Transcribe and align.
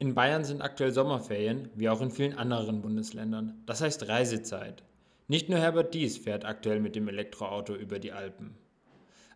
In 0.00 0.14
Bayern 0.14 0.44
sind 0.44 0.62
aktuell 0.62 0.92
Sommerferien, 0.92 1.70
wie 1.74 1.88
auch 1.88 2.00
in 2.00 2.12
vielen 2.12 2.38
anderen 2.38 2.82
Bundesländern. 2.82 3.60
Das 3.66 3.80
heißt 3.80 4.08
Reisezeit. 4.08 4.84
Nicht 5.26 5.48
nur 5.48 5.58
Herbert 5.58 5.92
Dies 5.92 6.18
fährt 6.18 6.44
aktuell 6.44 6.78
mit 6.78 6.94
dem 6.94 7.08
Elektroauto 7.08 7.74
über 7.74 7.98
die 7.98 8.12
Alpen. 8.12 8.54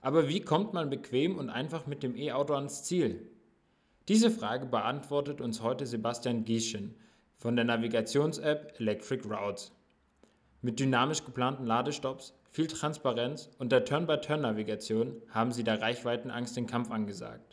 Aber 0.03 0.29
wie 0.29 0.41
kommt 0.41 0.73
man 0.73 0.89
bequem 0.89 1.37
und 1.37 1.51
einfach 1.51 1.89
mit 1.89 2.05
dem 2.05 2.17
E-Auto 2.17 2.55
ans 2.55 2.85
Ziel? 2.85 3.29
Diese 4.07 4.31
Frage 4.31 4.67
beantwortet 4.67 5.41
uns 5.41 5.63
heute 5.63 5.85
Sebastian 5.85 6.45
Gieschen 6.45 6.95
von 7.39 7.57
der 7.57 7.65
Navigations-App 7.65 8.79
Electric 8.79 9.29
Routes. 9.29 9.73
Mit 10.61 10.79
dynamisch 10.79 11.25
geplanten 11.25 11.67
Ladestops, 11.67 12.35
viel 12.53 12.69
Transparenz 12.69 13.51
und 13.59 13.73
der 13.73 13.85
Turn-by-Turn-Navigation 13.85 15.23
haben 15.31 15.51
sie 15.51 15.65
der 15.65 15.83
Reichweitenangst 15.83 16.57
den 16.57 16.69
Kampf 16.69 16.93
angesagt. 16.93 17.52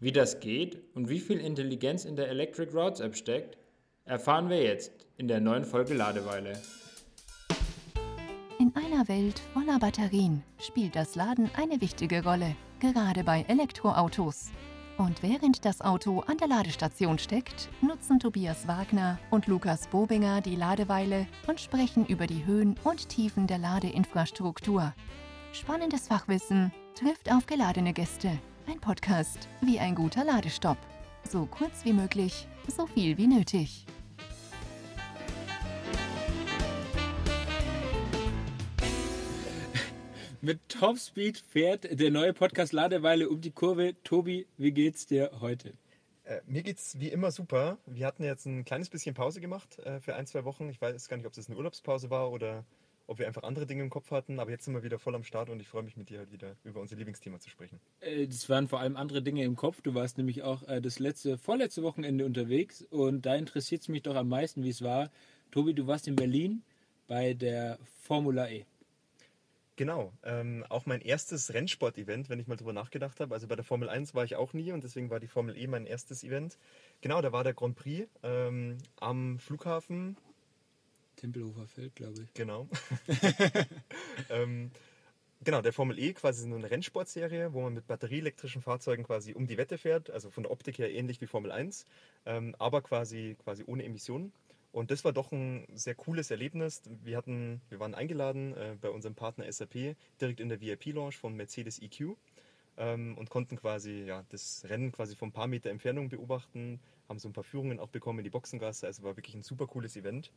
Wie 0.00 0.12
das 0.12 0.38
geht 0.38 0.80
und 0.94 1.08
wie 1.08 1.18
viel 1.18 1.40
Intelligenz 1.40 2.04
in 2.04 2.14
der 2.14 2.28
Electric 2.28 2.72
Routes 2.72 3.00
App 3.00 3.16
steckt, 3.16 3.58
erfahren 4.04 4.48
wir 4.48 4.62
jetzt 4.62 4.92
in 5.16 5.26
der 5.26 5.40
neuen 5.40 5.64
Folge 5.64 5.94
Ladeweile. 5.94 6.52
In 8.60 8.72
einer 8.76 9.08
Welt 9.08 9.40
voller 9.52 9.80
Batterien 9.80 10.44
spielt 10.60 10.94
das 10.94 11.16
Laden 11.16 11.50
eine 11.56 11.80
wichtige 11.80 12.22
Rolle, 12.22 12.54
gerade 12.78 13.24
bei 13.24 13.44
Elektroautos. 13.48 14.52
Und 14.98 15.20
während 15.24 15.64
das 15.64 15.80
Auto 15.80 16.20
an 16.20 16.38
der 16.38 16.48
Ladestation 16.48 17.18
steckt, 17.18 17.68
nutzen 17.80 18.20
Tobias 18.20 18.68
Wagner 18.68 19.18
und 19.32 19.48
Lukas 19.48 19.88
Bobinger 19.88 20.40
die 20.40 20.56
Ladeweile 20.56 21.26
und 21.48 21.60
sprechen 21.60 22.06
über 22.06 22.28
die 22.28 22.46
Höhen 22.46 22.76
und 22.84 23.08
Tiefen 23.08 23.48
der 23.48 23.58
Ladeinfrastruktur. 23.58 24.94
Spannendes 25.52 26.06
Fachwissen 26.06 26.72
trifft 26.94 27.32
auf 27.32 27.46
geladene 27.46 27.92
Gäste 27.92 28.38
ein 28.68 28.80
Podcast 28.80 29.48
wie 29.62 29.78
ein 29.78 29.94
guter 29.94 30.24
Ladestopp. 30.24 30.76
So 31.24 31.46
kurz 31.46 31.86
wie 31.86 31.94
möglich, 31.94 32.46
so 32.66 32.86
viel 32.86 33.16
wie 33.16 33.26
nötig. 33.26 33.86
Mit 40.42 40.68
Topspeed 40.68 41.38
fährt 41.38 41.98
der 41.98 42.10
neue 42.10 42.34
Podcast 42.34 42.74
Ladeweile 42.74 43.30
um 43.30 43.40
die 43.40 43.50
Kurve. 43.52 43.94
Tobi, 44.04 44.46
wie 44.58 44.72
geht's 44.72 45.06
dir 45.06 45.30
heute? 45.40 45.72
Äh, 46.24 46.42
mir 46.46 46.62
geht's 46.62 47.00
wie 47.00 47.08
immer 47.08 47.30
super. 47.30 47.78
Wir 47.86 48.06
hatten 48.06 48.22
jetzt 48.22 48.44
ein 48.44 48.66
kleines 48.66 48.90
bisschen 48.90 49.14
Pause 49.14 49.40
gemacht 49.40 49.78
äh, 49.78 49.98
für 49.98 50.14
ein, 50.14 50.26
zwei 50.26 50.44
Wochen. 50.44 50.68
Ich 50.68 50.80
weiß 50.80 51.08
gar 51.08 51.16
nicht, 51.16 51.26
ob 51.26 51.36
es 51.36 51.48
eine 51.48 51.56
Urlaubspause 51.56 52.10
war 52.10 52.30
oder 52.30 52.66
ob 53.08 53.18
wir 53.18 53.26
einfach 53.26 53.42
andere 53.42 53.66
Dinge 53.66 53.82
im 53.82 53.90
Kopf 53.90 54.10
hatten, 54.10 54.38
aber 54.38 54.50
jetzt 54.50 54.66
sind 54.66 54.74
wir 54.74 54.82
wieder 54.82 54.98
voll 54.98 55.14
am 55.14 55.24
Start 55.24 55.48
und 55.48 55.60
ich 55.60 55.66
freue 55.66 55.82
mich 55.82 55.96
mit 55.96 56.10
dir 56.10 56.18
halt 56.18 56.30
wieder 56.30 56.56
über 56.62 56.80
unser 56.80 56.94
Lieblingsthema 56.94 57.40
zu 57.40 57.48
sprechen. 57.48 57.80
Es 58.00 58.44
äh, 58.44 58.48
waren 58.50 58.68
vor 58.68 58.80
allem 58.80 58.96
andere 58.96 59.22
Dinge 59.22 59.44
im 59.44 59.56
Kopf. 59.56 59.80
Du 59.80 59.94
warst 59.94 60.18
nämlich 60.18 60.42
auch 60.42 60.62
äh, 60.68 60.80
das 60.82 60.98
letzte, 60.98 61.38
vorletzte 61.38 61.82
Wochenende 61.82 62.26
unterwegs 62.26 62.82
und 62.82 63.24
da 63.24 63.34
interessiert 63.34 63.80
es 63.80 63.88
mich 63.88 64.02
doch 64.02 64.14
am 64.14 64.28
meisten, 64.28 64.62
wie 64.62 64.68
es 64.68 64.82
war. 64.82 65.10
Tobi, 65.50 65.72
du 65.72 65.86
warst 65.86 66.06
in 66.06 66.16
Berlin 66.16 66.62
bei 67.06 67.32
der 67.32 67.78
Formula 68.02 68.48
E. 68.48 68.66
Genau, 69.76 70.12
ähm, 70.24 70.66
auch 70.68 70.84
mein 70.86 71.00
erstes 71.00 71.54
Rennsport-Event, 71.54 72.28
wenn 72.28 72.40
ich 72.40 72.46
mal 72.48 72.56
drüber 72.56 72.72
nachgedacht 72.72 73.20
habe. 73.20 73.32
Also 73.32 73.46
bei 73.46 73.54
der 73.54 73.64
Formel 73.64 73.88
1 73.88 74.14
war 74.14 74.24
ich 74.24 74.36
auch 74.36 74.52
nie 74.52 74.72
und 74.72 74.84
deswegen 74.84 75.08
war 75.08 75.20
die 75.20 75.28
Formel 75.28 75.56
E 75.56 75.66
mein 75.66 75.86
erstes 75.86 76.24
Event. 76.24 76.58
Genau, 77.00 77.22
da 77.22 77.32
war 77.32 77.42
der 77.44 77.54
Grand 77.54 77.76
Prix 77.76 78.06
ähm, 78.22 78.76
am 79.00 79.38
Flughafen 79.38 80.16
Tempelhofer 81.18 81.66
Feld, 81.66 81.94
glaube 81.96 82.22
ich. 82.22 82.32
Genau. 82.34 82.68
ähm, 84.30 84.70
genau, 85.42 85.60
der 85.62 85.72
Formel 85.72 85.98
E 85.98 86.12
quasi 86.12 86.48
so 86.48 86.54
eine 86.54 86.70
Rennsportserie, 86.70 87.52
wo 87.52 87.62
man 87.62 87.74
mit 87.74 87.86
batterieelektrischen 87.86 88.62
Fahrzeugen 88.62 89.04
quasi 89.04 89.34
um 89.34 89.46
die 89.46 89.58
Wette 89.58 89.78
fährt, 89.78 90.10
also 90.10 90.30
von 90.30 90.44
der 90.44 90.52
Optik 90.52 90.78
her 90.78 90.90
ähnlich 90.90 91.20
wie 91.20 91.26
Formel 91.26 91.50
1, 91.50 91.86
ähm, 92.26 92.54
aber 92.58 92.82
quasi, 92.82 93.36
quasi 93.42 93.64
ohne 93.66 93.84
Emissionen. 93.84 94.32
Und 94.70 94.90
das 94.90 95.04
war 95.04 95.12
doch 95.12 95.32
ein 95.32 95.66
sehr 95.74 95.94
cooles 95.94 96.30
Erlebnis. 96.30 96.82
Wir, 97.02 97.16
hatten, 97.16 97.60
wir 97.68 97.80
waren 97.80 97.94
eingeladen 97.94 98.54
äh, 98.54 98.76
bei 98.80 98.90
unserem 98.90 99.14
Partner 99.14 99.50
SAP 99.50 99.96
direkt 100.20 100.40
in 100.40 100.48
der 100.48 100.60
VIP-Lounge 100.60 101.12
von 101.12 101.34
Mercedes 101.34 101.80
EQ 101.80 102.16
ähm, 102.76 103.16
und 103.16 103.30
konnten 103.30 103.56
quasi 103.56 104.04
ja, 104.04 104.24
das 104.28 104.64
Rennen 104.68 104.92
quasi 104.92 105.16
von 105.16 105.30
ein 105.30 105.32
paar 105.32 105.46
Meter 105.46 105.70
Entfernung 105.70 106.10
beobachten, 106.10 106.80
haben 107.08 107.18
so 107.18 107.28
ein 107.28 107.32
paar 107.32 107.44
Führungen 107.44 107.80
auch 107.80 107.88
bekommen 107.88 108.20
in 108.20 108.24
die 108.24 108.30
Boxengasse. 108.30 108.86
Also 108.86 109.02
war 109.02 109.16
wirklich 109.16 109.34
ein 109.34 109.42
super 109.42 109.66
cooles 109.66 109.96
Event. 109.96 110.30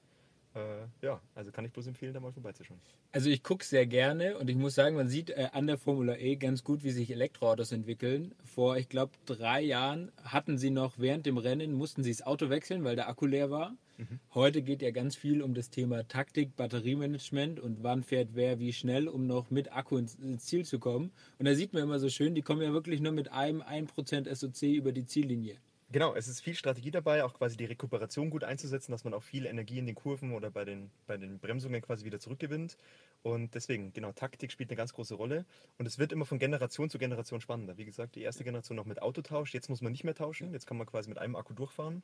Äh, 0.54 1.06
ja, 1.06 1.22
also 1.34 1.52
kann 1.52 1.64
ich 1.64 1.72
bloß 1.72 1.88
empfehlen, 1.88 2.14
da 2.14 2.20
mal 2.20 2.34
vorbeizuschauen. 2.34 2.80
Also 3.14 3.30
ich 3.30 3.42
gucke 3.42 3.64
sehr 3.64 3.86
gerne 3.86 4.38
und 4.38 4.50
ich 4.50 4.58
muss 4.58 4.76
sagen, 4.76 4.98
man 4.98 5.08
sieht 5.08 5.30
äh, 5.30 5.48
an 5.54 5.68
der 5.68 5.78
Formula 5.78 6.18
E 6.18 6.36
ganz 6.36 6.64
gut, 6.64 6.84
wie 6.84 6.92
sich 6.92 7.10
Elektroautos 7.10 7.72
entwickeln. 7.72 8.36
Vor, 8.44 8.76
ich 8.76 8.90
glaube, 8.90 9.14
drei 9.26 9.62
Jahren 9.62 10.12
hatten 10.24 10.58
sie 10.58 10.70
noch 10.70 11.00
während 11.00 11.26
dem 11.26 11.38
Rennen, 11.38 11.74
mussten 11.74 12.04
sie 12.04 12.12
das 12.12 12.22
Auto 12.24 12.50
wechseln, 12.50 12.84
weil 12.84 12.98
der 12.98 13.08
Akku 13.08 13.26
leer 13.26 13.50
war. 13.50 13.76
Mhm. 13.98 14.20
Heute 14.34 14.62
geht 14.62 14.82
ja 14.82 14.92
ganz 14.92 15.16
viel 15.16 15.42
um 15.42 15.54
das 15.54 15.70
Thema 15.70 16.06
Taktik, 16.08 16.58
Batteriemanagement 16.58 17.60
und 17.60 17.82
wann 17.82 18.04
fährt 18.04 18.30
wer 18.34 18.60
wie 18.60 18.74
schnell, 18.74 19.08
um 19.08 19.28
noch 19.28 19.52
mit 19.52 19.72
Akku 19.74 19.98
ins, 19.98 20.16
ins 20.16 20.46
Ziel 20.46 20.66
zu 20.66 20.80
kommen. 20.80 21.12
Und 21.40 21.46
da 21.46 21.56
sieht 21.56 21.72
man 21.72 21.84
immer 21.84 22.00
so 22.00 22.10
schön, 22.10 22.36
die 22.36 22.42
kommen 22.42 22.62
ja 22.62 22.74
wirklich 22.74 23.00
nur 23.00 23.14
mit 23.14 23.32
einem 23.32 23.62
1% 23.62 24.34
SOC 24.34 24.64
über 24.64 24.92
die 24.92 25.06
Ziellinie. 25.06 25.58
Genau, 25.92 26.16
es 26.16 26.30
ist 26.30 26.40
viel 26.40 26.56
Strategie 26.56 26.90
dabei, 26.90 27.26
auch 27.26 27.34
quasi 27.34 27.58
die 27.58 27.66
Rekuperation 27.66 28.30
gut 28.30 28.46
einzusetzen, 28.46 28.94
dass 28.94 29.04
man 29.04 29.14
auch 29.14 29.24
viel 29.24 29.46
Energie 29.46 29.78
in 29.78 29.86
den 29.86 29.96
Kurven 29.96 30.32
oder 30.32 30.50
bei 30.50 30.64
den, 30.64 30.90
bei 31.06 31.18
den 31.18 31.38
Bremsungen 31.38 31.82
quasi 31.82 32.06
wieder 32.06 32.18
zurückgewinnt. 32.18 32.78
Und 33.24 33.56
deswegen, 33.56 33.92
genau, 33.92 34.14
Taktik 34.14 34.54
spielt 34.54 34.70
eine 34.70 34.78
ganz 34.78 34.94
große 34.94 35.16
Rolle. 35.16 35.46
Und 35.78 35.86
es 35.86 36.00
wird 36.00 36.14
immer 36.14 36.26
von 36.26 36.40
Generation 36.40 36.90
zu 36.90 36.98
Generation 36.98 37.42
spannender. 37.42 37.78
Wie 37.78 37.84
gesagt, 37.84 38.16
die 38.16 38.22
erste 38.22 38.46
Generation 38.46 38.78
noch 38.78 38.86
mit 38.86 39.02
Autotausch, 39.02 39.54
jetzt 39.54 39.68
muss 39.68 39.82
man 39.82 39.92
nicht 39.92 40.06
mehr 40.06 40.16
tauschen, 40.16 40.54
jetzt 40.54 40.66
kann 40.66 40.78
man 40.78 40.88
quasi 40.88 41.10
mit 41.10 41.18
einem 41.18 41.36
Akku 41.36 41.54
durchfahren. 41.54 42.04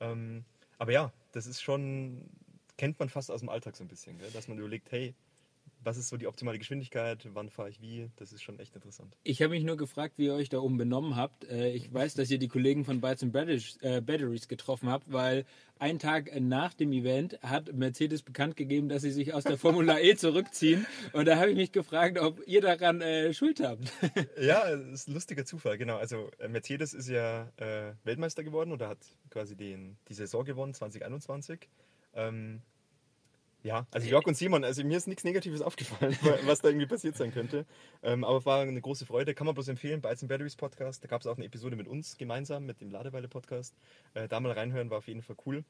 Ähm, 0.00 0.46
aber 0.78 0.92
ja, 0.92 1.12
das 1.32 1.46
ist 1.46 1.60
schon, 1.60 2.30
kennt 2.78 2.98
man 2.98 3.10
fast 3.10 3.30
aus 3.30 3.40
dem 3.40 3.50
Alltag 3.50 3.76
so 3.76 3.84
ein 3.84 3.88
bisschen, 3.88 4.18
dass 4.32 4.48
man 4.48 4.56
überlegt, 4.58 4.90
hey, 4.90 5.14
was 5.86 5.96
ist 5.96 6.08
so 6.08 6.16
die 6.16 6.26
optimale 6.26 6.58
Geschwindigkeit, 6.58 7.28
wann 7.32 7.48
fahre 7.48 7.70
ich 7.70 7.80
wie, 7.80 8.10
das 8.16 8.32
ist 8.32 8.42
schon 8.42 8.58
echt 8.58 8.74
interessant. 8.74 9.16
Ich 9.22 9.40
habe 9.40 9.50
mich 9.50 9.62
nur 9.62 9.76
gefragt, 9.76 10.18
wie 10.18 10.26
ihr 10.26 10.34
euch 10.34 10.48
da 10.48 10.58
oben 10.58 10.76
benommen 10.76 11.14
habt. 11.14 11.44
Äh, 11.44 11.70
ich 11.70 11.94
weiß, 11.94 12.14
dass 12.14 12.28
ihr 12.28 12.38
die 12.38 12.48
Kollegen 12.48 12.84
von 12.84 13.00
Bytes 13.00 13.22
and 13.22 13.34
äh, 13.82 14.00
Batteries 14.00 14.48
getroffen 14.48 14.90
habt, 14.90 15.12
weil 15.12 15.44
einen 15.78 16.00
Tag 16.00 16.32
nach 16.40 16.74
dem 16.74 16.92
Event 16.92 17.40
hat 17.40 17.72
Mercedes 17.72 18.22
bekannt 18.22 18.56
gegeben, 18.56 18.88
dass 18.88 19.02
sie 19.02 19.12
sich 19.12 19.32
aus 19.32 19.44
der 19.44 19.58
Formula 19.58 20.00
E 20.00 20.16
zurückziehen. 20.16 20.86
Und 21.12 21.26
da 21.26 21.36
habe 21.36 21.50
ich 21.50 21.56
mich 21.56 21.70
gefragt, 21.70 22.18
ob 22.18 22.42
ihr 22.48 22.62
daran 22.62 23.00
äh, 23.00 23.32
Schuld 23.32 23.60
habt. 23.60 23.92
ja, 24.40 24.68
das 24.74 25.02
ist 25.02 25.08
ein 25.08 25.14
lustiger 25.14 25.44
Zufall, 25.44 25.78
genau. 25.78 25.98
Also 25.98 26.30
Mercedes 26.48 26.94
ist 26.94 27.08
ja 27.08 27.48
äh, 27.58 27.92
Weltmeister 28.02 28.42
geworden 28.42 28.72
oder 28.72 28.88
hat 28.88 28.98
quasi 29.30 29.54
den, 29.54 29.98
die 30.08 30.14
Saison 30.14 30.44
gewonnen, 30.44 30.74
2021. 30.74 31.68
Ähm, 32.14 32.62
ja, 33.66 33.84
also 33.90 34.06
Jörg 34.08 34.24
und 34.26 34.36
Simon, 34.36 34.62
also 34.62 34.84
mir 34.84 34.96
ist 34.96 35.08
nichts 35.08 35.24
Negatives 35.24 35.60
aufgefallen, 35.62 36.16
was 36.44 36.60
da 36.60 36.68
irgendwie 36.68 36.86
passiert 36.86 37.16
sein 37.16 37.32
könnte. 37.32 37.66
Ähm, 38.02 38.22
aber 38.22 38.38
es 38.38 38.46
war 38.46 38.60
eine 38.60 38.80
große 38.80 39.04
Freude, 39.06 39.34
kann 39.34 39.44
man 39.44 39.54
bloß 39.54 39.66
empfehlen, 39.68 40.00
Bytes 40.00 40.22
and 40.22 40.28
Batteries 40.28 40.54
Podcast. 40.54 41.02
Da 41.02 41.08
gab 41.08 41.20
es 41.20 41.26
auch 41.26 41.36
eine 41.36 41.46
Episode 41.46 41.74
mit 41.74 41.88
uns 41.88 42.16
gemeinsam, 42.16 42.64
mit 42.64 42.80
dem 42.80 42.90
Ladeweile 42.90 43.26
Podcast. 43.26 43.74
Äh, 44.14 44.28
da 44.28 44.38
mal 44.38 44.52
reinhören, 44.52 44.88
war 44.90 44.98
auf 44.98 45.08
jeden 45.08 45.20
Fall 45.20 45.34
cool. 45.44 45.64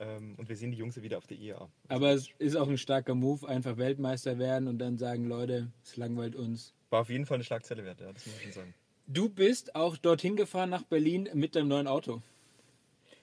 Ähm, 0.00 0.34
und 0.38 0.48
wir 0.48 0.56
sehen 0.56 0.70
die 0.70 0.78
Jungs 0.78 1.00
wieder 1.00 1.18
auf 1.18 1.26
der 1.26 1.36
IAA. 1.36 1.68
Aber 1.88 2.12
es 2.12 2.30
ist 2.38 2.56
auch 2.56 2.68
ein 2.68 2.78
starker 2.78 3.14
Move, 3.14 3.46
einfach 3.46 3.76
Weltmeister 3.76 4.38
werden 4.38 4.66
und 4.66 4.78
dann 4.78 4.96
sagen, 4.96 5.26
Leute, 5.26 5.70
es 5.84 5.98
langweilt 5.98 6.34
uns. 6.34 6.72
War 6.88 7.02
auf 7.02 7.10
jeden 7.10 7.26
Fall 7.26 7.34
eine 7.34 7.44
Schlagzeile 7.44 7.84
wert, 7.84 8.00
ja, 8.00 8.12
das 8.12 8.24
muss 8.24 8.36
ich 8.36 8.42
schon 8.44 8.52
sagen. 8.52 8.74
Du 9.06 9.28
bist 9.28 9.74
auch 9.74 9.98
dorthin 9.98 10.36
gefahren 10.36 10.70
nach 10.70 10.84
Berlin 10.84 11.28
mit 11.34 11.54
deinem 11.54 11.68
neuen 11.68 11.86
Auto. 11.86 12.22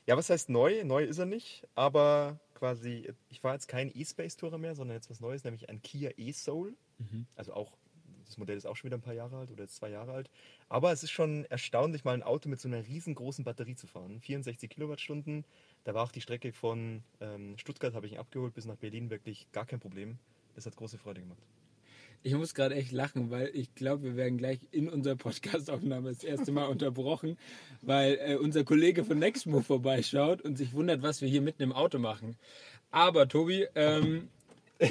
Ja, 0.05 0.17
was 0.17 0.29
heißt 0.29 0.49
neu? 0.49 0.83
Neu 0.83 1.03
ist 1.03 1.17
er 1.17 1.25
nicht, 1.25 1.67
aber 1.73 2.39
quasi, 2.59 3.11
ich 3.29 3.39
fahre 3.39 3.55
jetzt 3.55 3.67
kein 3.67 3.91
E-Space-Tourer 3.93 4.57
mehr, 4.57 4.75
sondern 4.75 4.95
jetzt 4.95 5.09
was 5.09 5.21
Neues, 5.21 5.43
nämlich 5.43 5.69
ein 5.69 5.81
Kia 5.81 6.11
E-Soul. 6.17 6.75
Mhm. 6.97 7.25
Also 7.35 7.53
auch, 7.53 7.77
das 8.25 8.37
Modell 8.37 8.57
ist 8.57 8.65
auch 8.65 8.75
schon 8.75 8.89
wieder 8.89 8.97
ein 8.97 9.01
paar 9.01 9.13
Jahre 9.13 9.37
alt 9.37 9.49
oder 9.49 9.63
jetzt 9.63 9.77
zwei 9.77 9.89
Jahre 9.89 10.11
alt. 10.11 10.29
Aber 10.67 10.91
es 10.91 11.01
ist 11.01 11.11
schon 11.11 11.45
erstaunlich, 11.45 12.03
mal 12.03 12.13
ein 12.13 12.23
Auto 12.23 12.49
mit 12.49 12.59
so 12.59 12.67
einer 12.67 12.85
riesengroßen 12.85 13.43
Batterie 13.43 13.75
zu 13.75 13.87
fahren. 13.87 14.19
64 14.21 14.69
Kilowattstunden. 14.69 15.45
Da 15.85 15.93
war 15.93 16.03
auch 16.03 16.11
die 16.11 16.21
Strecke 16.21 16.51
von 16.51 17.03
ähm, 17.21 17.57
Stuttgart, 17.57 17.95
habe 17.95 18.05
ich 18.05 18.13
ihn 18.13 18.19
abgeholt, 18.19 18.53
bis 18.53 18.65
nach 18.65 18.77
Berlin 18.77 19.09
wirklich 19.09 19.51
gar 19.51 19.65
kein 19.65 19.79
Problem. 19.79 20.19
Das 20.55 20.65
hat 20.65 20.75
große 20.75 20.97
Freude 20.97 21.21
gemacht. 21.21 21.41
Ich 22.21 22.33
muss 22.33 22.53
gerade 22.53 22.75
echt 22.75 22.91
lachen, 22.91 23.31
weil 23.31 23.49
ich 23.53 23.73
glaube, 23.75 24.03
wir 24.03 24.15
werden 24.17 24.37
gleich 24.37 24.59
in 24.71 24.89
unserer 24.89 25.15
Podcastaufnahme 25.15 26.09
das 26.09 26.23
erste 26.23 26.51
Mal 26.51 26.65
unterbrochen, 26.65 27.37
weil 27.81 28.19
äh, 28.21 28.35
unser 28.35 28.65
Kollege 28.65 29.05
von 29.05 29.19
Nextmove 29.19 29.65
vorbeischaut 29.65 30.41
und 30.41 30.57
sich 30.57 30.73
wundert, 30.73 31.01
was 31.01 31.21
wir 31.21 31.29
hier 31.29 31.41
mitten 31.41 31.63
im 31.63 31.71
Auto 31.71 31.97
machen. 31.97 32.35
Aber 32.91 33.27
Tobi, 33.27 33.67
ähm, 33.75 34.27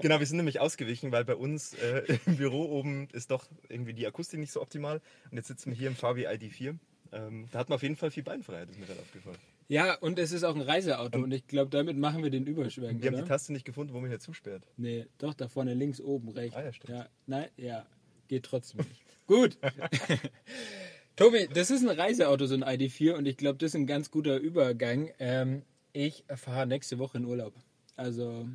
genau, 0.00 0.18
wir 0.18 0.26
sind 0.26 0.38
nämlich 0.38 0.60
ausgewichen, 0.60 1.12
weil 1.12 1.24
bei 1.24 1.34
uns 1.34 1.74
äh, 1.74 2.18
im 2.26 2.36
Büro 2.36 2.64
oben 2.64 3.08
ist 3.12 3.30
doch 3.30 3.46
irgendwie 3.68 3.92
die 3.92 4.06
Akustik 4.06 4.40
nicht 4.40 4.52
so 4.52 4.62
optimal. 4.62 5.02
Und 5.30 5.36
jetzt 5.36 5.48
sitzen 5.48 5.70
wir 5.70 5.76
hier 5.76 5.88
im 5.88 5.96
VW 5.96 6.26
ID4. 6.28 6.76
Ähm, 7.12 7.48
da 7.52 7.58
hat 7.58 7.68
man 7.68 7.76
auf 7.76 7.82
jeden 7.82 7.96
Fall 7.96 8.10
viel 8.10 8.22
Beinfreiheit, 8.22 8.70
ist 8.70 8.78
mir 8.78 8.86
gerade 8.86 9.00
aufgefallen. 9.00 9.36
Ja, 9.68 9.94
und 9.94 10.18
es 10.18 10.32
ist 10.32 10.44
auch 10.44 10.54
ein 10.54 10.60
Reiseauto 10.60 11.18
und, 11.18 11.32
ich 11.32 11.46
glaube, 11.46 11.70
damit 11.70 11.96
machen 11.96 12.22
wir 12.22 12.30
den 12.30 12.46
Überschwenk. 12.46 13.02
Wir 13.02 13.10
haben 13.10 13.18
die 13.18 13.28
Taste 13.28 13.52
nicht 13.52 13.64
gefunden, 13.64 13.92
wo 13.92 14.00
man 14.00 14.08
hier 14.08 14.20
zusperrt. 14.20 14.62
Nee, 14.76 15.06
doch, 15.18 15.34
da 15.34 15.48
vorne 15.48 15.74
links, 15.74 16.00
oben, 16.00 16.28
rechts. 16.28 16.56
Ah 16.56 16.62
ja, 16.62 16.72
stimmt. 16.72 16.90
Ja, 16.90 17.08
nein, 17.26 17.48
ja, 17.56 17.86
geht 18.28 18.44
trotzdem 18.44 18.86
nicht. 18.86 19.02
Gut. 19.26 19.58
Tobi, 21.16 21.48
das 21.52 21.70
ist 21.70 21.82
ein 21.82 21.98
Reiseauto, 21.98 22.46
so 22.46 22.54
ein 22.54 22.62
ID4, 22.62 23.14
und 23.14 23.26
ich 23.26 23.36
glaube, 23.36 23.58
das 23.58 23.70
ist 23.70 23.74
ein 23.74 23.86
ganz 23.86 24.10
guter 24.10 24.36
Übergang. 24.36 25.10
Ähm, 25.18 25.62
ich 25.92 26.24
fahre 26.36 26.66
nächste 26.66 26.98
Woche 26.98 27.18
in 27.18 27.24
Urlaub. 27.24 27.54
Also. 27.96 28.46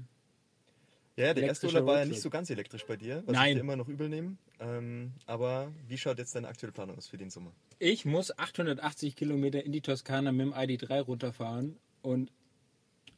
Ja, 1.17 1.33
der 1.33 1.43
erste 1.43 1.67
Urlaub 1.67 1.85
war 1.85 1.99
ja 1.99 2.05
nicht 2.05 2.21
so 2.21 2.29
ganz 2.29 2.49
elektrisch 2.49 2.85
bei 2.85 2.95
dir, 2.95 3.23
was 3.25 3.35
Nein. 3.35 3.49
ich 3.49 3.55
dir 3.55 3.61
immer 3.61 3.75
noch 3.75 3.87
übel 3.87 4.07
nehme. 4.07 4.37
Ähm, 4.59 5.11
aber 5.25 5.71
wie 5.87 5.97
schaut 5.97 6.19
jetzt 6.19 6.35
deine 6.35 6.47
aktuelle 6.47 6.71
Planung 6.71 6.97
aus 6.97 7.07
für 7.07 7.17
den 7.17 7.29
Sommer? 7.29 7.51
Ich 7.79 8.05
muss 8.05 8.37
880 8.37 9.15
Kilometer 9.15 9.63
in 9.63 9.71
die 9.71 9.81
Toskana 9.81 10.31
mit 10.31 10.47
dem 10.47 10.53
ID3 10.53 11.01
runterfahren 11.01 11.77
und 12.01 12.31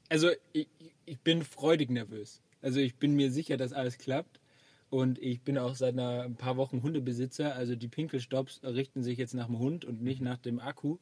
also 0.10 0.30
ich, 0.54 0.68
ich 1.06 1.19
bin 1.19 1.44
freudig 1.44 1.90
nervös. 1.90 2.42
Also 2.62 2.80
ich 2.80 2.95
bin 2.95 3.16
mir 3.16 3.31
sicher, 3.31 3.57
dass 3.57 3.74
alles 3.74 3.98
klappt 3.98 4.40
und 4.90 5.19
ich 5.19 5.42
bin 5.42 5.57
auch 5.57 5.75
seit 5.75 5.94
einer, 5.94 6.22
ein 6.24 6.36
paar 6.36 6.57
Wochen 6.57 6.81
Hundebesitzer. 6.84 7.56
Also 7.56 7.75
die 7.75 7.88
Pinkelstops 7.88 8.62
richten 8.63 9.04
sich 9.04 9.18
jetzt 9.18 9.34
nach 9.34 9.48
dem 9.48 9.60
Hund 9.60 9.86
und 9.86 10.01
nicht 10.01 10.22
nach 10.22 10.38
dem 10.38 10.60
Akku. 10.60 10.98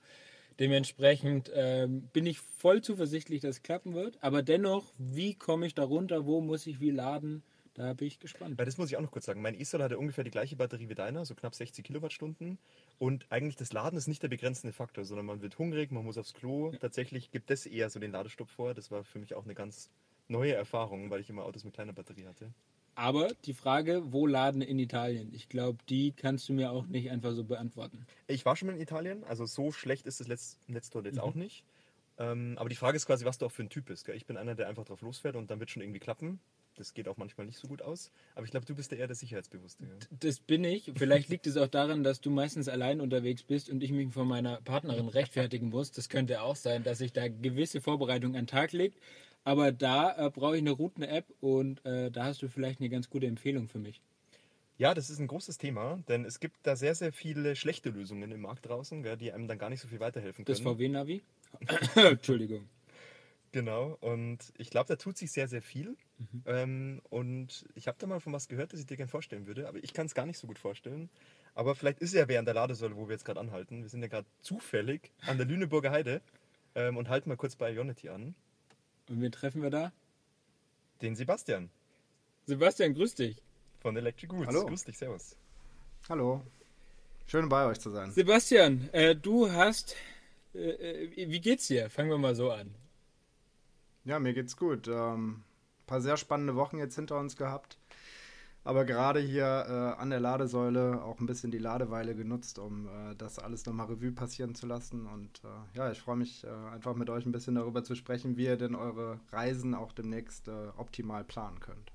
Dementsprechend 0.62 1.52
ähm, 1.56 2.04
bin 2.14 2.28
ich 2.28 2.38
voll 2.38 2.84
zuversichtlich, 2.84 3.42
dass 3.42 3.56
es 3.56 3.64
klappen 3.64 3.96
wird. 3.96 4.20
Aber 4.22 4.44
dennoch, 4.44 4.94
wie 5.00 5.34
komme 5.34 5.66
ich 5.66 5.74
da 5.74 5.84
runter? 5.84 6.28
Wo 6.28 6.40
muss 6.40 6.68
ich 6.68 6.80
wie 6.80 6.92
laden? 6.92 7.42
Da 7.74 7.94
bin 7.94 8.08
ich 8.08 8.20
gespannt. 8.20 8.60
Weil 8.60 8.68
das 8.68 8.78
muss 8.78 8.92
ich 8.92 8.96
auch 8.96 9.02
noch 9.02 9.10
kurz 9.10 9.26
sagen. 9.26 9.42
Mein 9.42 9.60
E-Solar 9.60 9.86
hat 9.86 9.92
ja 9.92 9.98
ungefähr 9.98 10.24
die 10.24 10.30
gleiche 10.30 10.56
Batterie 10.56 10.88
wie 10.88 10.94
deiner, 10.94 11.26
so 11.26 11.34
knapp 11.34 11.56
60 11.56 11.84
Kilowattstunden. 11.84 12.60
Und 13.00 13.26
eigentlich 13.32 13.56
das 13.56 13.74
Laden 13.74 13.98
ist 13.98 14.06
nicht 14.06 14.22
der 14.22 14.28
begrenzende 14.28 14.72
Faktor, 14.72 15.04
sondern 15.04 15.26
man 15.26 15.42
wird 15.42 15.58
hungrig, 15.58 15.90
man 15.90 16.06
muss 16.06 16.20
aufs 16.20 16.36
Klo. 16.36 16.72
Tatsächlich 16.80 17.32
gibt 17.32 17.50
das 17.50 17.66
eher 17.66 17.90
so 17.90 18.00
den 18.00 18.12
Ladestopp 18.12 18.52
vor. 18.52 18.76
Das 18.76 18.92
war 18.92 19.04
für 19.04 19.18
mich 19.18 19.34
auch 19.34 19.46
eine 19.46 19.56
ganz 19.56 19.90
neue 20.28 20.54
Erfahrung, 20.54 21.10
weil 21.10 21.22
ich 21.22 21.30
immer 21.32 21.44
Autos 21.44 21.64
mit 21.64 21.74
kleiner 21.74 21.94
Batterie 21.94 22.28
hatte. 22.28 22.54
Aber 23.02 23.30
die 23.46 23.56
Frage, 23.56 24.04
wo 24.12 24.28
laden 24.28 24.62
in 24.62 24.78
Italien? 24.78 25.34
Ich 25.34 25.50
glaube, 25.50 25.80
die 25.90 26.12
kannst 26.12 26.48
du 26.48 26.54
mir 26.54 26.72
auch 26.72 26.86
nicht 26.86 27.10
einfach 27.10 27.34
so 27.34 27.44
beantworten. 27.44 28.06
Ich 28.28 28.46
war 28.46 28.56
schon 28.56 28.68
mal 28.68 28.76
in 28.76 28.80
Italien, 28.80 29.24
also 29.24 29.48
so 29.48 29.72
schlecht 29.72 30.06
ist 30.06 30.20
das 30.20 30.28
Netz, 30.28 30.60
Netz 30.68 30.92
dort 30.92 31.08
jetzt 31.08 31.20
auch 31.20 31.34
nicht. 31.34 31.64
Ähm, 32.20 32.54
aber 32.60 32.70
die 32.70 32.76
Frage 32.76 32.98
ist 32.98 33.08
quasi, 33.08 33.26
was 33.26 33.40
du 33.40 33.48
auch 33.48 33.52
für 33.52 33.64
ein 33.64 33.70
Typ 33.70 33.86
bist. 33.86 34.06
Gell? 34.06 34.16
Ich 34.16 34.28
bin 34.28 34.38
einer, 34.38 34.54
der 34.54 34.68
einfach 34.68 34.86
drauf 34.86 35.02
losfährt 35.02 35.36
und 35.36 35.50
dann 35.50 35.60
wird 35.60 35.72
schon 35.72 35.82
irgendwie 35.82 36.00
klappen. 36.00 36.40
Das 36.76 36.94
geht 36.94 37.08
auch 37.08 37.18
manchmal 37.18 37.48
nicht 37.48 37.58
so 37.58 37.68
gut 37.68 37.82
aus. 37.82 38.12
Aber 38.36 38.46
ich 38.46 38.52
glaube, 38.52 38.68
du 38.68 38.76
bist 38.76 38.92
ja 38.92 39.00
eher 39.00 39.08
der 39.08 39.16
Sicherheitsbewusste. 39.16 39.84
Gell? 39.88 39.98
Das 40.20 40.40
bin 40.40 40.64
ich. 40.64 40.92
Vielleicht 40.96 41.30
liegt 41.30 41.48
es 41.48 41.58
auch 41.58 41.68
daran, 41.68 42.04
dass 42.04 42.22
du 42.22 42.30
meistens 42.30 42.68
allein 42.68 43.02
unterwegs 43.02 43.42
bist 43.42 43.72
und 43.72 43.82
ich 43.82 43.92
mich 43.92 44.14
von 44.14 44.28
meiner 44.28 44.62
Partnerin 44.62 45.08
rechtfertigen 45.08 45.70
muss. 45.70 45.92
Das 45.92 46.08
könnte 46.08 46.44
auch 46.44 46.56
sein, 46.56 46.84
dass 46.84 47.00
sich 47.00 47.14
da 47.14 47.28
gewisse 47.30 47.82
Vorbereitung 47.82 48.36
an 48.36 48.44
den 48.44 48.48
Tag 48.48 48.74
legt. 48.74 49.00
Aber 49.44 49.72
da 49.72 50.28
äh, 50.28 50.30
brauche 50.30 50.56
ich 50.56 50.62
eine 50.62 50.72
Routen-App 50.72 51.26
und 51.40 51.84
äh, 51.86 52.12
da 52.12 52.26
hast 52.26 52.42
du 52.42 52.48
vielleicht 52.48 52.80
eine 52.80 52.90
ganz 52.90 53.10
gute 53.10 53.26
Empfehlung 53.26 53.68
für 53.68 53.80
mich. 53.80 54.02
Ja, 54.78 54.94
das 54.94 55.10
ist 55.10 55.20
ein 55.20 55.28
großes 55.28 55.58
Thema, 55.58 56.00
denn 56.08 56.26
es 56.26 56.40
gibt 56.40 56.58
da 56.64 56.76
sehr, 56.76 56.96
sehr 56.96 57.14
viele 57.14 57.56
schlechte 57.56 57.90
Lösungen 57.90 58.32
im 58.32 58.42
Markt 58.42 58.68
draußen, 58.68 59.04
gell, 59.04 59.18
die 59.18 59.32
einem 59.32 59.48
dann 59.48 59.58
gar 59.58 59.70
nicht 59.70 59.82
so 59.82 59.88
viel 59.88 60.00
weiterhelfen 60.00 60.46
können. 60.46 60.58
Das 60.58 60.62
VW-Navi? 60.62 61.22
Entschuldigung. 61.96 62.68
Genau, 63.52 63.98
und 64.00 64.54
ich 64.58 64.70
glaube, 64.70 64.88
da 64.88 64.96
tut 64.96 65.18
sich 65.18 65.32
sehr, 65.32 65.48
sehr 65.48 65.62
viel. 65.62 65.98
Ähm, 66.46 67.02
und 67.10 67.66
ich 67.76 67.88
habe 67.88 67.98
da 68.00 68.08
mal 68.08 68.20
von 68.20 68.32
was 68.32 68.48
gehört, 68.48 68.72
das 68.72 68.80
ich 68.80 68.86
dir 68.86 68.96
gerne 68.96 69.10
vorstellen 69.10 69.46
würde, 69.46 69.68
aber 69.68 69.84
ich 69.84 69.94
kann 69.94 70.06
es 70.06 70.16
gar 70.16 70.26
nicht 70.26 70.38
so 70.38 70.48
gut 70.48 70.58
vorstellen. 70.58 71.10
Aber 71.54 71.76
vielleicht 71.76 72.00
ist 72.00 72.14
ja 72.14 72.28
wer 72.28 72.40
an 72.40 72.46
der 72.46 72.54
Ladesäule, 72.54 72.96
wo 72.96 73.08
wir 73.08 73.14
jetzt 73.14 73.26
gerade 73.26 73.40
anhalten. 73.40 73.82
Wir 73.82 73.90
sind 73.90 74.02
ja 74.02 74.08
gerade 74.08 74.28
zufällig 74.42 75.12
an 75.28 75.38
der 75.38 75.46
Lüneburger 75.46 75.92
Heide 75.92 76.22
ähm, 76.76 76.96
und 76.96 77.10
halten 77.10 77.28
mal 77.28 77.36
kurz 77.36 77.56
bei 77.56 77.74
Ionity 77.74 78.10
an. 78.10 78.36
Und 79.10 79.22
wen 79.22 79.32
treffen 79.32 79.62
wir 79.62 79.70
da? 79.70 79.92
Den 81.02 81.16
Sebastian 81.16 81.70
Sebastian, 82.46 82.94
grüß 82.94 83.16
dich. 83.16 83.42
von 83.80 83.96
Electric 83.98 84.28
Goods. 84.28 84.48
Hallo. 84.48 84.66
Grüß 84.66 84.84
dich, 84.84 84.98
servus. 84.98 85.36
Hallo. 86.10 86.44
Schön 87.28 87.50
bei 87.50 87.66
euch 87.66 87.80
zu 87.80 87.90
sein. 87.90 88.12
Sebastian, 88.12 88.90
äh, 88.92 89.16
du 89.16 89.52
hast. 89.52 89.96
Äh, 90.54 90.70
äh, 90.70 91.30
wie 91.30 91.40
geht's 91.40 91.68
dir? 91.68 91.90
Fangen 91.90 92.10
wir 92.10 92.18
mal 92.18 92.36
so 92.36 92.52
an. 92.52 92.76
Ja, 94.04 94.20
mir 94.20 94.34
geht's 94.34 94.58
gut. 94.58 94.88
Ähm, 94.88 95.44
paar 95.88 96.02
sehr 96.02 96.18
spannende 96.18 96.56
Wochen 96.56 96.78
jetzt 96.78 96.96
hinter 96.96 97.20
uns 97.20 97.38
gehabt. 97.38 97.78
Aber 98.64 98.86
gerade 98.86 99.20
hier 99.20 99.44
äh, 99.44 100.02
an 100.02 100.12
der 100.12 100.20
Ladesäule 100.20 101.04
auch 101.04 101.20
ein 101.20 101.26
bisschen 101.26 101.50
die 101.50 101.58
Ladeweile 101.58 102.16
genutzt, 102.16 102.60
um 102.60 102.88
äh, 102.88 103.16
das 103.16 103.40
alles 103.40 103.66
nochmal 103.66 103.88
Revue 103.88 104.12
passieren 104.12 104.54
zu 104.54 104.68
lassen. 104.68 105.08
Und 105.08 105.42
äh, 105.44 105.78
ja, 105.78 105.92
ich 105.92 106.00
freue 106.00 106.18
mich 106.18 106.44
äh, 106.44 106.48
einfach 106.72 106.96
mit 106.96 107.10
euch 107.10 107.26
ein 107.26 107.32
bisschen 107.32 107.56
darüber 107.56 107.84
zu 107.84 107.96
sprechen, 107.96 108.38
wie 108.38 108.46
ihr 108.46 108.58
denn 108.58 108.76
eure 108.76 109.20
Reisen 109.32 109.74
auch 109.74 109.94
demnächst 109.94 110.48
äh, 110.48 110.68
optimal 110.78 111.24
planen 111.24 111.60
könnt. 111.60 111.92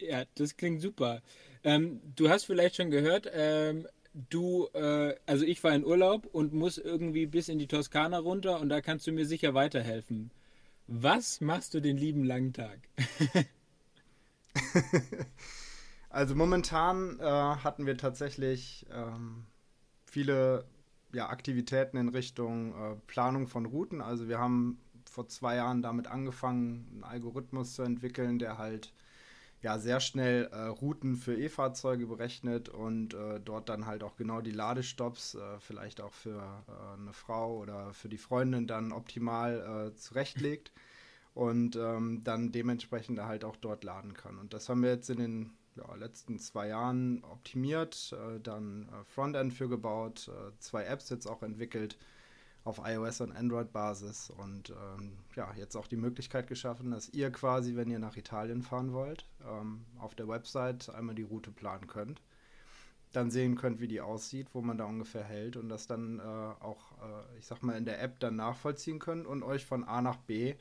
Ja, 0.00 0.24
das 0.34 0.56
klingt 0.56 0.80
super. 0.82 1.22
Ähm, 1.64 2.00
du 2.16 2.28
hast 2.28 2.44
vielleicht 2.44 2.76
schon 2.76 2.90
gehört, 2.90 3.30
ähm, 3.32 3.86
du, 4.30 4.68
äh, 4.74 5.14
also 5.26 5.44
ich 5.46 5.62
war 5.64 5.74
in 5.74 5.84
Urlaub 5.84 6.26
und 6.26 6.52
muss 6.52 6.76
irgendwie 6.76 7.26
bis 7.26 7.48
in 7.48 7.58
die 7.58 7.68
Toskana 7.68 8.18
runter 8.18 8.60
und 8.60 8.68
da 8.68 8.80
kannst 8.80 9.06
du 9.06 9.12
mir 9.12 9.26
sicher 9.26 9.54
weiterhelfen. 9.54 10.30
Was 10.86 11.40
machst 11.40 11.74
du 11.74 11.80
den 11.80 11.96
lieben 11.96 12.24
langen 12.24 12.52
Tag? 12.52 12.80
Also 16.12 16.34
momentan 16.34 17.18
äh, 17.20 17.24
hatten 17.24 17.86
wir 17.86 17.96
tatsächlich 17.96 18.86
ähm, 18.92 19.46
viele 20.04 20.66
ja, 21.14 21.30
Aktivitäten 21.30 21.96
in 21.96 22.10
Richtung 22.10 22.74
äh, 22.74 22.96
Planung 23.06 23.48
von 23.48 23.64
Routen. 23.64 24.02
Also 24.02 24.28
wir 24.28 24.38
haben 24.38 24.78
vor 25.10 25.26
zwei 25.28 25.56
Jahren 25.56 25.80
damit 25.80 26.08
angefangen, 26.08 26.86
einen 26.92 27.04
Algorithmus 27.04 27.74
zu 27.74 27.82
entwickeln, 27.82 28.38
der 28.38 28.58
halt 28.58 28.92
ja 29.62 29.78
sehr 29.78 30.00
schnell 30.00 30.48
äh, 30.52 30.66
Routen 30.66 31.16
für 31.16 31.36
E-Fahrzeuge 31.36 32.06
berechnet 32.06 32.68
und 32.68 33.14
äh, 33.14 33.40
dort 33.40 33.68
dann 33.68 33.86
halt 33.86 34.02
auch 34.02 34.16
genau 34.16 34.40
die 34.40 34.50
Ladestops, 34.50 35.34
äh, 35.34 35.60
vielleicht 35.60 36.00
auch 36.00 36.12
für 36.12 36.64
äh, 36.68 37.00
eine 37.00 37.12
Frau 37.12 37.58
oder 37.58 37.94
für 37.94 38.08
die 38.08 38.18
Freundin 38.18 38.66
dann 38.66 38.92
optimal 38.92 39.92
äh, 39.92 39.96
zurechtlegt 39.96 40.72
und 41.34 41.76
ähm, 41.76 42.22
dann 42.24 42.50
dementsprechend 42.52 43.20
halt 43.20 43.44
auch 43.44 43.56
dort 43.56 43.84
laden 43.84 44.14
kann. 44.14 44.38
Und 44.38 44.52
das 44.52 44.68
haben 44.68 44.82
wir 44.82 44.90
jetzt 44.90 45.10
in 45.10 45.18
den 45.18 45.50
ja, 45.76 45.94
letzten 45.94 46.38
zwei 46.38 46.68
Jahren 46.68 47.24
optimiert, 47.24 48.12
äh, 48.12 48.40
dann 48.40 48.88
Frontend 49.06 49.54
für 49.54 49.68
gebaut, 49.68 50.30
zwei 50.58 50.84
Apps 50.84 51.08
jetzt 51.08 51.26
auch 51.26 51.42
entwickelt 51.42 51.96
auf 52.64 52.80
iOS 52.84 53.20
und 53.20 53.32
Android-Basis. 53.32 54.30
Und 54.30 54.70
ähm, 54.70 55.18
ja, 55.34 55.52
jetzt 55.56 55.76
auch 55.76 55.86
die 55.86 55.96
Möglichkeit 55.96 56.46
geschaffen, 56.46 56.90
dass 56.90 57.08
ihr 57.08 57.30
quasi, 57.30 57.76
wenn 57.76 57.90
ihr 57.90 57.98
nach 57.98 58.16
Italien 58.16 58.62
fahren 58.62 58.92
wollt, 58.92 59.26
ähm, 59.48 59.84
auf 59.98 60.14
der 60.14 60.28
Website 60.28 60.90
einmal 60.90 61.14
die 61.14 61.22
Route 61.22 61.50
planen 61.50 61.86
könnt, 61.86 62.22
dann 63.12 63.30
sehen 63.30 63.56
könnt, 63.56 63.80
wie 63.80 63.88
die 63.88 64.00
aussieht, 64.00 64.48
wo 64.52 64.62
man 64.62 64.78
da 64.78 64.84
ungefähr 64.84 65.24
hält 65.24 65.56
und 65.56 65.68
das 65.68 65.86
dann 65.86 66.18
äh, 66.18 66.22
auch, 66.22 66.92
äh, 67.02 67.38
ich 67.38 67.46
sag 67.46 67.62
mal, 67.62 67.76
in 67.76 67.84
der 67.84 68.02
App 68.02 68.20
dann 68.20 68.36
nachvollziehen 68.36 68.98
könnt 68.98 69.26
und 69.26 69.42
euch 69.42 69.66
von 69.66 69.84
A 69.84 70.00
nach 70.00 70.16
B 70.16 70.54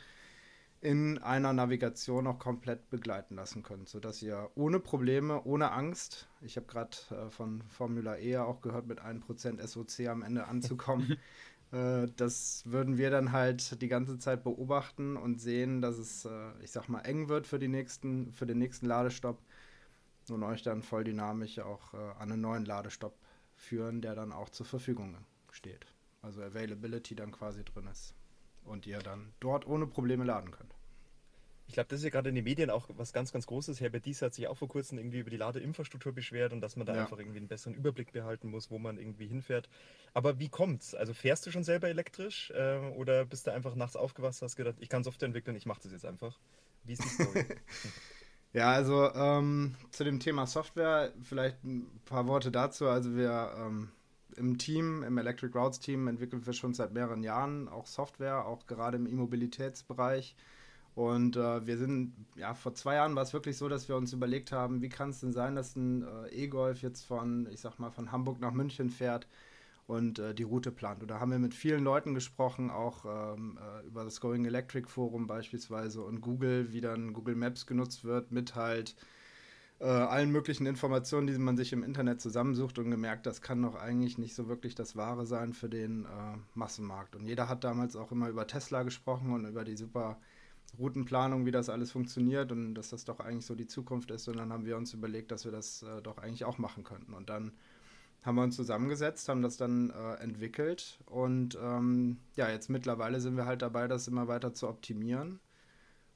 in 0.81 1.19
einer 1.19 1.53
Navigation 1.53 2.25
auch 2.25 2.39
komplett 2.39 2.89
begleiten 2.89 3.35
lassen 3.35 3.61
könnt, 3.61 3.87
sodass 3.87 4.21
ihr 4.23 4.49
ohne 4.55 4.79
Probleme, 4.79 5.43
ohne 5.43 5.71
Angst, 5.71 6.27
ich 6.41 6.57
habe 6.57 6.65
gerade 6.65 6.97
äh, 7.11 7.29
von 7.29 7.61
Formula 7.69 8.17
E 8.17 8.31
ja 8.31 8.43
auch 8.43 8.61
gehört, 8.61 8.87
mit 8.87 8.99
1% 8.99 9.65
SOC 9.65 10.07
am 10.07 10.23
Ende 10.23 10.47
anzukommen, 10.47 11.17
das 11.71 12.63
würden 12.65 12.97
wir 12.97 13.09
dann 13.09 13.31
halt 13.31 13.81
die 13.81 13.87
ganze 13.87 14.19
Zeit 14.19 14.43
beobachten 14.43 15.15
und 15.15 15.39
sehen, 15.39 15.81
dass 15.81 15.97
es, 15.97 16.25
äh, 16.25 16.51
ich 16.61 16.71
sag 16.71 16.89
mal, 16.89 17.01
eng 17.01 17.29
wird 17.29 17.47
für, 17.47 17.59
die 17.59 17.69
nächsten, 17.69 18.31
für 18.33 18.45
den 18.45 18.57
nächsten 18.57 18.87
Ladestopp 18.87 19.41
und 20.29 20.43
euch 20.43 20.63
dann 20.63 20.81
voll 20.81 21.03
dynamisch 21.03 21.59
auch 21.59 21.93
äh, 21.93 21.97
an 21.97 22.31
einen 22.31 22.41
neuen 22.41 22.65
Ladestopp 22.65 23.17
führen, 23.55 24.01
der 24.01 24.15
dann 24.15 24.31
auch 24.31 24.49
zur 24.49 24.65
Verfügung 24.65 25.17
steht. 25.51 25.85
Also 26.21 26.41
Availability 26.41 27.15
dann 27.15 27.31
quasi 27.31 27.63
drin 27.63 27.87
ist 27.87 28.13
und 28.65 28.85
ihr 28.85 28.99
dann 28.99 29.33
dort 29.39 29.65
ohne 29.65 29.87
Probleme 29.87 30.23
laden 30.23 30.51
könnt. 30.51 30.75
Ich 31.71 31.75
glaube, 31.75 31.87
das 31.87 31.99
ist 31.99 32.03
ja 32.03 32.09
gerade 32.09 32.27
in 32.27 32.35
den 32.35 32.43
Medien 32.43 32.69
auch 32.69 32.89
was 32.97 33.13
ganz, 33.13 33.31
ganz 33.31 33.47
Großes. 33.47 33.79
Herbert 33.79 34.05
Dies 34.05 34.21
hat 34.21 34.33
sich 34.33 34.49
auch 34.49 34.57
vor 34.57 34.67
kurzem 34.67 34.97
irgendwie 34.97 35.19
über 35.19 35.29
die 35.29 35.37
Ladeinfrastruktur 35.37 36.11
beschwert 36.11 36.51
und 36.51 36.59
dass 36.59 36.75
man 36.75 36.85
da 36.85 36.93
Ja. 36.93 37.03
einfach 37.03 37.17
irgendwie 37.17 37.37
einen 37.37 37.47
besseren 37.47 37.73
Überblick 37.73 38.11
behalten 38.11 38.49
muss, 38.49 38.69
wo 38.71 38.77
man 38.77 38.97
irgendwie 38.97 39.25
hinfährt. 39.25 39.69
Aber 40.13 40.37
wie 40.37 40.49
kommt's? 40.49 40.93
Also 40.93 41.13
fährst 41.13 41.45
du 41.45 41.51
schon 41.51 41.63
selber 41.63 41.87
elektrisch 41.87 42.51
äh, 42.51 42.75
oder 42.97 43.23
bist 43.23 43.47
du 43.47 43.53
einfach 43.53 43.75
nachts 43.75 43.95
aufgewacht, 43.95 44.35
hast 44.41 44.57
gedacht, 44.57 44.75
ich 44.81 44.89
kann 44.89 45.05
Software 45.05 45.27
entwickeln, 45.27 45.55
ich 45.55 45.65
mache 45.65 45.79
das 45.81 45.93
jetzt 45.93 46.05
einfach? 46.05 46.37
Wie 46.83 46.91
ist 46.91 47.05
die 47.05 47.07
Story? 47.07 47.45
Ja, 48.53 48.73
also 48.73 49.09
ähm, 49.13 49.75
zu 49.91 50.03
dem 50.03 50.19
Thema 50.19 50.45
Software 50.45 51.13
vielleicht 51.23 51.63
ein 51.63 51.87
paar 52.03 52.27
Worte 52.27 52.51
dazu. 52.51 52.85
Also 52.89 53.15
wir 53.15 53.53
ähm, 53.57 53.91
im 54.35 54.57
Team, 54.57 55.03
im 55.03 55.17
Electric 55.17 55.57
Routes 55.57 55.79
Team 55.79 56.09
entwickeln 56.09 56.45
wir 56.45 56.51
schon 56.51 56.73
seit 56.73 56.91
mehreren 56.91 57.23
Jahren 57.23 57.69
auch 57.69 57.87
Software, 57.87 58.45
auch 58.45 58.67
gerade 58.67 58.97
im 58.97 59.07
E-Mobilitätsbereich. 59.07 60.35
Und 60.93 61.37
äh, 61.37 61.65
wir 61.65 61.77
sind, 61.77 62.13
ja, 62.35 62.53
vor 62.53 62.73
zwei 62.73 62.95
Jahren 62.95 63.15
war 63.15 63.23
es 63.23 63.33
wirklich 63.33 63.57
so, 63.57 63.69
dass 63.69 63.87
wir 63.87 63.95
uns 63.95 64.11
überlegt 64.11 64.51
haben, 64.51 64.81
wie 64.81 64.89
kann 64.89 65.11
es 65.11 65.21
denn 65.21 65.31
sein, 65.31 65.55
dass 65.55 65.75
ein 65.75 66.03
äh, 66.03 66.43
E-Golf 66.43 66.81
jetzt 66.81 67.05
von, 67.05 67.47
ich 67.51 67.61
sag 67.61 67.79
mal, 67.79 67.91
von 67.91 68.11
Hamburg 68.11 68.41
nach 68.41 68.51
München 68.51 68.89
fährt 68.89 69.27
und 69.87 70.19
äh, 70.19 70.33
die 70.33 70.43
Route 70.43 70.71
plant. 70.71 71.01
Und 71.01 71.09
da 71.09 71.19
haben 71.19 71.31
wir 71.31 71.39
mit 71.39 71.53
vielen 71.53 71.83
Leuten 71.83 72.13
gesprochen, 72.13 72.69
auch 72.69 73.05
ähm, 73.05 73.57
äh, 73.57 73.87
über 73.87 74.03
das 74.03 74.19
Going 74.19 74.45
Electric 74.45 74.87
Forum 74.89 75.27
beispielsweise 75.27 76.01
und 76.01 76.21
Google, 76.21 76.71
wie 76.73 76.81
dann 76.81 77.13
Google 77.13 77.35
Maps 77.35 77.65
genutzt 77.65 78.03
wird, 78.03 78.31
mit 78.31 78.55
halt 78.55 78.95
äh, 79.79 79.85
allen 79.85 80.31
möglichen 80.31 80.65
Informationen, 80.65 81.27
die 81.27 81.37
man 81.37 81.57
sich 81.57 81.73
im 81.73 81.83
Internet 81.83 82.21
zusammensucht 82.21 82.77
und 82.79 82.91
gemerkt, 82.91 83.25
das 83.25 83.41
kann 83.41 83.61
doch 83.61 83.75
eigentlich 83.75 84.17
nicht 84.17 84.35
so 84.35 84.47
wirklich 84.47 84.75
das 84.75 84.95
Wahre 84.95 85.25
sein 85.25 85.53
für 85.53 85.69
den 85.69 86.05
äh, 86.05 86.07
Massenmarkt. 86.53 87.15
Und 87.15 87.25
jeder 87.25 87.49
hat 87.49 87.63
damals 87.63 87.95
auch 87.95 88.11
immer 88.11 88.29
über 88.29 88.45
Tesla 88.45 88.83
gesprochen 88.83 89.33
und 89.33 89.45
über 89.45 89.63
die 89.63 89.75
super 89.75 90.19
Routenplanung, 90.77 91.45
wie 91.45 91.51
das 91.51 91.69
alles 91.69 91.91
funktioniert 91.91 92.51
und 92.51 92.73
dass 92.75 92.89
das 92.89 93.05
doch 93.05 93.19
eigentlich 93.19 93.45
so 93.45 93.55
die 93.55 93.67
Zukunft 93.67 94.11
ist. 94.11 94.27
Und 94.27 94.37
dann 94.37 94.51
haben 94.51 94.65
wir 94.65 94.77
uns 94.77 94.93
überlegt, 94.93 95.31
dass 95.31 95.45
wir 95.45 95.51
das 95.51 95.83
äh, 95.83 96.01
doch 96.01 96.17
eigentlich 96.17 96.45
auch 96.45 96.57
machen 96.57 96.83
könnten. 96.83 97.13
Und 97.13 97.29
dann 97.29 97.51
haben 98.23 98.35
wir 98.35 98.43
uns 98.43 98.55
zusammengesetzt, 98.55 99.29
haben 99.29 99.41
das 99.41 99.57
dann 99.57 99.89
äh, 99.89 100.13
entwickelt 100.15 100.99
und 101.07 101.57
ähm, 101.61 102.17
ja, 102.35 102.49
jetzt 102.49 102.69
mittlerweile 102.69 103.19
sind 103.19 103.35
wir 103.35 103.45
halt 103.45 103.63
dabei, 103.63 103.87
das 103.87 104.07
immer 104.07 104.27
weiter 104.27 104.53
zu 104.53 104.67
optimieren 104.67 105.39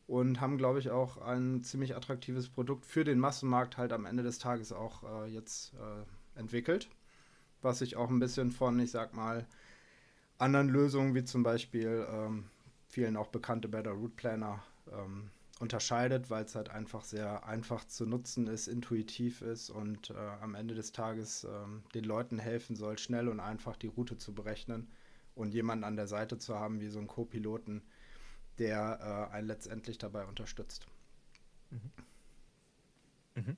und 0.08 0.40
haben, 0.40 0.58
glaube 0.58 0.80
ich, 0.80 0.92
auch 0.92 1.18
ein 1.18 1.64
ziemlich 1.64 1.96
attraktives 1.96 2.50
Produkt 2.50 2.86
für 2.86 3.04
den 3.04 3.20
Massenmarkt 3.20 3.78
halt 3.78 3.92
am 3.92 4.06
Ende 4.06 4.22
des 4.22 4.38
Tages 4.38 4.72
auch 4.72 5.04
äh, 5.04 5.28
jetzt 5.28 5.74
äh, 5.74 6.40
entwickelt, 6.40 6.90
was 7.62 7.80
sich 7.80 7.96
auch 7.96 8.10
ein 8.10 8.20
bisschen 8.20 8.52
von, 8.52 8.80
ich 8.80 8.92
sag 8.92 9.16
mal, 9.16 9.48
anderen 10.38 10.70
Lösungen 10.70 11.16
wie 11.16 11.24
zum 11.24 11.42
Beispiel 11.42 12.06
ähm, 12.12 12.46
vielen 12.96 13.18
auch 13.18 13.28
bekannte 13.28 13.68
Better 13.68 13.92
Route 13.92 14.16
Planner 14.16 14.64
ähm, 14.90 15.30
unterscheidet, 15.60 16.30
weil 16.30 16.46
es 16.46 16.56
halt 16.56 16.70
einfach 16.70 17.04
sehr 17.04 17.46
einfach 17.46 17.84
zu 17.84 18.06
nutzen 18.06 18.48
ist, 18.48 18.68
intuitiv 18.68 19.42
ist 19.42 19.70
und 19.70 20.12
äh, 20.12 20.14
am 20.14 20.56
Ende 20.56 20.75
des 20.75 20.94
Tages 20.94 21.44
ähm, 21.44 21.84
den 21.94 22.06
Leuten 22.06 22.40
helfen 22.40 22.78
soll, 22.78 22.98
schnell 22.98 23.28
und 23.28 23.42
einfach 23.42 23.75
die 23.75 23.88
Route 23.88 24.18
zu 24.18 24.34
berechnen 24.34 24.88
und 25.36 25.54
jemanden 25.54 25.84
an 25.84 25.98
der 25.98 26.08
Seite 26.08 26.38
zu 26.38 26.56
haben, 26.56 26.80
wie 26.80 26.88
so 26.88 27.00
einen 27.00 27.10
Co-Piloten, 27.10 27.82
der 28.60 29.28
äh, 29.30 29.36
einen 29.36 29.48
letztendlich 29.48 29.98
dabei 29.98 30.25
unterstützt. 30.25 30.88
Mhm. 31.72 31.92
Mhm. 33.36 33.58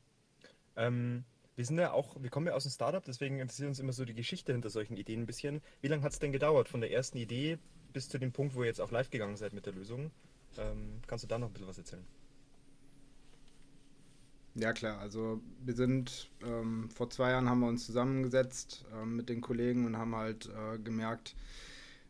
Ähm, 0.75 1.23
wir 1.55 1.65
sind 1.65 1.77
ja 1.77 1.91
auch, 1.91 2.19
wir 2.19 2.31
kommen 2.31 2.47
ja 2.47 2.53
aus 2.53 2.63
dem 2.63 2.71
Startup, 2.71 3.05
deswegen 3.05 3.39
interessiert 3.39 3.67
uns 3.67 3.79
immer 3.79 3.93
so 3.93 4.03
die 4.03 4.15
Geschichte 4.15 4.51
hinter 4.51 4.71
solchen 4.71 4.97
Ideen 4.97 5.21
ein 5.21 5.25
bisschen. 5.27 5.61
Wie 5.81 5.89
lange 5.89 6.01
hat 6.01 6.13
es 6.13 6.19
denn 6.19 6.31
gedauert 6.31 6.69
von 6.69 6.81
der 6.81 6.91
ersten 6.91 7.19
Idee 7.19 7.59
bis 7.97 8.09
zu 8.09 8.19
dem 8.19 8.31
Punkt, 8.31 8.53
wo 8.53 8.61
ihr 8.61 8.67
jetzt 8.67 8.79
auch 8.79 8.91
live 8.91 9.09
gegangen 9.09 9.37
seid 9.37 9.53
mit 9.53 9.65
der 9.65 9.73
Lösung? 9.73 10.11
Ähm, 10.55 11.01
kannst 11.07 11.23
du 11.23 11.27
da 11.27 11.39
noch 11.39 11.47
ein 11.47 11.53
bisschen 11.53 11.67
was 11.67 11.79
erzählen? 11.79 12.05
Ja 14.53 14.71
klar, 14.71 14.99
also 14.99 15.41
wir 15.65 15.73
sind 15.73 16.29
ähm, 16.43 16.91
vor 16.91 17.09
zwei 17.09 17.31
Jahren 17.31 17.49
haben 17.49 17.59
wir 17.61 17.67
uns 17.67 17.87
zusammengesetzt 17.87 18.85
ähm, 18.93 19.15
mit 19.15 19.29
den 19.29 19.41
Kollegen 19.41 19.87
und 19.87 19.97
haben 19.97 20.15
halt 20.15 20.47
äh, 20.47 20.77
gemerkt, 20.77 21.35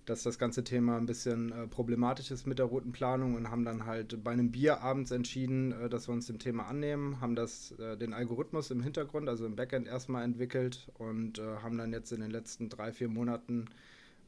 dass 0.04 0.24
das 0.24 0.38
ganze 0.38 0.66
Thema 0.66 0.98
ein 0.98 1.06
bisschen 1.06 1.54
äh, 1.54 1.68
problematisch 1.68 2.32
ist 2.32 2.48
mit 2.48 2.60
der 2.60 2.66
roten 2.66 2.92
Planung 2.92 3.36
und 3.36 3.50
haben 3.50 3.64
dann 3.64 3.86
halt 3.86 4.22
bei 4.26 4.32
einem 4.32 4.52
Bier 4.52 4.82
abends 4.82 5.12
entschieden, 5.12 5.72
äh, 5.72 5.88
dass 5.88 6.10
wir 6.10 6.14
uns 6.14 6.28
dem 6.28 6.38
Thema 6.38 6.68
annehmen, 6.68 7.22
haben 7.22 7.36
das 7.36 7.72
äh, 7.80 7.96
den 7.96 8.12
Algorithmus 8.12 8.72
im 8.72 8.84
Hintergrund, 8.84 9.30
also 9.30 9.46
im 9.46 9.56
Backend 9.56 9.88
erstmal 9.88 10.26
entwickelt 10.26 10.92
und 10.98 11.40
äh, 11.40 11.44
haben 11.64 11.78
dann 11.78 11.94
jetzt 11.94 12.12
in 12.12 12.20
den 12.20 12.32
letzten 12.32 12.68
drei, 12.68 12.92
vier 12.92 13.08
Monaten 13.08 13.70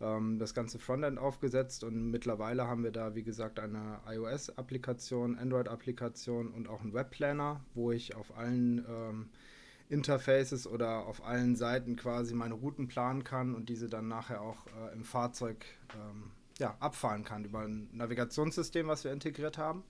ähm, 0.02 0.40
das 0.40 0.54
ganze 0.54 0.80
Frontend 0.80 1.20
aufgesetzt 1.20 1.84
und 1.84 2.12
mittlerweile 2.12 2.68
haben 2.68 2.84
wir 2.84 2.92
da, 2.92 3.16
wie 3.16 3.24
gesagt, 3.24 3.60
eine 3.60 4.00
iOS-Applikation, 4.08 5.38
Android-Applikation 5.38 6.50
und 6.50 6.68
auch 6.68 6.82
einen 6.82 6.94
Webplanner, 6.94 7.62
wo 7.74 7.92
ich 7.92 8.16
auf 8.16 8.38
allen 8.38 8.86
ähm, 8.90 9.30
Interfaces 9.90 10.68
oder 10.68 11.08
auf 11.08 11.26
allen 11.26 11.56
Seiten 11.56 11.96
quasi 11.96 12.36
meine 12.36 12.54
Routen 12.54 12.88
planen 12.88 13.24
kann 13.24 13.56
und 13.56 13.70
diese 13.70 13.90
dann 13.90 14.08
nachher 14.08 14.42
auch 14.42 14.68
äh, 14.68 14.94
im 14.94 15.04
Fahrzeug 15.04 15.66
ähm, 15.96 16.32
ja, 16.60 16.76
abfahren 16.80 17.24
kann 17.24 17.46
über 17.46 17.62
ein 17.62 17.90
Navigationssystem, 17.94 18.88
was 18.88 19.04
wir 19.04 19.12
integriert 19.12 19.58
haben, 19.58 19.84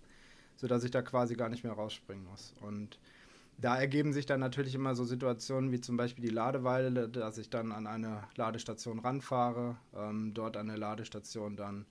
sodass 0.55 0.83
ich 0.83 0.91
da 0.91 1.01
quasi 1.01 1.35
gar 1.35 1.49
nicht 1.49 1.63
mehr 1.63 1.73
rausspringen 1.73 2.25
muss. 2.25 2.53
Und 2.61 2.99
da 3.61 3.77
ergeben 3.77 4.13
sich 4.13 4.25
dann 4.25 4.39
natürlich 4.39 4.75
immer 4.75 4.95
so 4.95 5.03
Situationen 5.03 5.71
wie 5.71 5.81
zum 5.81 5.97
Beispiel 5.97 6.25
die 6.25 6.33
Ladeweile, 6.33 7.09
dass 7.09 7.37
ich 7.37 7.49
dann 7.49 7.71
an 7.71 7.87
eine 7.87 8.23
Ladestation 8.35 8.99
ranfahre, 8.99 9.77
ähm, 9.95 10.33
dort 10.33 10.55
an 10.57 10.67
der 10.67 10.77
Ladestation 10.77 11.55
dann 11.55 11.85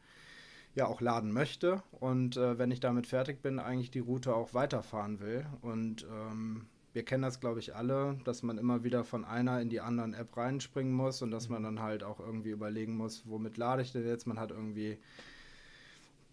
ja 0.75 0.87
auch 0.87 1.01
laden 1.01 1.33
möchte 1.33 1.83
und 1.91 2.37
äh, 2.37 2.59
wenn 2.59 2.71
ich 2.71 2.81
damit 2.81 3.07
fertig 3.07 3.43
bin, 3.43 3.59
eigentlich 3.59 3.91
die 3.91 3.99
Route 3.99 4.35
auch 4.35 4.55
weiterfahren 4.55 5.21
will. 5.21 5.45
Und 5.61 6.07
ähm, 6.11 6.67
wir 6.93 7.05
kennen 7.05 7.23
das, 7.23 7.41
glaube 7.41 7.61
ich, 7.61 7.75
alle, 7.75 8.19
dass 8.25 8.43
man 8.43 8.59
immer 8.59 8.85
wieder 8.85 9.05
von 9.05 9.25
einer 9.25 9.61
in 9.61 9.69
die 9.69 9.81
anderen 9.81 10.15
App 10.15 10.37
reinspringen 10.37 10.93
muss 10.93 11.21
und 11.21 11.31
dass 11.31 11.49
man 11.49 11.63
dann 11.63 11.81
halt 11.81 12.03
auch 12.03 12.21
irgendwie 12.21 12.51
überlegen 12.51 12.97
muss, 12.97 13.25
womit 13.27 13.57
lade 13.57 13.83
ich 13.83 13.93
denn 13.93 14.07
jetzt? 14.07 14.27
Man 14.27 14.39
hat 14.41 14.53
irgendwie 14.53 14.99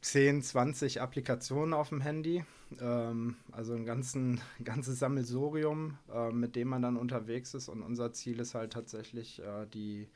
10, 0.05 0.43
20 0.43 1.01
Applikationen 1.01 1.73
auf 1.73 1.89
dem 1.89 1.99
Handy. 1.99 2.45
Ähm, 2.79 3.37
also 3.51 3.73
ein 3.73 3.85
ganzen, 3.85 4.39
ganzes 4.63 4.99
Sammelsurium, 4.99 5.97
äh, 6.13 6.29
mit 6.29 6.55
dem 6.55 6.67
man 6.67 6.83
dann 6.83 6.95
unterwegs 6.95 7.55
ist. 7.55 7.69
Und 7.69 7.81
unser 7.81 8.13
Ziel 8.13 8.39
ist 8.39 8.53
halt 8.53 8.73
tatsächlich, 8.73 9.41
äh, 9.41 9.65
die, 9.73 10.07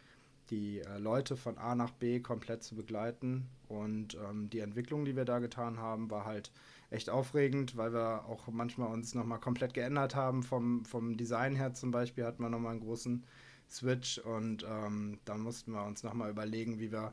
die 0.52 0.82
äh, 0.82 1.00
Leute 1.00 1.36
von 1.36 1.58
A 1.58 1.74
nach 1.74 1.90
B 1.90 2.20
komplett 2.20 2.62
zu 2.62 2.76
begleiten. 2.76 3.48
Und 3.68 4.16
ähm, 4.30 4.52
die 4.52 4.60
Entwicklung, 4.60 5.06
die 5.06 5.16
wir 5.16 5.26
da 5.26 5.40
getan 5.40 5.80
haben, 5.80 6.12
war 6.12 6.26
halt 6.26 6.52
echt 6.92 7.10
aufregend, 7.10 7.76
weil 7.76 7.92
wir 7.92 8.26
auch 8.26 8.48
manchmal 8.48 8.94
uns 8.94 9.16
nochmal 9.16 9.40
komplett 9.40 9.74
geändert 9.74 10.14
haben. 10.14 10.44
Vom, 10.44 10.86
vom 10.86 11.18
Design 11.18 11.56
her 11.56 11.74
zum 11.74 11.90
Beispiel 11.90 12.26
hatten 12.26 12.44
wir 12.44 12.50
nochmal 12.50 12.74
einen 12.74 12.82
großen 12.82 13.24
Switch 13.72 14.20
und 14.20 14.64
ähm, 14.70 15.18
dann 15.26 15.42
mussten 15.42 15.72
wir 15.72 15.84
uns 15.84 16.04
nochmal 16.04 16.30
überlegen, 16.30 16.80
wie 16.80 16.92
wir 16.92 17.12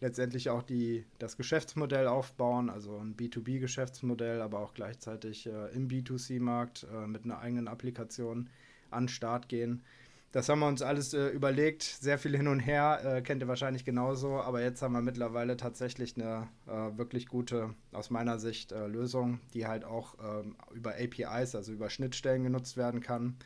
letztendlich 0.00 0.50
auch 0.50 0.62
die, 0.62 1.04
das 1.18 1.36
Geschäftsmodell 1.36 2.06
aufbauen, 2.06 2.70
also 2.70 2.98
ein 2.98 3.16
B2B-Geschäftsmodell, 3.16 4.40
aber 4.40 4.60
auch 4.60 4.74
gleichzeitig 4.74 5.46
äh, 5.46 5.74
im 5.74 5.88
B2C-Markt 5.88 6.86
äh, 6.92 7.06
mit 7.06 7.24
einer 7.24 7.38
eigenen 7.38 7.68
Applikation 7.68 8.48
an 8.90 9.04
den 9.04 9.08
Start 9.08 9.48
gehen. 9.48 9.82
Das 10.30 10.48
haben 10.50 10.58
wir 10.60 10.68
uns 10.68 10.82
alles 10.82 11.14
äh, 11.14 11.28
überlegt, 11.28 11.82
sehr 11.82 12.18
viel 12.18 12.36
hin 12.36 12.48
und 12.48 12.60
her, 12.60 13.00
äh, 13.02 13.22
kennt 13.22 13.42
ihr 13.42 13.48
wahrscheinlich 13.48 13.86
genauso, 13.86 14.40
aber 14.40 14.62
jetzt 14.62 14.82
haben 14.82 14.92
wir 14.92 15.00
mittlerweile 15.00 15.56
tatsächlich 15.56 16.16
eine 16.16 16.48
äh, 16.66 16.98
wirklich 16.98 17.28
gute, 17.28 17.74
aus 17.92 18.10
meiner 18.10 18.38
Sicht, 18.38 18.72
äh, 18.72 18.86
Lösung, 18.86 19.40
die 19.54 19.66
halt 19.66 19.84
auch 19.84 20.16
ähm, 20.22 20.56
über 20.74 20.92
APIs, 20.92 21.54
also 21.54 21.72
über 21.72 21.88
Schnittstellen 21.88 22.44
genutzt 22.44 22.76
werden 22.76 23.00
kann 23.00 23.36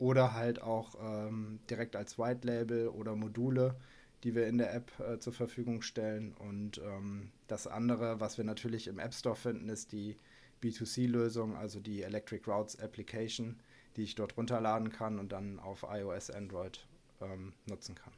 oder 0.00 0.34
halt 0.34 0.62
auch 0.62 0.94
ähm, 1.02 1.60
direkt 1.68 1.94
als 1.94 2.18
White 2.18 2.46
Label 2.46 2.88
oder 2.88 3.16
Module 3.16 3.76
die 4.24 4.34
wir 4.34 4.46
in 4.46 4.58
der 4.58 4.74
App 4.74 4.92
äh, 5.00 5.18
zur 5.18 5.32
Verfügung 5.32 5.82
stellen. 5.82 6.34
Und 6.34 6.78
ähm, 6.78 7.30
das 7.46 7.66
andere, 7.66 8.20
was 8.20 8.38
wir 8.38 8.44
natürlich 8.44 8.86
im 8.86 8.98
App 8.98 9.14
Store 9.14 9.36
finden, 9.36 9.68
ist 9.68 9.92
die 9.92 10.16
B2C-Lösung, 10.62 11.56
also 11.56 11.80
die 11.80 12.02
Electric 12.02 12.48
Routes 12.50 12.78
Application, 12.78 13.60
die 13.96 14.02
ich 14.02 14.14
dort 14.14 14.36
runterladen 14.36 14.90
kann 14.90 15.18
und 15.18 15.32
dann 15.32 15.58
auf 15.58 15.86
iOS, 15.88 16.30
Android 16.30 16.86
ähm, 17.20 17.54
nutzen 17.66 17.94
kann. 17.94 18.12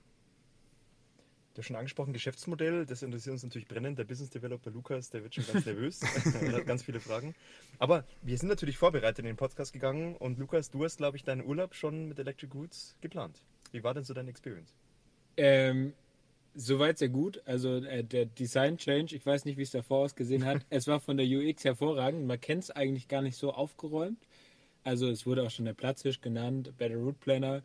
Du 1.54 1.58
hast 1.58 1.66
schon 1.66 1.76
angesprochen, 1.76 2.14
Geschäftsmodell, 2.14 2.86
das 2.86 3.02
interessiert 3.02 3.34
uns 3.34 3.42
natürlich 3.42 3.68
brennend. 3.68 3.98
Der 3.98 4.04
Business 4.04 4.30
Developer 4.30 4.70
Lukas, 4.70 5.10
der 5.10 5.22
wird 5.22 5.34
schon 5.34 5.44
ganz 5.46 5.66
nervös 5.66 6.00
und 6.00 6.52
hat 6.52 6.64
ganz 6.66 6.82
viele 6.82 6.98
Fragen. 6.98 7.34
Aber 7.78 8.06
wir 8.22 8.38
sind 8.38 8.48
natürlich 8.48 8.78
vorbereitet 8.78 9.18
in 9.18 9.26
den 9.26 9.36
Podcast 9.36 9.74
gegangen 9.74 10.16
und 10.16 10.38
Lukas, 10.38 10.70
du 10.70 10.82
hast, 10.82 10.96
glaube 10.96 11.18
ich, 11.18 11.24
deinen 11.24 11.44
Urlaub 11.44 11.74
schon 11.74 12.08
mit 12.08 12.18
Electric 12.18 12.54
Roots 12.54 12.96
geplant. 13.02 13.42
Wie 13.70 13.84
war 13.84 13.92
denn 13.92 14.04
so 14.04 14.14
deine 14.14 14.30
Experience? 14.30 14.74
Ähm, 15.36 15.92
soweit 16.54 16.98
sehr 16.98 17.08
gut. 17.08 17.42
Also 17.44 17.76
äh, 17.76 18.04
der 18.04 18.26
Design 18.26 18.76
Change, 18.76 19.14
ich 19.16 19.24
weiß 19.24 19.44
nicht, 19.44 19.56
wie 19.56 19.62
es 19.62 19.70
davor 19.70 20.04
ausgesehen 20.04 20.44
hat. 20.44 20.64
es 20.70 20.86
war 20.86 21.00
von 21.00 21.16
der 21.16 21.26
UX 21.26 21.64
hervorragend. 21.64 22.26
Man 22.26 22.40
kennt 22.40 22.64
es 22.64 22.70
eigentlich 22.70 23.08
gar 23.08 23.22
nicht 23.22 23.36
so 23.36 23.52
aufgeräumt. 23.52 24.18
Also 24.84 25.08
es 25.08 25.26
wurde 25.26 25.44
auch 25.44 25.50
schon 25.50 25.64
der 25.64 25.74
Platzhirsch 25.74 26.20
genannt, 26.20 26.72
Better 26.76 26.96
Route 26.96 27.18
Planner. 27.20 27.62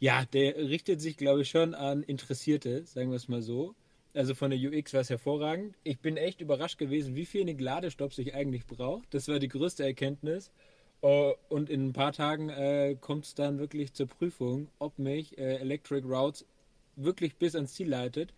Ja, 0.00 0.24
der 0.26 0.56
richtet 0.56 1.00
sich, 1.00 1.16
glaube 1.16 1.42
ich, 1.42 1.50
schon 1.50 1.74
an 1.74 2.02
Interessierte, 2.02 2.84
sagen 2.84 3.10
wir 3.10 3.16
es 3.16 3.28
mal 3.28 3.42
so. 3.42 3.74
Also 4.14 4.34
von 4.34 4.50
der 4.50 4.58
UX 4.58 4.94
war 4.94 5.00
es 5.00 5.10
hervorragend. 5.10 5.76
Ich 5.84 5.98
bin 6.00 6.16
echt 6.16 6.40
überrascht 6.40 6.78
gewesen, 6.78 7.14
wie 7.14 7.26
viele 7.26 7.52
Ladestops 7.52 8.18
ich 8.18 8.34
eigentlich 8.34 8.66
brauche. 8.66 9.02
Das 9.10 9.28
war 9.28 9.38
die 9.38 9.48
größte 9.48 9.84
Erkenntnis. 9.84 10.50
Uh, 11.00 11.34
und 11.48 11.70
in 11.70 11.86
ein 11.86 11.92
paar 11.92 12.12
Tagen 12.12 12.48
äh, 12.48 12.96
kommt 13.00 13.24
es 13.24 13.34
dann 13.36 13.60
wirklich 13.60 13.92
zur 13.92 14.08
Prüfung, 14.08 14.66
ob 14.80 14.98
mich 14.98 15.38
äh, 15.38 15.58
Electric 15.58 16.04
Routes 16.04 16.44
wirklich 16.96 17.36
bis 17.36 17.54
ans 17.54 17.74
Ziel 17.74 17.88
leitet. 17.88 18.34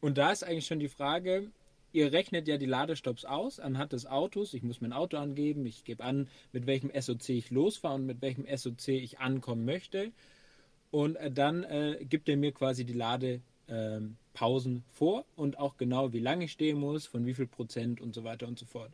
Und 0.00 0.16
da 0.16 0.30
ist 0.30 0.44
eigentlich 0.44 0.66
schon 0.66 0.78
die 0.78 0.88
Frage, 0.88 1.50
ihr 1.92 2.12
rechnet 2.12 2.46
ja 2.46 2.56
die 2.56 2.66
Ladestops 2.66 3.24
aus 3.24 3.58
anhand 3.58 3.92
des 3.92 4.06
Autos. 4.06 4.54
Ich 4.54 4.62
muss 4.62 4.80
mein 4.80 4.92
Auto 4.92 5.16
angeben, 5.16 5.66
ich 5.66 5.84
gebe 5.84 6.04
an, 6.04 6.28
mit 6.52 6.66
welchem 6.66 6.90
SOC 6.94 7.30
ich 7.30 7.50
losfahre 7.50 7.94
und 7.94 8.06
mit 8.06 8.22
welchem 8.22 8.46
SOC 8.54 8.88
ich 8.88 9.18
ankommen 9.18 9.64
möchte. 9.64 10.12
Und 10.90 11.16
äh, 11.16 11.32
dann 11.32 11.64
äh, 11.64 12.04
gibt 12.08 12.28
er 12.28 12.36
mir 12.36 12.52
quasi 12.52 12.84
die 12.84 12.92
Ladepausen 12.92 13.42
ähm, 14.76 14.82
vor 14.92 15.24
und 15.34 15.58
auch 15.58 15.76
genau, 15.76 16.12
wie 16.12 16.20
lange 16.20 16.44
ich 16.44 16.52
stehen 16.52 16.78
muss, 16.78 17.06
von 17.06 17.26
wie 17.26 17.34
viel 17.34 17.48
Prozent 17.48 18.00
und 18.00 18.14
so 18.14 18.22
weiter 18.22 18.46
und 18.46 18.58
so 18.58 18.66
fort. 18.66 18.92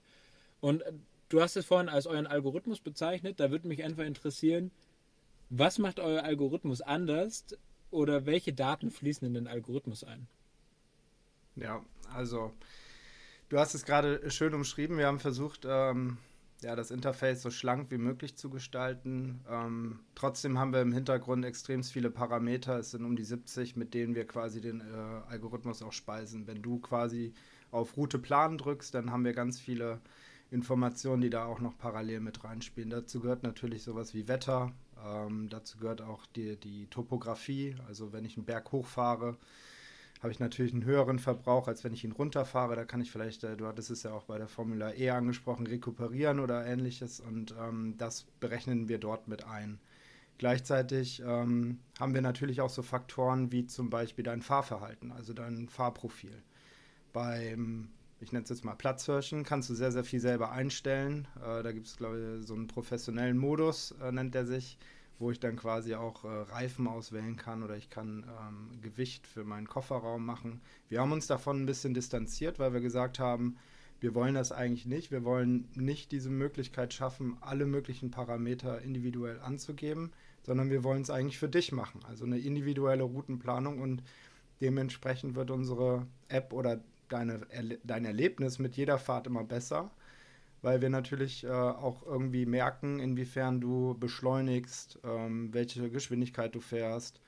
Und 0.60 0.82
äh, 0.82 0.92
Du 1.30 1.40
hast 1.40 1.56
es 1.56 1.64
vorhin 1.64 1.88
als 1.88 2.06
euren 2.06 2.26
Algorithmus 2.26 2.80
bezeichnet. 2.80 3.38
Da 3.38 3.52
würde 3.52 3.68
mich 3.68 3.84
einfach 3.84 4.04
interessieren, 4.04 4.72
was 5.48 5.78
macht 5.78 6.00
euer 6.00 6.24
Algorithmus 6.24 6.80
anders 6.80 7.46
oder 7.90 8.26
welche 8.26 8.52
Daten 8.52 8.90
fließen 8.90 9.26
in 9.26 9.34
den 9.34 9.46
Algorithmus 9.46 10.02
ein? 10.02 10.26
Ja, 11.54 11.84
also 12.12 12.52
du 13.48 13.58
hast 13.58 13.74
es 13.74 13.84
gerade 13.84 14.28
schön 14.30 14.54
umschrieben. 14.54 14.98
Wir 14.98 15.06
haben 15.06 15.20
versucht, 15.20 15.66
ähm, 15.68 16.18
ja, 16.62 16.74
das 16.74 16.90
Interface 16.90 17.42
so 17.42 17.50
schlank 17.50 17.92
wie 17.92 17.98
möglich 17.98 18.36
zu 18.36 18.50
gestalten. 18.50 19.40
Ähm, 19.48 20.00
trotzdem 20.16 20.58
haben 20.58 20.72
wir 20.72 20.82
im 20.82 20.92
Hintergrund 20.92 21.44
extrem 21.44 21.84
viele 21.84 22.10
Parameter. 22.10 22.80
Es 22.80 22.90
sind 22.90 23.04
um 23.04 23.14
die 23.14 23.24
70, 23.24 23.76
mit 23.76 23.94
denen 23.94 24.16
wir 24.16 24.26
quasi 24.26 24.60
den 24.60 24.80
äh, 24.80 25.30
Algorithmus 25.30 25.80
auch 25.82 25.92
speisen. 25.92 26.48
Wenn 26.48 26.60
du 26.60 26.80
quasi 26.80 27.34
auf 27.70 27.96
Route 27.96 28.18
planen 28.18 28.58
drückst, 28.58 28.92
dann 28.94 29.12
haben 29.12 29.24
wir 29.24 29.32
ganz 29.32 29.60
viele 29.60 30.00
Informationen, 30.50 31.22
die 31.22 31.30
da 31.30 31.44
auch 31.44 31.60
noch 31.60 31.78
parallel 31.78 32.20
mit 32.20 32.42
reinspielen. 32.44 32.90
Dazu 32.90 33.20
gehört 33.20 33.42
natürlich 33.42 33.82
sowas 33.82 34.14
wie 34.14 34.28
Wetter. 34.28 34.72
Ähm, 35.04 35.48
dazu 35.48 35.78
gehört 35.78 36.02
auch 36.02 36.26
die, 36.34 36.56
die 36.56 36.86
Topografie. 36.86 37.76
Also 37.86 38.12
wenn 38.12 38.24
ich 38.24 38.36
einen 38.36 38.46
Berg 38.46 38.72
hochfahre, 38.72 39.36
habe 40.20 40.32
ich 40.32 40.40
natürlich 40.40 40.72
einen 40.72 40.84
höheren 40.84 41.18
Verbrauch, 41.18 41.68
als 41.68 41.84
wenn 41.84 41.94
ich 41.94 42.04
ihn 42.04 42.12
runterfahre. 42.12 42.76
Da 42.76 42.84
kann 42.84 43.00
ich 43.00 43.10
vielleicht, 43.10 43.44
äh, 43.44 43.56
du 43.56 43.66
hattest 43.66 43.90
es 43.90 44.02
ja 44.02 44.12
auch 44.12 44.24
bei 44.24 44.38
der 44.38 44.48
Formula 44.48 44.92
E 44.92 45.10
angesprochen, 45.10 45.66
rekuperieren 45.66 46.40
oder 46.40 46.66
ähnliches. 46.66 47.20
Und 47.20 47.54
ähm, 47.58 47.94
das 47.96 48.26
berechnen 48.40 48.88
wir 48.88 48.98
dort 48.98 49.28
mit 49.28 49.44
ein. 49.44 49.78
Gleichzeitig 50.40 51.22
ähm, 51.24 51.80
haben 51.98 52.14
wir 52.14 52.22
natürlich 52.22 52.60
auch 52.60 52.70
so 52.70 52.82
Faktoren 52.82 53.52
wie 53.52 53.66
zum 53.66 53.90
Beispiel 53.90 54.24
dein 54.24 54.40
Fahrverhalten, 54.40 55.12
also 55.12 55.34
dein 55.34 55.68
Fahrprofil. 55.68 56.42
Beim, 57.12 57.90
ich 58.20 58.32
nenne 58.32 58.44
es 58.44 58.50
jetzt 58.50 58.64
mal 58.64 58.74
Platzhirschen, 58.74 59.44
kannst 59.44 59.70
du 59.70 59.74
sehr, 59.74 59.92
sehr 59.92 60.04
viel 60.04 60.20
selber 60.20 60.52
einstellen. 60.52 61.26
Äh, 61.36 61.62
da 61.62 61.72
gibt 61.72 61.86
es, 61.86 61.96
glaube 61.96 62.38
ich, 62.40 62.46
so 62.46 62.54
einen 62.54 62.66
professionellen 62.66 63.38
Modus, 63.38 63.94
äh, 64.02 64.12
nennt 64.12 64.34
er 64.34 64.46
sich 64.46 64.78
wo 65.20 65.30
ich 65.30 65.38
dann 65.38 65.54
quasi 65.54 65.94
auch 65.94 66.24
äh, 66.24 66.28
Reifen 66.28 66.88
auswählen 66.88 67.36
kann 67.36 67.62
oder 67.62 67.76
ich 67.76 67.90
kann 67.90 68.24
ähm, 68.24 68.80
Gewicht 68.80 69.26
für 69.26 69.44
meinen 69.44 69.68
Kofferraum 69.68 70.24
machen. 70.24 70.62
Wir 70.88 71.00
haben 71.00 71.12
uns 71.12 71.26
davon 71.26 71.62
ein 71.62 71.66
bisschen 71.66 71.92
distanziert, 71.92 72.58
weil 72.58 72.72
wir 72.72 72.80
gesagt 72.80 73.18
haben, 73.18 73.58
wir 74.00 74.14
wollen 74.14 74.34
das 74.34 74.50
eigentlich 74.50 74.86
nicht. 74.86 75.10
Wir 75.10 75.22
wollen 75.22 75.68
nicht 75.74 76.10
diese 76.10 76.30
Möglichkeit 76.30 76.94
schaffen, 76.94 77.36
alle 77.42 77.66
möglichen 77.66 78.10
Parameter 78.10 78.80
individuell 78.80 79.38
anzugeben, 79.40 80.10
sondern 80.42 80.70
wir 80.70 80.82
wollen 80.84 81.02
es 81.02 81.10
eigentlich 81.10 81.38
für 81.38 81.50
dich 81.50 81.70
machen. 81.70 82.00
Also 82.08 82.24
eine 82.24 82.38
individuelle 82.38 83.02
Routenplanung 83.02 83.78
und 83.78 84.02
dementsprechend 84.62 85.34
wird 85.34 85.50
unsere 85.50 86.06
App 86.28 86.54
oder 86.54 86.80
deine, 87.12 87.46
dein 87.84 88.04
Erlebnis 88.04 88.58
mit 88.58 88.76
jeder 88.76 88.98
Fahrt 88.98 89.26
immer 89.26 89.44
besser 89.44 89.90
weil 90.62 90.82
wir 90.82 90.90
natürlich 90.90 91.44
äh, 91.44 91.48
auch 91.48 92.04
irgendwie 92.06 92.46
merken, 92.46 93.00
inwiefern 93.00 93.60
du 93.60 93.96
beschleunigst, 93.98 94.98
ähm, 95.04 95.52
welche 95.52 95.90
Geschwindigkeit 95.90 96.54
du 96.54 96.60
fährst, 96.60 97.20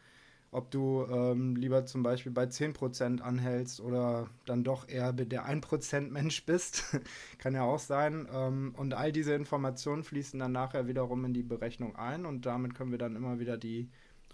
ob 0.51 0.71
du 0.71 1.07
ähm, 1.11 1.57
lieber 1.57 1.87
zum 1.87 2.03
Beispiel 2.03 2.33
bei 2.33 2.45
10% 2.45 3.21
anhältst 3.23 3.81
oder 3.81 4.29
dann 4.45 4.65
doch 4.65 4.87
eher 4.89 5.13
der 5.13 5.49
1% 5.49 6.11
Mensch 6.11 6.45
bist, 6.45 6.85
kann 7.39 7.55
ja 7.55 7.63
auch 7.63 7.79
sein. 7.79 8.29
Ähm, 8.33 8.75
und 8.77 8.93
all 8.95 9.13
diese 9.13 9.33
Informationen 9.35 10.05
fließen 10.05 10.39
dann 10.39 10.53
nachher 10.53 10.87
wiederum 10.87 11.25
in 11.25 11.33
die 11.33 11.43
Berechnung 11.43 11.97
ein 11.97 12.27
und 12.27 12.45
damit 12.45 12.75
können 12.75 12.91
wir 12.91 12.99
dann 12.99 13.17
immer 13.17 13.39
wieder 13.41 13.57
die 13.57 13.89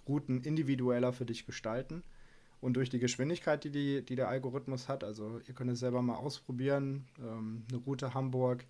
Routen 0.09 0.41
individueller 0.41 1.13
für 1.13 1.27
dich 1.27 1.47
gestalten. 1.47 2.03
Und 2.61 2.75
durch 2.75 2.91
die 2.91 2.99
Geschwindigkeit, 2.99 3.63
die, 3.65 3.71
die, 3.71 4.05
die 4.05 4.17
der 4.17 4.29
Algorithmus 4.29 4.89
hat, 4.89 5.05
also 5.05 5.41
ihr 5.47 5.55
könnt 5.55 5.71
es 5.71 5.79
selber 5.79 6.03
mal 6.03 6.17
ausprobieren, 6.17 7.07
ähm, 7.21 7.65
eine 7.71 7.79
Route 7.79 8.15
Hamburg, 8.15 8.65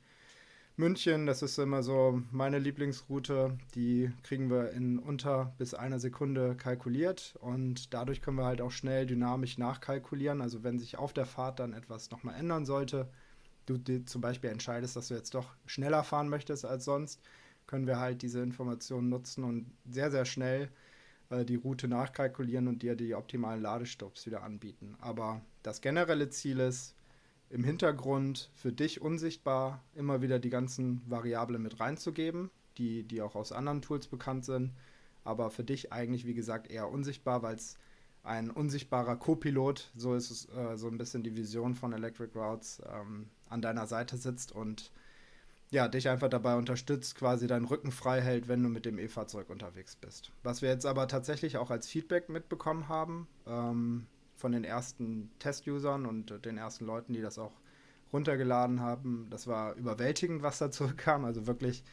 München, 0.78 1.26
das 1.26 1.42
ist 1.42 1.59
immer 1.59 1.83
so 1.83 2.23
meine 2.30 2.61
Lieblingsroute. 2.61 3.59
Die 3.75 4.12
kriegen 4.23 4.49
wir 4.49 4.71
in 4.71 5.00
unter 5.00 5.52
bis 5.59 5.75
einer 5.75 5.99
Sekunde 5.99 6.54
kalkuliert 6.54 7.35
und 7.40 7.92
dadurch 7.92 8.23
können 8.23 8.37
wir 8.37 8.45
halt 8.45 8.61
auch 8.61 8.71
schnell 8.71 9.04
dynamisch 9.04 9.59
nachkalkulieren. 9.59 10.40
Also 10.40 10.62
wenn 10.62 10.78
sich 10.78 10.97
auf 10.97 11.12
der 11.12 11.26
Fahrt 11.26 11.59
dann 11.59 11.73
etwas 11.73 12.12
nochmal 12.12 12.37
ändern 12.37 12.64
sollte, 12.64 13.09
du 13.66 13.76
dir 13.76 14.07
zum 14.07 14.21
Beispiel 14.21 14.50
entscheidest, 14.50 14.95
dass 14.95 15.09
du 15.09 15.14
jetzt 15.14 15.35
doch 15.35 15.50
schneller 15.66 16.04
fahren 16.04 16.28
möchtest 16.28 16.64
als 16.64 16.85
sonst, 16.85 17.21
können 17.66 17.88
wir 17.88 17.99
halt 17.99 18.23
diese 18.23 18.40
Informationen 18.40 19.09
nutzen 19.09 19.42
und 19.42 19.66
sehr, 19.85 20.12
sehr 20.12 20.26
schnell 20.26 20.68
äh, 21.30 21.44
die 21.44 21.56
Route 21.56 21.88
nachkalkulieren 21.88 22.68
und 22.68 22.83
dir 22.83 22.96
die 22.96 23.14
optimalen 23.14 23.62
Ladestops 23.62 24.26
wieder 24.26 24.42
anbieten. 24.42 24.96
Aber 25.00 25.42
das 25.62 25.81
generelle 25.81 26.31
Ziel 26.31 26.61
ist, 26.61 26.94
im 27.50 27.64
Hintergrund 27.64 28.50
für 28.55 28.72
dich 28.72 29.00
unsichtbar 29.00 29.83
immer 29.94 30.20
wieder 30.20 30.38
die 30.38 30.50
ganzen 30.50 31.02
Variablen 31.07 31.62
mit 31.62 31.81
reinzugeben, 31.81 32.50
die, 32.76 33.05
die 33.05 33.22
auch 33.22 33.35
aus 33.35 33.52
anderen 33.52 33.81
Tools 33.81 34.07
bekannt 34.07 34.44
sind, 34.44 34.72
aber 35.24 35.50
für 35.50 35.64
dich 35.64 35.92
eigentlich, 35.92 36.26
wie 36.26 36.35
gesagt, 36.35 36.70
eher 36.70 36.90
unsichtbar, 36.90 37.42
weil 37.42 37.57
es 37.57 37.79
ein 38.22 38.50
unsichtbarer 38.50 39.16
Co-Pilot, 39.16 39.90
so 39.96 40.14
ist 40.14 40.31
es 40.31 40.48
äh, 40.50 40.76
so 40.76 40.88
ein 40.88 40.98
bisschen 40.98 41.22
die 41.22 41.37
Vision 41.37 41.74
von 41.74 41.92
Electric 41.92 42.38
Routes, 42.38 42.83
ähm, 42.92 43.31
an 43.48 43.62
deiner 43.62 43.87
Seite 43.87 44.18
sitzt 44.18 44.52
und 44.52 44.92
ja, 45.70 45.88
dich 45.88 46.09
einfach 46.09 46.28
dabei 46.28 46.57
unterstützt, 46.57 47.14
quasi 47.14 47.46
deinen 47.46 47.66
Rücken 47.66 47.92
frei 47.92 48.20
hält, 48.20 48.48
wenn 48.48 48.62
du 48.62 48.68
mit 48.68 48.87
dem 48.87 48.98
E-Fahrzeug 48.98 49.50
unterwegs 49.50 49.96
bist. 49.96 50.33
Was 50.42 50.62
wir 50.62 50.70
jetzt 50.70 50.87
aber 50.87 51.09
tatsächlich 51.09 51.59
auch 51.59 51.70
als 51.70 51.88
Feedback 51.88 52.28
mitbekommen 52.28 52.88
haben, 52.88 53.28
ähm, 53.46 54.07
von 54.35 54.52
den 54.52 54.64
ersten 54.64 55.31
Test-Usern 55.40 56.07
und 56.07 56.44
den 56.44 56.57
ersten 56.57 56.87
Leuten, 56.87 57.12
die 57.12 57.20
das 57.20 57.38
auch 57.38 57.52
runtergeladen 58.12 58.81
haben. 58.81 59.26
Das 59.31 59.46
war 59.46 59.74
überwältigend, 59.74 60.42
was 60.42 60.59
da 60.59 60.70
zurückkam. 60.70 61.24
Also 61.24 61.46
wirklich 61.46 61.85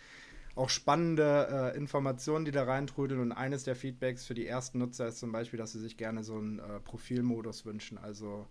auch 0.55 0.69
spannende 0.69 1.73
äh, 1.73 1.77
Informationen, 1.77 2.45
die 2.45 2.51
da 2.51 2.63
reintrudeln. 2.63 3.19
Und 3.19 3.31
eines 3.33 3.63
der 3.63 3.75
Feedbacks 3.75 4.25
für 4.25 4.35
die 4.35 4.47
ersten 4.47 4.79
Nutzer 4.79 5.07
ist 5.07 5.19
zum 5.19 5.31
Beispiel, 5.31 5.57
dass 5.57 5.73
sie 5.73 5.79
sich 5.79 5.97
gerne 5.97 6.23
so 6.23 6.37
einen 6.37 6.59
äh, 6.59 6.79
Profilmodus 6.79 7.65
wünschen. 7.65 7.97
Also 7.97 8.45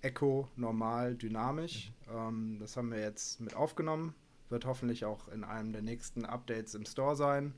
Echo, 0.00 0.48
normal, 0.54 1.16
dynamisch. 1.16 1.92
Mhm. 2.06 2.16
Ähm, 2.16 2.56
das 2.60 2.76
haben 2.76 2.92
wir 2.92 3.00
jetzt 3.00 3.40
mit 3.40 3.56
aufgenommen. 3.56 4.14
Wird 4.48 4.64
hoffentlich 4.64 5.04
auch 5.04 5.28
in 5.28 5.44
einem 5.44 5.72
der 5.72 5.82
nächsten 5.82 6.24
Updates 6.24 6.74
im 6.74 6.84
Store 6.84 7.16
sein. 7.16 7.54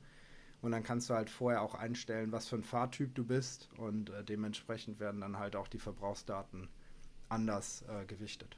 Und 0.61 0.71
dann 0.71 0.83
kannst 0.83 1.09
du 1.09 1.15
halt 1.15 1.29
vorher 1.29 1.61
auch 1.61 1.73
einstellen, 1.73 2.31
was 2.31 2.47
für 2.47 2.55
ein 2.55 2.63
Fahrtyp 2.63 3.15
du 3.15 3.25
bist. 3.25 3.69
Und 3.77 4.09
äh, 4.09 4.23
dementsprechend 4.23 4.99
werden 4.99 5.21
dann 5.21 5.39
halt 5.39 5.55
auch 5.55 5.67
die 5.67 5.79
Verbrauchsdaten 5.79 6.69
anders 7.29 7.83
äh, 7.87 8.05
gewichtet. 8.05 8.57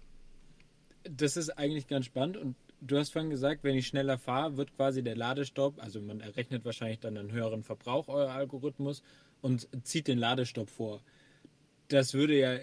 Das 1.04 1.38
ist 1.38 1.50
eigentlich 1.52 1.88
ganz 1.88 2.06
spannend. 2.06 2.38
Und 2.38 2.56
du 2.82 2.98
hast 2.98 3.12
vorhin 3.12 3.30
gesagt, 3.30 3.64
wenn 3.64 3.76
ich 3.76 3.88
schneller 3.88 4.18
fahre, 4.18 4.58
wird 4.58 4.76
quasi 4.76 5.04
der 5.04 5.16
Ladestopp, 5.16 5.82
also 5.82 6.02
man 6.02 6.20
errechnet 6.20 6.66
wahrscheinlich 6.66 7.00
dann 7.00 7.18
einen 7.18 7.32
höheren 7.32 7.64
Verbrauch, 7.64 8.08
euer 8.08 8.32
Algorithmus, 8.32 9.04
und 9.42 9.68
zieht 9.86 10.08
den 10.08 10.18
Ladestopp 10.18 10.70
vor. 10.70 11.02
Das 11.90 12.14
würde 12.14 12.40
ja, 12.40 12.58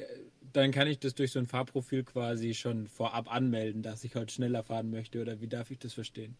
dann 0.53 0.73
kann 0.73 0.87
ich 0.89 0.99
das 0.99 1.15
durch 1.15 1.33
so 1.33 1.39
ein 1.39 1.47
Fahrprofil 1.47 2.05
quasi 2.05 2.55
schon 2.55 2.87
vorab 2.87 3.33
anmelden, 3.33 3.83
dass 3.83 4.05
ich 4.05 4.15
heute 4.15 4.33
schneller 4.33 4.63
fahren 4.63 4.91
möchte. 4.91 5.21
Oder 5.21 5.41
wie 5.41 5.49
darf 5.49 5.71
ich 5.71 5.79
das 5.79 5.95
verstehen? 5.95 6.37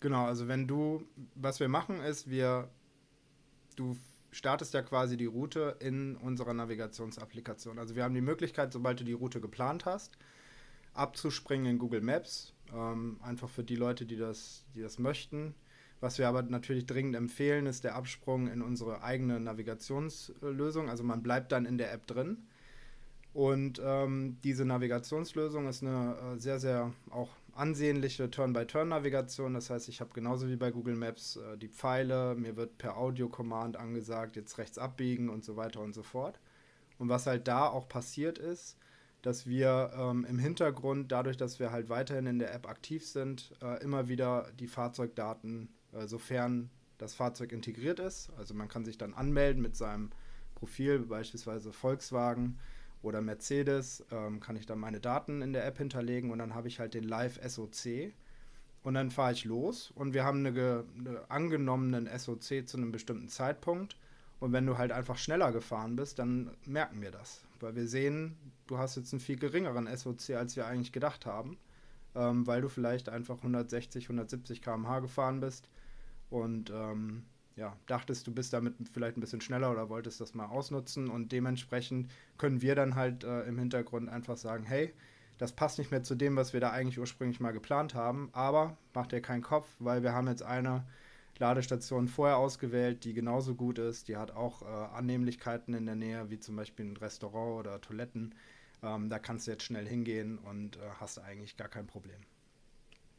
Genau, 0.00 0.26
also 0.26 0.48
wenn 0.48 0.66
du, 0.66 1.06
was 1.34 1.60
wir 1.60 1.68
machen 1.68 2.00
ist, 2.00 2.28
wir, 2.28 2.68
du 3.76 3.96
startest 4.32 4.74
ja 4.74 4.82
quasi 4.82 5.16
die 5.16 5.26
Route 5.26 5.76
in 5.80 6.16
unserer 6.16 6.54
Navigationsapplikation. 6.54 7.78
Also 7.78 7.94
wir 7.94 8.04
haben 8.04 8.14
die 8.14 8.20
Möglichkeit, 8.20 8.72
sobald 8.72 9.00
du 9.00 9.04
die 9.04 9.12
Route 9.12 9.40
geplant 9.40 9.86
hast, 9.86 10.18
abzuspringen 10.92 11.66
in 11.66 11.78
Google 11.78 12.02
Maps. 12.02 12.52
Ähm, 12.72 13.18
einfach 13.22 13.48
für 13.48 13.64
die 13.64 13.76
Leute, 13.76 14.06
die 14.06 14.16
das, 14.16 14.64
die 14.74 14.82
das 14.82 14.98
möchten. 14.98 15.54
Was 16.00 16.18
wir 16.18 16.28
aber 16.28 16.42
natürlich 16.42 16.86
dringend 16.86 17.16
empfehlen, 17.16 17.66
ist 17.66 17.84
der 17.84 17.94
Absprung 17.94 18.48
in 18.48 18.60
unsere 18.60 19.02
eigene 19.02 19.40
Navigationslösung. 19.40 20.90
Also 20.90 21.02
man 21.04 21.22
bleibt 21.22 21.52
dann 21.52 21.64
in 21.64 21.78
der 21.78 21.92
App 21.92 22.06
drin. 22.06 22.46
Und 23.34 23.82
ähm, 23.84 24.38
diese 24.44 24.64
Navigationslösung 24.64 25.66
ist 25.68 25.82
eine 25.82 26.16
äh, 26.16 26.38
sehr, 26.38 26.60
sehr 26.60 26.92
auch 27.10 27.30
ansehnliche 27.52 28.30
Turn-by-Turn-Navigation. 28.30 29.54
Das 29.54 29.70
heißt, 29.70 29.88
ich 29.88 30.00
habe 30.00 30.12
genauso 30.14 30.48
wie 30.48 30.56
bei 30.56 30.70
Google 30.70 30.94
Maps 30.94 31.36
äh, 31.36 31.58
die 31.58 31.68
Pfeile, 31.68 32.36
mir 32.36 32.56
wird 32.56 32.78
per 32.78 32.96
Audio-Command 32.96 33.76
angesagt, 33.76 34.36
jetzt 34.36 34.56
rechts 34.58 34.78
abbiegen 34.78 35.28
und 35.28 35.44
so 35.44 35.56
weiter 35.56 35.80
und 35.80 35.94
so 35.94 36.04
fort. 36.04 36.38
Und 36.98 37.08
was 37.08 37.26
halt 37.26 37.48
da 37.48 37.66
auch 37.66 37.88
passiert 37.88 38.38
ist, 38.38 38.76
dass 39.20 39.46
wir 39.46 39.90
ähm, 39.96 40.24
im 40.28 40.38
Hintergrund, 40.38 41.10
dadurch, 41.10 41.36
dass 41.36 41.58
wir 41.58 41.72
halt 41.72 41.88
weiterhin 41.88 42.26
in 42.26 42.38
der 42.38 42.54
App 42.54 42.68
aktiv 42.68 43.04
sind, 43.04 43.52
äh, 43.60 43.82
immer 43.82 44.06
wieder 44.06 44.52
die 44.60 44.68
Fahrzeugdaten, 44.68 45.70
äh, 45.92 46.06
sofern 46.06 46.70
das 46.98 47.14
Fahrzeug 47.14 47.50
integriert 47.50 47.98
ist, 47.98 48.30
also 48.38 48.54
man 48.54 48.68
kann 48.68 48.84
sich 48.84 48.96
dann 48.96 49.12
anmelden 49.12 49.60
mit 49.60 49.74
seinem 49.76 50.10
Profil, 50.54 51.00
beispielsweise 51.00 51.72
Volkswagen, 51.72 52.58
oder 53.04 53.20
Mercedes, 53.20 54.04
ähm, 54.10 54.40
kann 54.40 54.56
ich 54.56 54.66
dann 54.66 54.78
meine 54.78 55.00
Daten 55.00 55.42
in 55.42 55.52
der 55.52 55.66
App 55.66 55.78
hinterlegen 55.78 56.30
und 56.30 56.38
dann 56.38 56.54
habe 56.54 56.68
ich 56.68 56.80
halt 56.80 56.94
den 56.94 57.04
Live-SOC. 57.04 58.12
Und 58.82 58.94
dann 58.94 59.10
fahre 59.10 59.32
ich 59.32 59.46
los 59.46 59.90
und 59.94 60.12
wir 60.12 60.24
haben 60.24 60.44
eine, 60.44 60.84
eine 60.98 61.30
angenommenen 61.30 62.06
SOC 62.18 62.66
zu 62.66 62.76
einem 62.76 62.92
bestimmten 62.92 63.28
Zeitpunkt. 63.28 63.96
Und 64.40 64.52
wenn 64.52 64.66
du 64.66 64.76
halt 64.76 64.92
einfach 64.92 65.16
schneller 65.16 65.52
gefahren 65.52 65.96
bist, 65.96 66.18
dann 66.18 66.50
merken 66.66 67.00
wir 67.00 67.10
das. 67.10 67.40
Weil 67.60 67.76
wir 67.76 67.86
sehen, 67.86 68.36
du 68.66 68.76
hast 68.76 68.96
jetzt 68.96 69.12
einen 69.14 69.20
viel 69.20 69.38
geringeren 69.38 69.88
SOC, 69.96 70.36
als 70.36 70.56
wir 70.56 70.66
eigentlich 70.66 70.92
gedacht 70.92 71.24
haben. 71.24 71.56
Ähm, 72.14 72.46
weil 72.46 72.60
du 72.60 72.68
vielleicht 72.68 73.08
einfach 73.08 73.38
160, 73.38 74.04
170 74.04 74.60
km/h 74.60 75.00
gefahren 75.00 75.40
bist. 75.40 75.70
Und 76.28 76.70
ähm, 76.70 77.24
ja, 77.56 77.76
dachtest, 77.86 78.26
du 78.26 78.32
bist 78.32 78.52
damit 78.52 78.74
vielleicht 78.92 79.16
ein 79.16 79.20
bisschen 79.20 79.40
schneller 79.40 79.70
oder 79.70 79.88
wolltest 79.88 80.20
das 80.20 80.34
mal 80.34 80.46
ausnutzen 80.46 81.08
und 81.08 81.30
dementsprechend 81.32 82.10
können 82.36 82.62
wir 82.62 82.74
dann 82.74 82.96
halt 82.96 83.24
äh, 83.24 83.42
im 83.42 83.58
Hintergrund 83.58 84.08
einfach 84.08 84.36
sagen, 84.36 84.64
hey, 84.64 84.92
das 85.38 85.52
passt 85.52 85.78
nicht 85.78 85.90
mehr 85.90 86.02
zu 86.02 86.14
dem, 86.14 86.36
was 86.36 86.52
wir 86.52 86.60
da 86.60 86.70
eigentlich 86.70 86.98
ursprünglich 86.98 87.40
mal 87.40 87.52
geplant 87.52 87.94
haben, 87.94 88.28
aber 88.32 88.76
macht 88.92 89.12
dir 89.12 89.20
keinen 89.20 89.42
Kopf, 89.42 89.68
weil 89.78 90.02
wir 90.02 90.12
haben 90.12 90.28
jetzt 90.28 90.42
eine 90.42 90.84
Ladestation 91.38 92.06
vorher 92.06 92.38
ausgewählt, 92.38 93.04
die 93.04 93.14
genauso 93.14 93.54
gut 93.54 93.78
ist, 93.78 94.08
die 94.08 94.16
hat 94.16 94.30
auch 94.30 94.62
äh, 94.62 94.66
Annehmlichkeiten 94.66 95.74
in 95.74 95.86
der 95.86 95.96
Nähe, 95.96 96.30
wie 96.30 96.38
zum 96.38 96.56
Beispiel 96.56 96.86
ein 96.86 96.96
Restaurant 96.96 97.60
oder 97.60 97.80
Toiletten. 97.80 98.34
Ähm, 98.82 99.08
da 99.08 99.18
kannst 99.18 99.46
du 99.46 99.50
jetzt 99.50 99.64
schnell 99.64 99.86
hingehen 99.86 100.38
und 100.38 100.76
äh, 100.76 100.80
hast 101.00 101.18
eigentlich 101.18 101.56
gar 101.56 101.68
kein 101.68 101.86
Problem. 101.86 102.20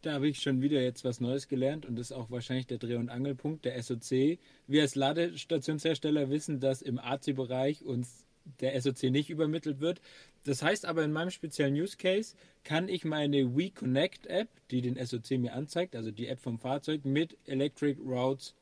Da 0.05 0.13
habe 0.13 0.27
ich 0.27 0.39
schon 0.39 0.61
wieder 0.61 0.83
jetzt 0.83 1.03
was 1.03 1.19
Neues 1.19 1.47
gelernt 1.47 1.83
und 1.83 1.95
das 1.95 2.11
ist 2.11 2.15
auch 2.15 2.29
wahrscheinlich 2.29 2.67
der 2.67 2.77
Dreh- 2.77 2.97
und 2.97 3.09
Angelpunkt 3.09 3.65
der 3.65 3.81
SOC. 3.81 4.37
Wir 4.67 4.83
als 4.83 4.93
Ladestationshersteller 4.93 6.29
wissen, 6.29 6.59
dass 6.59 6.83
im 6.83 6.99
AC-Bereich 6.99 7.83
uns 7.83 8.27
der 8.59 8.79
SOC 8.79 9.09
nicht 9.09 9.31
übermittelt 9.31 9.79
wird. 9.79 10.01
Das 10.43 10.61
heißt 10.61 10.85
aber 10.85 11.03
in 11.03 11.11
meinem 11.11 11.31
speziellen 11.31 11.73
Use 11.73 11.97
Case 11.97 12.35
kann 12.63 12.87
ich 12.87 13.03
meine 13.03 13.57
WeConnect 13.57 14.27
App, 14.27 14.49
die 14.69 14.83
den 14.83 15.03
SOC 15.03 15.39
mir 15.39 15.55
anzeigt, 15.55 15.95
also 15.95 16.11
die 16.11 16.27
App 16.27 16.39
vom 16.39 16.59
Fahrzeug, 16.59 17.03
mit 17.03 17.35
Electric 17.47 17.99
Routes 17.99 18.53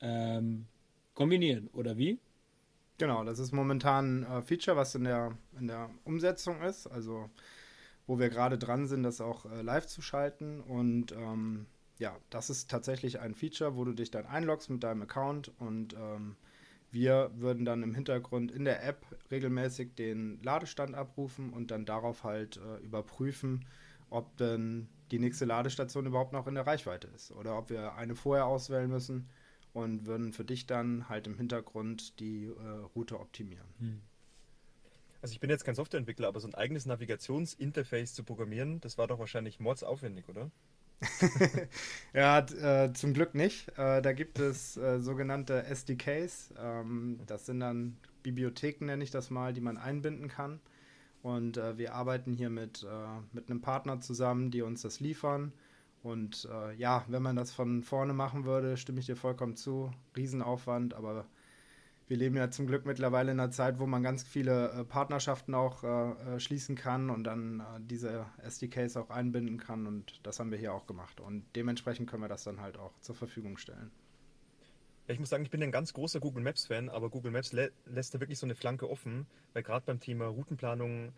ähm, 0.00 0.64
kombinieren, 1.12 1.68
oder 1.74 1.98
wie? 1.98 2.16
Genau, 2.96 3.22
das 3.22 3.38
ist 3.38 3.52
momentan 3.52 4.24
ein 4.24 4.38
äh, 4.38 4.40
Feature, 4.40 4.78
was 4.78 4.94
in 4.94 5.04
der, 5.04 5.36
in 5.58 5.66
der 5.66 5.90
Umsetzung 6.04 6.62
ist. 6.62 6.86
Also 6.86 7.28
wo 8.06 8.18
wir 8.18 8.28
gerade 8.28 8.58
dran 8.58 8.86
sind, 8.86 9.02
das 9.02 9.20
auch 9.20 9.46
äh, 9.46 9.62
live 9.62 9.86
zu 9.86 10.02
schalten. 10.02 10.60
Und 10.60 11.12
ähm, 11.12 11.66
ja, 11.98 12.16
das 12.30 12.50
ist 12.50 12.70
tatsächlich 12.70 13.20
ein 13.20 13.34
Feature, 13.34 13.76
wo 13.76 13.84
du 13.84 13.92
dich 13.92 14.10
dann 14.10 14.26
einloggst 14.26 14.70
mit 14.70 14.82
deinem 14.82 15.02
Account 15.02 15.52
und 15.58 15.94
ähm, 15.94 16.36
wir 16.90 17.32
würden 17.34 17.64
dann 17.64 17.82
im 17.82 17.92
Hintergrund 17.94 18.52
in 18.52 18.64
der 18.64 18.86
App 18.86 19.04
regelmäßig 19.30 19.96
den 19.96 20.40
Ladestand 20.42 20.94
abrufen 20.94 21.52
und 21.52 21.72
dann 21.72 21.84
darauf 21.84 22.22
halt 22.22 22.58
äh, 22.58 22.84
überprüfen, 22.84 23.64
ob 24.10 24.36
denn 24.36 24.88
die 25.10 25.18
nächste 25.18 25.44
Ladestation 25.44 26.06
überhaupt 26.06 26.32
noch 26.32 26.46
in 26.46 26.54
der 26.54 26.66
Reichweite 26.66 27.08
ist 27.08 27.32
oder 27.32 27.58
ob 27.58 27.68
wir 27.68 27.94
eine 27.94 28.14
vorher 28.14 28.46
auswählen 28.46 28.88
müssen 28.88 29.28
und 29.72 30.06
würden 30.06 30.32
für 30.32 30.44
dich 30.44 30.66
dann 30.66 31.08
halt 31.08 31.26
im 31.26 31.36
Hintergrund 31.36 32.20
die 32.20 32.44
äh, 32.44 32.68
Route 32.94 33.18
optimieren. 33.18 33.66
Hm. 33.78 34.00
Also 35.24 35.32
ich 35.32 35.40
bin 35.40 35.48
jetzt 35.48 35.64
kein 35.64 35.74
Softwareentwickler, 35.74 36.28
aber 36.28 36.38
so 36.38 36.46
ein 36.46 36.54
eigenes 36.54 36.84
Navigationsinterface 36.84 38.12
zu 38.12 38.24
programmieren, 38.24 38.82
das 38.82 38.98
war 38.98 39.06
doch 39.06 39.18
wahrscheinlich 39.18 39.58
mordsaufwendig, 39.58 40.28
oder? 40.28 40.50
ja, 42.12 42.40
äh, 42.40 42.92
zum 42.92 43.14
Glück 43.14 43.34
nicht. 43.34 43.70
Äh, 43.78 44.02
da 44.02 44.12
gibt 44.12 44.38
es 44.38 44.76
äh, 44.76 45.00
sogenannte 45.00 45.64
SDKs. 45.64 46.52
Ähm, 46.58 47.20
das 47.24 47.46
sind 47.46 47.60
dann 47.60 47.96
Bibliotheken, 48.22 48.84
nenne 48.84 49.02
ich 49.02 49.10
das 49.10 49.30
mal, 49.30 49.54
die 49.54 49.62
man 49.62 49.78
einbinden 49.78 50.28
kann. 50.28 50.60
Und 51.22 51.56
äh, 51.56 51.78
wir 51.78 51.94
arbeiten 51.94 52.34
hier 52.34 52.50
mit, 52.50 52.82
äh, 52.82 52.86
mit 53.32 53.50
einem 53.50 53.62
Partner 53.62 54.02
zusammen, 54.02 54.50
die 54.50 54.60
uns 54.60 54.82
das 54.82 55.00
liefern. 55.00 55.54
Und 56.02 56.46
äh, 56.52 56.74
ja, 56.74 57.02
wenn 57.08 57.22
man 57.22 57.36
das 57.36 57.50
von 57.50 57.82
vorne 57.82 58.12
machen 58.12 58.44
würde, 58.44 58.76
stimme 58.76 59.00
ich 59.00 59.06
dir 59.06 59.16
vollkommen 59.16 59.56
zu. 59.56 59.90
Riesenaufwand, 60.14 60.92
aber 60.92 61.24
wir 62.06 62.16
leben 62.16 62.36
ja 62.36 62.50
zum 62.50 62.66
Glück 62.66 62.84
mittlerweile 62.84 63.32
in 63.32 63.40
einer 63.40 63.50
Zeit, 63.50 63.78
wo 63.78 63.86
man 63.86 64.02
ganz 64.02 64.22
viele 64.24 64.70
äh, 64.70 64.84
Partnerschaften 64.84 65.54
auch 65.54 65.82
äh, 65.84 66.34
äh 66.36 66.40
schließen 66.40 66.76
kann 66.76 67.08
und 67.10 67.24
dann 67.24 67.60
äh, 67.60 67.64
diese 67.80 68.26
SDKs 68.42 68.96
auch 68.96 69.10
einbinden 69.10 69.58
kann. 69.58 69.86
Und 69.86 70.20
das 70.22 70.38
haben 70.38 70.50
wir 70.50 70.58
hier 70.58 70.74
auch 70.74 70.86
gemacht. 70.86 71.20
Und 71.20 71.44
dementsprechend 71.56 72.08
können 72.08 72.22
wir 72.22 72.28
das 72.28 72.44
dann 72.44 72.60
halt 72.60 72.78
auch 72.78 72.98
zur 73.00 73.14
Verfügung 73.14 73.56
stellen. 73.56 73.90
ich 75.08 75.18
muss 75.18 75.30
sagen, 75.30 75.44
ich 75.44 75.50
bin 75.50 75.62
ein 75.62 75.72
ganz 75.72 75.92
großer 75.94 76.20
Google 76.20 76.42
Maps-Fan, 76.42 76.90
aber 76.90 77.08
Google 77.08 77.32
Maps 77.32 77.52
lä 77.52 77.70
lässt 77.86 78.14
da 78.14 78.20
wirklich 78.20 78.38
so 78.38 78.46
eine 78.46 78.54
Flanke 78.54 78.88
offen, 78.90 79.26
weil 79.54 79.62
gerade 79.62 79.86
beim 79.86 80.00
Thema 80.00 80.26
Routenplanung 80.26 81.12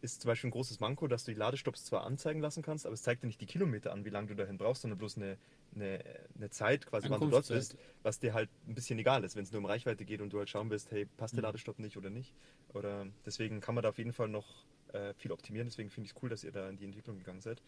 ist 0.00 0.22
zum 0.22 0.28
Beispiel 0.28 0.48
ein 0.48 0.52
großes 0.52 0.80
Manko, 0.80 1.06
dass 1.06 1.24
du 1.24 1.32
die 1.32 1.38
Ladestopps 1.38 1.84
zwar 1.84 2.04
anzeigen 2.04 2.40
lassen 2.40 2.62
kannst, 2.62 2.86
aber 2.86 2.94
es 2.94 3.02
zeigt 3.02 3.22
dir 3.22 3.26
nicht 3.26 3.40
die 3.40 3.46
Kilometer 3.46 3.92
an, 3.92 4.04
wie 4.04 4.10
lange 4.10 4.28
du 4.28 4.34
dahin 4.34 4.58
brauchst, 4.58 4.82
sondern 4.82 4.98
bloß 4.98 5.16
eine, 5.16 5.36
eine, 5.74 6.02
eine 6.36 6.50
Zeit, 6.50 6.86
quasi, 6.86 7.10
wann 7.10 7.20
du 7.20 7.28
dort 7.28 7.48
bist, 7.48 7.76
was 8.02 8.18
dir 8.18 8.34
halt 8.34 8.48
ein 8.66 8.74
bisschen 8.74 8.98
egal 8.98 9.24
ist, 9.24 9.36
wenn 9.36 9.44
es 9.44 9.52
nur 9.52 9.60
um 9.60 9.66
Reichweite 9.66 10.04
geht 10.04 10.20
und 10.20 10.32
du 10.32 10.38
halt 10.38 10.48
schauen 10.48 10.70
willst, 10.70 10.90
hey, 10.90 11.06
passt 11.16 11.34
der 11.34 11.40
mhm. 11.40 11.46
Ladestopp 11.46 11.78
nicht 11.78 11.96
oder 11.96 12.10
nicht. 12.10 12.34
Oder 12.72 13.06
deswegen 13.26 13.60
kann 13.60 13.74
man 13.74 13.82
da 13.82 13.90
auf 13.90 13.98
jeden 13.98 14.12
Fall 14.12 14.28
noch 14.28 14.64
äh, 14.92 15.14
viel 15.14 15.32
optimieren. 15.32 15.68
Deswegen 15.68 15.90
finde 15.90 16.06
ich 16.06 16.12
es 16.16 16.22
cool, 16.22 16.28
dass 16.28 16.44
ihr 16.44 16.52
da 16.52 16.68
in 16.68 16.76
die 16.76 16.84
Entwicklung 16.84 17.18
gegangen 17.18 17.40
seid. 17.40 17.62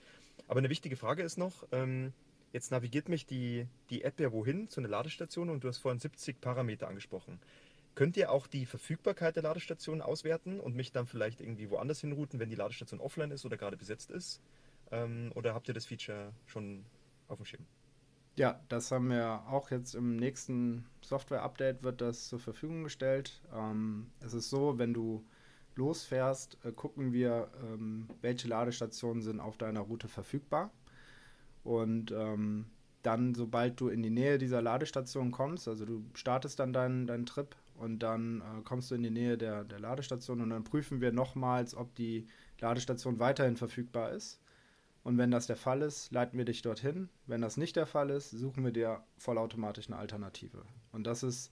Aber 0.48 0.58
eine 0.58 0.70
wichtige 0.70 0.96
Frage 0.96 1.22
ist 1.22 1.38
noch, 1.38 1.66
ähm, 1.72 2.12
jetzt 2.52 2.70
navigiert 2.70 3.08
mich 3.08 3.26
die, 3.26 3.66
die 3.90 4.02
App 4.02 4.20
ja 4.20 4.32
wohin, 4.32 4.68
zu 4.68 4.80
einer 4.80 4.88
Ladestation 4.88 5.50
und 5.50 5.64
du 5.64 5.68
hast 5.68 5.78
vorhin 5.78 5.98
70 5.98 6.40
Parameter 6.40 6.88
angesprochen. 6.88 7.40
Könnt 7.94 8.16
ihr 8.16 8.30
auch 8.30 8.46
die 8.46 8.64
Verfügbarkeit 8.64 9.36
der 9.36 9.42
Ladestation 9.42 10.00
auswerten 10.00 10.60
und 10.60 10.74
mich 10.74 10.92
dann 10.92 11.06
vielleicht 11.06 11.40
irgendwie 11.40 11.70
woanders 11.70 12.00
hinrouten, 12.00 12.40
wenn 12.40 12.48
die 12.48 12.56
Ladestation 12.56 13.00
offline 13.00 13.30
ist 13.30 13.44
oder 13.44 13.58
gerade 13.58 13.76
besetzt 13.76 14.10
ist? 14.10 14.40
Ähm, 14.90 15.30
oder 15.34 15.52
habt 15.54 15.68
ihr 15.68 15.74
das 15.74 15.84
Feature 15.84 16.32
schon 16.46 16.84
auf 17.28 17.36
dem 17.38 17.44
Schirm? 17.44 17.66
Ja, 18.36 18.60
das 18.70 18.90
haben 18.90 19.10
wir 19.10 19.42
auch 19.46 19.70
jetzt 19.70 19.94
im 19.94 20.16
nächsten 20.16 20.86
Software-Update 21.02 21.82
wird 21.82 22.00
das 22.00 22.28
zur 22.28 22.38
Verfügung 22.38 22.82
gestellt. 22.84 23.42
Ähm, 23.54 24.10
es 24.20 24.32
ist 24.32 24.48
so, 24.48 24.78
wenn 24.78 24.94
du 24.94 25.22
losfährst, 25.74 26.58
äh, 26.64 26.72
gucken 26.72 27.12
wir, 27.12 27.50
ähm, 27.62 28.08
welche 28.22 28.48
Ladestationen 28.48 29.22
sind 29.22 29.38
auf 29.38 29.58
deiner 29.58 29.80
Route 29.80 30.08
verfügbar. 30.08 30.70
Und 31.62 32.12
dann, 33.02 33.34
sobald 33.34 33.80
du 33.80 33.88
in 33.88 34.02
die 34.02 34.10
Nähe 34.10 34.38
dieser 34.38 34.62
Ladestation 34.62 35.30
kommst, 35.30 35.68
also 35.68 35.84
du 35.84 36.04
startest 36.14 36.58
dann 36.58 36.72
deinen, 36.72 37.06
deinen 37.06 37.24
Trip, 37.24 37.54
und 37.82 37.98
dann 37.98 38.40
äh, 38.40 38.62
kommst 38.62 38.90
du 38.90 38.94
in 38.94 39.02
die 39.02 39.10
Nähe 39.10 39.36
der, 39.36 39.64
der 39.64 39.80
Ladestation 39.80 40.40
und 40.40 40.50
dann 40.50 40.62
prüfen 40.62 41.00
wir 41.00 41.10
nochmals, 41.10 41.74
ob 41.74 41.94
die 41.96 42.28
Ladestation 42.60 43.18
weiterhin 43.18 43.56
verfügbar 43.56 44.12
ist. 44.12 44.40
Und 45.02 45.18
wenn 45.18 45.32
das 45.32 45.48
der 45.48 45.56
Fall 45.56 45.82
ist, 45.82 46.12
leiten 46.12 46.38
wir 46.38 46.44
dich 46.44 46.62
dorthin. 46.62 47.08
Wenn 47.26 47.40
das 47.40 47.56
nicht 47.56 47.74
der 47.74 47.86
Fall 47.86 48.10
ist, 48.10 48.30
suchen 48.30 48.62
wir 48.62 48.70
dir 48.70 49.02
vollautomatisch 49.18 49.88
eine 49.88 49.96
Alternative. 49.96 50.62
Und 50.92 51.08
das 51.08 51.24
ist, 51.24 51.50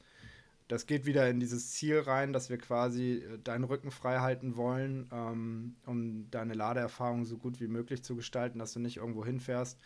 das 0.69 0.87
geht 0.87 1.05
wieder 1.05 1.29
in 1.29 1.41
dieses 1.41 1.73
Ziel 1.73 1.99
rein, 1.99 2.33
dass 2.33 2.49
wir 2.49 2.59
quasi 2.59 3.15
äh, 3.15 3.39
deinen 3.43 3.65
Rücken 3.65 3.91
frei 3.91 4.21
halten 4.21 4.55
wollen, 4.55 5.11
ähm, 5.13 5.75
um 5.85 6.31
deine 6.31 6.55
Ladeerfahrung 6.55 7.25
so 7.25 7.39
gut 7.39 7.61
wie 7.61 7.67
möglich 7.67 8.05
zu 8.05 8.15
gestalten, 8.15 8.61
dass 8.61 8.73
du 8.73 8.79
nicht 8.79 8.99
irgendwo 8.99 9.25
hinfährst, 9.25 9.81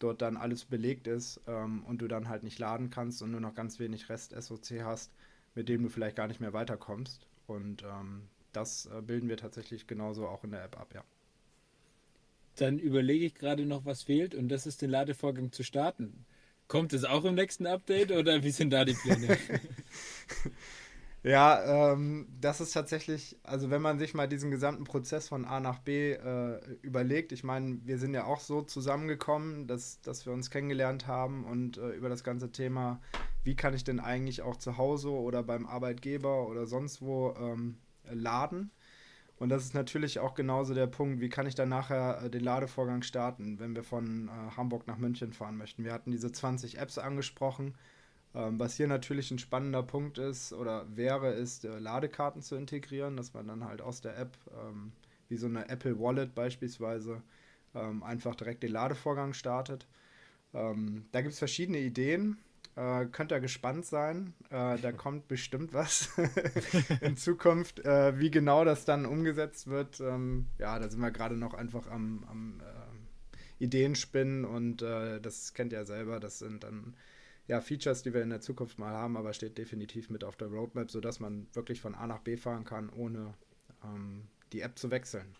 dort 0.00 0.20
dann 0.20 0.36
alles 0.36 0.64
belegt 0.64 1.06
ist 1.06 1.40
ähm, 1.46 1.84
und 1.84 2.02
du 2.02 2.08
dann 2.08 2.28
halt 2.28 2.42
nicht 2.42 2.58
laden 2.58 2.90
kannst 2.90 3.22
und 3.22 3.30
nur 3.30 3.40
noch 3.40 3.54
ganz 3.54 3.78
wenig 3.78 4.08
Rest-SOC 4.08 4.82
hast 4.82 5.12
mit 5.56 5.68
dem 5.68 5.82
du 5.82 5.88
vielleicht 5.88 6.14
gar 6.14 6.28
nicht 6.28 6.40
mehr 6.40 6.52
weiterkommst. 6.52 7.26
Und 7.48 7.82
ähm, 7.82 8.28
das 8.52 8.86
äh, 8.86 9.02
bilden 9.02 9.28
wir 9.28 9.36
tatsächlich 9.36 9.88
genauso 9.88 10.28
auch 10.28 10.44
in 10.44 10.52
der 10.52 10.62
App 10.62 10.78
ab, 10.78 10.94
ja. 10.94 11.02
Dann 12.56 12.78
überlege 12.78 13.26
ich 13.26 13.34
gerade 13.34 13.66
noch, 13.66 13.84
was 13.84 14.04
fehlt 14.04 14.34
und 14.34 14.48
das 14.48 14.66
ist 14.66 14.80
den 14.80 14.90
Ladevorgang 14.90 15.52
zu 15.52 15.62
starten. 15.62 16.24
Kommt 16.68 16.92
es 16.92 17.04
auch 17.04 17.24
im 17.24 17.34
nächsten 17.34 17.66
Update 17.66 18.12
oder 18.12 18.42
wie 18.42 18.50
sind 18.50 18.70
da 18.70 18.84
die 18.84 18.94
Pläne? 18.94 19.36
Ja, 21.26 21.92
ähm, 21.92 22.28
das 22.40 22.60
ist 22.60 22.70
tatsächlich, 22.70 23.36
also 23.42 23.68
wenn 23.68 23.82
man 23.82 23.98
sich 23.98 24.14
mal 24.14 24.28
diesen 24.28 24.52
gesamten 24.52 24.84
Prozess 24.84 25.26
von 25.26 25.44
A 25.44 25.58
nach 25.58 25.80
B 25.80 26.12
äh, 26.12 26.60
überlegt, 26.82 27.32
ich 27.32 27.42
meine, 27.42 27.80
wir 27.84 27.98
sind 27.98 28.14
ja 28.14 28.26
auch 28.26 28.38
so 28.38 28.62
zusammengekommen, 28.62 29.66
dass, 29.66 30.00
dass 30.02 30.24
wir 30.24 30.32
uns 30.32 30.50
kennengelernt 30.50 31.08
haben 31.08 31.44
und 31.44 31.78
äh, 31.78 31.90
über 31.94 32.08
das 32.08 32.22
ganze 32.22 32.52
Thema, 32.52 33.00
wie 33.42 33.56
kann 33.56 33.74
ich 33.74 33.82
denn 33.82 33.98
eigentlich 33.98 34.42
auch 34.42 34.54
zu 34.54 34.78
Hause 34.78 35.10
oder 35.10 35.42
beim 35.42 35.66
Arbeitgeber 35.66 36.46
oder 36.46 36.64
sonst 36.66 37.02
wo 37.02 37.34
ähm, 37.40 37.78
laden. 38.08 38.70
Und 39.36 39.48
das 39.48 39.64
ist 39.64 39.74
natürlich 39.74 40.20
auch 40.20 40.34
genauso 40.34 40.74
der 40.74 40.86
Punkt, 40.86 41.20
wie 41.20 41.28
kann 41.28 41.48
ich 41.48 41.56
dann 41.56 41.70
nachher 41.70 42.22
äh, 42.22 42.30
den 42.30 42.44
Ladevorgang 42.44 43.02
starten, 43.02 43.58
wenn 43.58 43.74
wir 43.74 43.82
von 43.82 44.28
äh, 44.28 44.56
Hamburg 44.56 44.86
nach 44.86 44.98
München 44.98 45.32
fahren 45.32 45.56
möchten. 45.56 45.82
Wir 45.82 45.92
hatten 45.92 46.12
diese 46.12 46.30
20 46.30 46.78
Apps 46.78 46.98
angesprochen 46.98 47.74
was 48.36 48.76
hier 48.76 48.86
natürlich 48.86 49.30
ein 49.30 49.38
spannender 49.38 49.82
Punkt 49.82 50.18
ist 50.18 50.52
oder 50.52 50.84
wäre, 50.94 51.32
ist 51.32 51.64
äh, 51.64 51.78
Ladekarten 51.78 52.42
zu 52.42 52.56
integrieren, 52.56 53.16
dass 53.16 53.32
man 53.32 53.48
dann 53.48 53.64
halt 53.64 53.80
aus 53.80 54.02
der 54.02 54.18
App, 54.18 54.36
ähm, 54.52 54.92
wie 55.28 55.36
so 55.36 55.46
eine 55.46 55.68
Apple 55.70 55.98
Wallet 55.98 56.34
beispielsweise, 56.34 57.22
ähm, 57.74 58.02
einfach 58.02 58.34
direkt 58.34 58.62
den 58.62 58.72
Ladevorgang 58.72 59.32
startet. 59.32 59.86
Ähm, 60.52 61.06
da 61.12 61.22
gibt 61.22 61.32
es 61.32 61.38
verschiedene 61.38 61.78
Ideen. 61.78 62.36
Äh, 62.74 63.06
könnt 63.06 63.32
ihr 63.32 63.40
gespannt 63.40 63.86
sein. 63.86 64.34
Äh, 64.50 64.78
da 64.78 64.92
kommt 64.92 65.28
bestimmt 65.28 65.72
was 65.72 66.10
in 67.00 67.16
Zukunft. 67.16 67.80
Äh, 67.86 68.18
wie 68.18 68.30
genau 68.30 68.66
das 68.66 68.84
dann 68.84 69.06
umgesetzt 69.06 69.66
wird, 69.68 70.00
ähm, 70.00 70.46
ja, 70.58 70.78
da 70.78 70.90
sind 70.90 71.00
wir 71.00 71.10
gerade 71.10 71.36
noch 71.36 71.54
einfach 71.54 71.86
am, 71.90 72.24
am 72.28 72.60
Ideen 73.58 73.94
spinnen 73.94 74.44
und 74.44 74.82
äh, 74.82 75.20
das 75.20 75.54
kennt 75.54 75.72
ihr 75.72 75.86
selber. 75.86 76.20
Das 76.20 76.38
sind 76.38 76.64
dann 76.64 76.94
ja, 77.48 77.60
Features, 77.60 78.02
die 78.02 78.12
wir 78.12 78.22
in 78.22 78.30
der 78.30 78.40
Zukunft 78.40 78.78
mal 78.78 78.92
haben, 78.92 79.16
aber 79.16 79.32
steht 79.32 79.56
definitiv 79.58 80.10
mit 80.10 80.24
auf 80.24 80.36
der 80.36 80.48
Roadmap, 80.48 80.90
sodass 80.90 81.20
man 81.20 81.46
wirklich 81.52 81.80
von 81.80 81.94
A 81.94 82.06
nach 82.06 82.20
B 82.20 82.36
fahren 82.36 82.64
kann, 82.64 82.90
ohne 82.90 83.34
ähm, 83.84 84.26
die 84.52 84.60
App 84.60 84.78
zu 84.78 84.90
wechseln. 84.90 85.36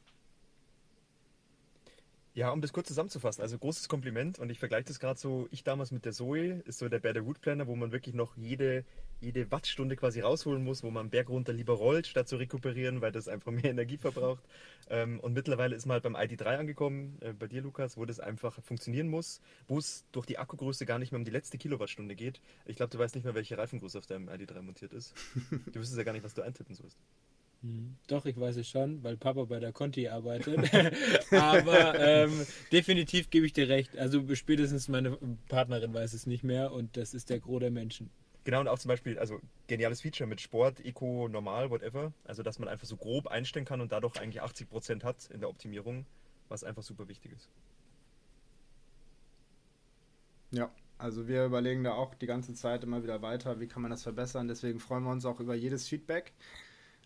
Ja, 2.34 2.50
um 2.50 2.60
das 2.60 2.72
kurz 2.72 2.88
zusammenzufassen, 2.88 3.40
also 3.42 3.58
großes 3.58 3.88
Kompliment 3.88 4.38
und 4.38 4.50
ich 4.50 4.58
vergleiche 4.58 4.84
das 4.84 5.00
gerade 5.00 5.18
so, 5.18 5.48
ich 5.50 5.64
damals 5.64 5.90
mit 5.90 6.04
der 6.04 6.12
Zoe, 6.12 6.62
ist 6.66 6.78
so 6.78 6.88
der 6.88 6.98
Better 6.98 7.22
Route 7.22 7.40
Planner, 7.40 7.66
wo 7.66 7.74
man 7.74 7.92
wirklich 7.92 8.14
noch 8.14 8.36
jede, 8.36 8.84
jede 9.20 9.50
Wattstunde 9.50 9.96
quasi 9.96 10.20
rausholen 10.20 10.62
muss, 10.62 10.82
wo 10.82 10.90
man 10.90 11.10
Berg 11.10 11.28
runter 11.28 11.52
lieber 11.52 11.74
rollt, 11.74 12.06
statt 12.06 12.28
zu 12.28 12.36
rekuperieren, 12.36 13.00
weil 13.00 13.12
das 13.12 13.28
einfach 13.28 13.52
mehr 13.52 13.64
Energie 13.70 13.96
verbraucht. 13.96 14.44
Ähm, 14.88 15.20
und 15.20 15.32
mittlerweile 15.32 15.74
ist 15.74 15.86
man 15.86 15.94
halt 15.94 16.04
beim 16.04 16.16
ID3 16.16 16.58
angekommen, 16.58 17.18
äh, 17.20 17.32
bei 17.32 17.46
dir 17.46 17.62
Lukas, 17.62 17.96
wo 17.96 18.04
das 18.04 18.20
einfach 18.20 18.60
funktionieren 18.62 19.08
muss, 19.08 19.40
wo 19.68 19.78
es 19.78 20.04
durch 20.12 20.26
die 20.26 20.38
Akkugröße 20.38 20.86
gar 20.86 20.98
nicht 20.98 21.12
mehr 21.12 21.18
um 21.18 21.24
die 21.24 21.30
letzte 21.30 21.58
Kilowattstunde 21.58 22.14
geht. 22.14 22.40
Ich 22.66 22.76
glaube, 22.76 22.90
du 22.90 22.98
weißt 22.98 23.14
nicht 23.14 23.24
mehr, 23.24 23.34
welche 23.34 23.58
Reifengröße 23.58 23.98
auf 23.98 24.06
deinem 24.06 24.28
ID3 24.28 24.62
montiert 24.62 24.92
ist. 24.92 25.14
Du 25.66 25.80
wüsstest 25.80 25.98
ja 25.98 26.04
gar 26.04 26.12
nicht, 26.12 26.24
was 26.24 26.34
du 26.34 26.42
eintippen 26.42 26.74
sollst. 26.74 26.96
Hm. 27.62 27.96
Doch, 28.06 28.26
ich 28.26 28.38
weiß 28.38 28.56
es 28.56 28.68
schon, 28.68 29.02
weil 29.02 29.16
Papa 29.16 29.44
bei 29.44 29.58
der 29.58 29.72
Conti 29.72 30.08
arbeitet. 30.08 30.58
Aber 31.30 31.98
ähm, 31.98 32.46
definitiv 32.70 33.30
gebe 33.30 33.46
ich 33.46 33.52
dir 33.52 33.68
recht. 33.68 33.96
Also 33.96 34.22
spätestens 34.34 34.88
meine 34.88 35.18
Partnerin 35.48 35.92
weiß 35.92 36.12
es 36.12 36.26
nicht 36.26 36.44
mehr 36.44 36.72
und 36.72 36.96
das 36.96 37.14
ist 37.14 37.30
der 37.30 37.40
Gros 37.40 37.60
der 37.60 37.70
Menschen. 37.70 38.10
Genau, 38.46 38.60
und 38.60 38.68
auch 38.68 38.78
zum 38.78 38.90
Beispiel, 38.90 39.18
also 39.18 39.40
geniales 39.66 40.02
Feature 40.02 40.28
mit 40.28 40.40
Sport, 40.40 40.78
Eco, 40.84 41.26
Normal, 41.26 41.68
whatever. 41.68 42.12
Also, 42.22 42.44
dass 42.44 42.60
man 42.60 42.68
einfach 42.68 42.86
so 42.86 42.96
grob 42.96 43.26
einstellen 43.26 43.64
kann 43.64 43.80
und 43.80 43.90
dadurch 43.90 44.20
eigentlich 44.20 44.40
80% 44.40 45.02
hat 45.02 45.28
in 45.32 45.40
der 45.40 45.48
Optimierung, 45.48 46.06
was 46.48 46.62
einfach 46.62 46.84
super 46.84 47.08
wichtig 47.08 47.32
ist. 47.32 47.50
Ja, 50.52 50.70
also 50.96 51.26
wir 51.26 51.44
überlegen 51.44 51.82
da 51.82 51.94
auch 51.94 52.14
die 52.14 52.26
ganze 52.26 52.54
Zeit 52.54 52.84
immer 52.84 53.02
wieder 53.02 53.20
weiter, 53.20 53.58
wie 53.58 53.66
kann 53.66 53.82
man 53.82 53.90
das 53.90 54.04
verbessern. 54.04 54.46
Deswegen 54.46 54.78
freuen 54.78 55.02
wir 55.02 55.10
uns 55.10 55.24
auch 55.26 55.40
über 55.40 55.56
jedes 55.56 55.88
Feedback. 55.88 56.32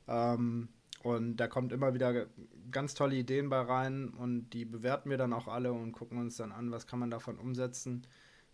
Ähm, 0.08 0.68
und 1.02 1.38
da 1.38 1.48
kommt 1.48 1.72
immer 1.72 1.94
wieder 1.94 2.26
ganz 2.70 2.92
tolle 2.92 3.16
Ideen 3.16 3.48
bei 3.48 3.62
rein 3.62 4.10
und 4.10 4.50
die 4.50 4.66
bewerten 4.66 5.08
wir 5.08 5.16
dann 5.16 5.32
auch 5.32 5.48
alle 5.48 5.72
und 5.72 5.92
gucken 5.92 6.18
uns 6.18 6.36
dann 6.36 6.52
an, 6.52 6.70
was 6.70 6.86
kann 6.86 6.98
man 6.98 7.10
davon 7.10 7.38
umsetzen. 7.38 8.06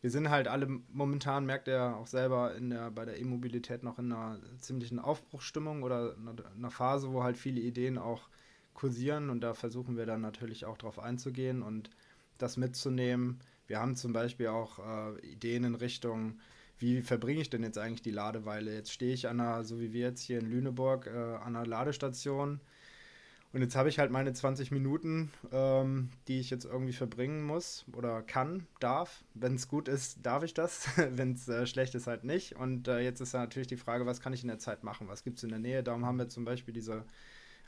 Wir 0.07 0.13
sind 0.13 0.31
halt 0.31 0.47
alle 0.47 0.69
momentan, 0.93 1.47
merkt 1.47 1.67
er 1.67 1.97
auch 1.97 2.07
selber, 2.07 2.55
in 2.55 2.71
der, 2.71 2.93
bei 2.93 3.05
der 3.05 3.19
E-Mobilität 3.19 3.83
noch 3.83 3.99
in 3.99 4.13
einer 4.13 4.39
ziemlichen 4.61 5.01
Aufbruchsstimmung 5.01 5.83
oder 5.83 6.15
einer 6.57 6.71
Phase, 6.71 7.13
wo 7.13 7.25
halt 7.25 7.37
viele 7.37 7.61
Ideen 7.61 7.99
auch 7.99 8.29
kursieren 8.73 9.31
und 9.31 9.41
da 9.41 9.53
versuchen 9.55 9.97
wir 9.97 10.07
dann 10.07 10.21
natürlich 10.21 10.65
auch 10.65 10.79
drauf 10.79 11.01
einzugehen 11.01 11.61
und 11.61 11.91
das 12.39 12.57
mitzunehmen. 12.57 13.41
Wir 13.67 13.81
haben 13.81 13.97
zum 13.97 14.13
Beispiel 14.13 14.47
auch 14.47 14.79
äh, 14.79 15.27
Ideen 15.27 15.65
in 15.65 15.75
Richtung 15.75 16.39
wie 16.79 17.03
verbringe 17.03 17.41
ich 17.41 17.51
denn 17.51 17.65
jetzt 17.65 17.79
eigentlich 17.79 18.03
die 18.03 18.13
Ladeweile? 18.13 18.73
Jetzt 18.73 18.93
stehe 18.93 19.13
ich 19.13 19.29
an 19.29 19.41
einer, 19.41 19.65
so 19.65 19.81
wie 19.81 19.93
wir 19.93 20.03
jetzt 20.03 20.21
hier 20.21 20.39
in 20.39 20.49
Lüneburg, 20.49 21.07
äh, 21.07 21.11
an 21.11 21.57
einer 21.57 21.67
Ladestation. 21.67 22.61
Und 23.53 23.63
jetzt 23.63 23.77
habe 23.77 23.89
ich 23.89 23.99
halt 23.99 24.11
meine 24.11 24.33
20 24.33 24.71
Minuten, 24.71 25.31
ähm, 25.51 26.11
die 26.29 26.41
ich 26.41 26.51
jetzt 26.51 26.65
irgendwie 26.65 26.93
verbringen 26.93 27.43
muss 27.43 27.87
oder 27.95 28.23
kann, 28.23 28.67
darf. 28.81 29.25
Wenn 29.35 29.55
es 29.55 29.69
gut 29.69 29.89
ist, 29.89 30.19
darf 30.25 30.43
ich 30.43 30.53
das. 30.53 30.89
Wenn 30.97 31.33
es 31.33 31.49
äh, 31.49 31.67
schlecht 31.67 31.95
ist, 31.95 32.07
halt 32.07 32.25
nicht. 32.25 32.57
Und 32.57 32.89
äh, 32.89 33.01
jetzt 33.01 33.21
ist 33.21 33.33
natürlich 33.33 33.69
die 33.69 33.77
Frage, 33.77 34.05
was 34.05 34.21
kann 34.21 34.33
ich 34.33 34.43
in 34.43 34.49
der 34.49 34.59
Zeit 34.59 34.85
machen? 34.85 35.09
Was 35.09 35.23
gibt 35.23 35.39
es 35.39 35.45
in 35.45 35.51
der 35.51 35.59
Nähe? 35.59 35.83
Darum 35.83 36.05
haben 36.05 36.19
wir 36.19 36.29
zum 36.29 36.45
Beispiel 36.45 36.75
diese 36.75 37.05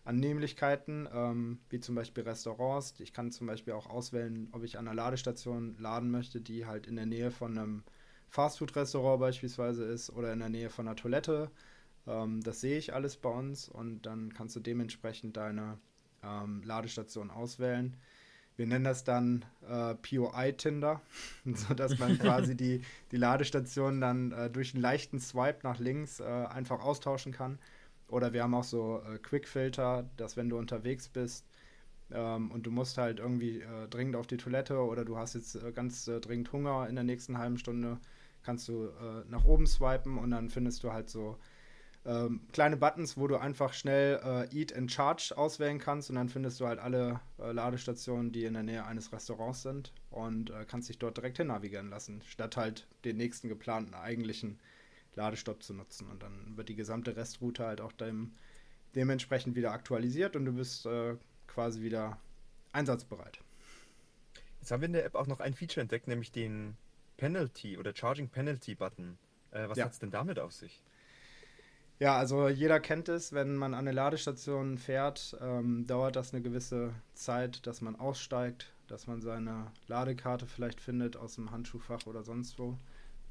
Annehmlichkeiten, 0.04 1.08
ähm, 1.12 1.58
wie 1.70 1.80
zum 1.80 1.94
Beispiel 1.94 2.24
Restaurants. 2.24 2.94
Ich 2.98 3.12
kann 3.12 3.30
zum 3.30 3.46
Beispiel 3.46 3.74
auch 3.74 3.88
auswählen, 3.88 4.48
ob 4.52 4.64
ich 4.64 4.78
an 4.78 4.88
einer 4.88 4.94
Ladestation 4.94 5.76
laden 5.78 6.10
möchte, 6.10 6.40
die 6.40 6.66
halt 6.66 6.86
in 6.86 6.96
der 6.96 7.06
Nähe 7.06 7.30
von 7.30 7.56
einem 7.56 7.82
Fastfood-Restaurant 8.28 9.20
beispielsweise 9.20 9.84
ist 9.84 10.10
oder 10.10 10.32
in 10.32 10.40
der 10.40 10.48
Nähe 10.48 10.70
von 10.70 10.86
einer 10.86 10.96
Toilette. 10.96 11.50
Ähm, 12.08 12.42
das 12.42 12.60
sehe 12.60 12.78
ich 12.78 12.94
alles 12.94 13.16
bei 13.16 13.28
uns 13.28 13.68
und 13.68 14.02
dann 14.06 14.32
kannst 14.32 14.56
du 14.56 14.60
dementsprechend 14.60 15.36
deine 15.36 15.78
ähm, 16.24 16.62
Ladestation 16.64 17.30
auswählen. 17.30 17.96
Wir 18.56 18.66
nennen 18.66 18.84
das 18.84 19.04
dann 19.04 19.44
äh, 19.68 19.94
POI-Tinder, 19.94 21.00
sodass 21.44 21.98
man 21.98 22.18
quasi 22.18 22.56
die, 22.56 22.82
die 23.12 23.16
Ladestation 23.16 24.00
dann 24.00 24.32
äh, 24.32 24.50
durch 24.50 24.74
einen 24.74 24.82
leichten 24.82 25.20
Swipe 25.20 25.60
nach 25.62 25.78
links 25.78 26.18
äh, 26.20 26.24
einfach 26.24 26.80
austauschen 26.80 27.32
kann. 27.32 27.58
Oder 28.08 28.32
wir 28.32 28.42
haben 28.42 28.54
auch 28.54 28.64
so 28.64 29.02
äh, 29.02 29.18
Quick-Filter, 29.18 30.08
dass 30.16 30.36
wenn 30.36 30.48
du 30.48 30.58
unterwegs 30.58 31.08
bist, 31.08 31.44
ähm, 32.10 32.50
und 32.50 32.66
du 32.66 32.70
musst 32.70 32.98
halt 32.98 33.18
irgendwie 33.20 33.60
äh, 33.60 33.88
dringend 33.88 34.16
auf 34.16 34.26
die 34.26 34.38
Toilette 34.38 34.78
oder 34.78 35.04
du 35.04 35.18
hast 35.18 35.34
jetzt 35.34 35.56
äh, 35.56 35.72
ganz 35.72 36.08
äh, 36.08 36.20
dringend 36.20 36.52
Hunger 36.52 36.88
in 36.88 36.94
der 36.94 37.04
nächsten 37.04 37.38
halben 37.38 37.58
Stunde, 37.58 37.98
kannst 38.42 38.68
du 38.68 38.86
äh, 38.86 39.24
nach 39.28 39.44
oben 39.44 39.66
swipen 39.66 40.18
und 40.18 40.30
dann 40.30 40.48
findest 40.48 40.82
du 40.82 40.92
halt 40.92 41.10
so 41.10 41.38
ähm, 42.08 42.40
kleine 42.52 42.78
Buttons, 42.78 43.18
wo 43.18 43.26
du 43.26 43.36
einfach 43.36 43.74
schnell 43.74 44.18
äh, 44.24 44.58
Eat 44.58 44.74
and 44.74 44.90
Charge 44.90 45.34
auswählen 45.36 45.78
kannst 45.78 46.08
und 46.08 46.16
dann 46.16 46.30
findest 46.30 46.58
du 46.58 46.66
halt 46.66 46.78
alle 46.78 47.20
äh, 47.38 47.52
Ladestationen, 47.52 48.32
die 48.32 48.46
in 48.46 48.54
der 48.54 48.62
Nähe 48.62 48.86
eines 48.86 49.12
Restaurants 49.12 49.62
sind 49.62 49.92
und 50.10 50.48
äh, 50.48 50.64
kannst 50.66 50.88
dich 50.88 50.98
dort 50.98 51.18
direkt 51.18 51.36
hin 51.36 51.48
navigieren 51.48 51.90
lassen, 51.90 52.22
statt 52.22 52.56
halt 52.56 52.86
den 53.04 53.18
nächsten 53.18 53.50
geplanten 53.50 53.92
eigentlichen 53.92 54.58
Ladestopp 55.16 55.62
zu 55.62 55.74
nutzen. 55.74 56.08
Und 56.08 56.22
dann 56.22 56.56
wird 56.56 56.70
die 56.70 56.76
gesamte 56.76 57.14
Restroute 57.14 57.66
halt 57.66 57.82
auch 57.82 57.92
dem, 57.92 58.32
dementsprechend 58.94 59.54
wieder 59.54 59.72
aktualisiert 59.72 60.34
und 60.34 60.46
du 60.46 60.52
bist 60.52 60.86
äh, 60.86 61.14
quasi 61.46 61.82
wieder 61.82 62.18
einsatzbereit. 62.72 63.38
Jetzt 64.60 64.70
haben 64.70 64.80
wir 64.80 64.86
in 64.86 64.94
der 64.94 65.04
App 65.04 65.14
auch 65.14 65.26
noch 65.26 65.40
ein 65.40 65.52
Feature 65.52 65.82
entdeckt, 65.82 66.08
nämlich 66.08 66.32
den 66.32 66.78
Penalty 67.18 67.76
oder 67.76 67.94
Charging 67.94 68.30
Penalty 68.30 68.74
Button. 68.74 69.18
Äh, 69.50 69.68
was 69.68 69.76
ja. 69.76 69.84
hat 69.84 69.92
es 69.92 69.98
denn 69.98 70.10
damit 70.10 70.38
auf 70.38 70.52
sich? 70.52 70.82
Ja, 72.00 72.16
also 72.16 72.48
jeder 72.48 72.78
kennt 72.78 73.08
es, 73.08 73.32
wenn 73.32 73.56
man 73.56 73.74
an 73.74 73.80
eine 73.80 73.92
Ladestation 73.92 74.78
fährt, 74.78 75.36
ähm, 75.40 75.84
dauert 75.86 76.14
das 76.14 76.32
eine 76.32 76.42
gewisse 76.42 76.94
Zeit, 77.14 77.66
dass 77.66 77.80
man 77.80 77.96
aussteigt, 77.96 78.72
dass 78.86 79.08
man 79.08 79.20
seine 79.20 79.72
Ladekarte 79.88 80.46
vielleicht 80.46 80.80
findet 80.80 81.16
aus 81.16 81.34
dem 81.34 81.50
Handschuhfach 81.50 82.06
oder 82.06 82.22
sonst 82.22 82.56
wo, 82.58 82.78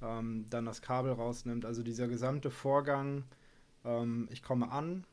ähm, 0.01 0.45
dann 0.49 0.65
das 0.65 0.81
Kabel 0.81 1.13
rausnimmt. 1.13 1.65
Also 1.65 1.81
dieser 1.81 2.09
gesamte 2.09 2.51
Vorgang, 2.51 3.23
ähm, 3.85 4.27
ich 4.31 4.43
komme 4.43 4.69
an, 4.69 5.05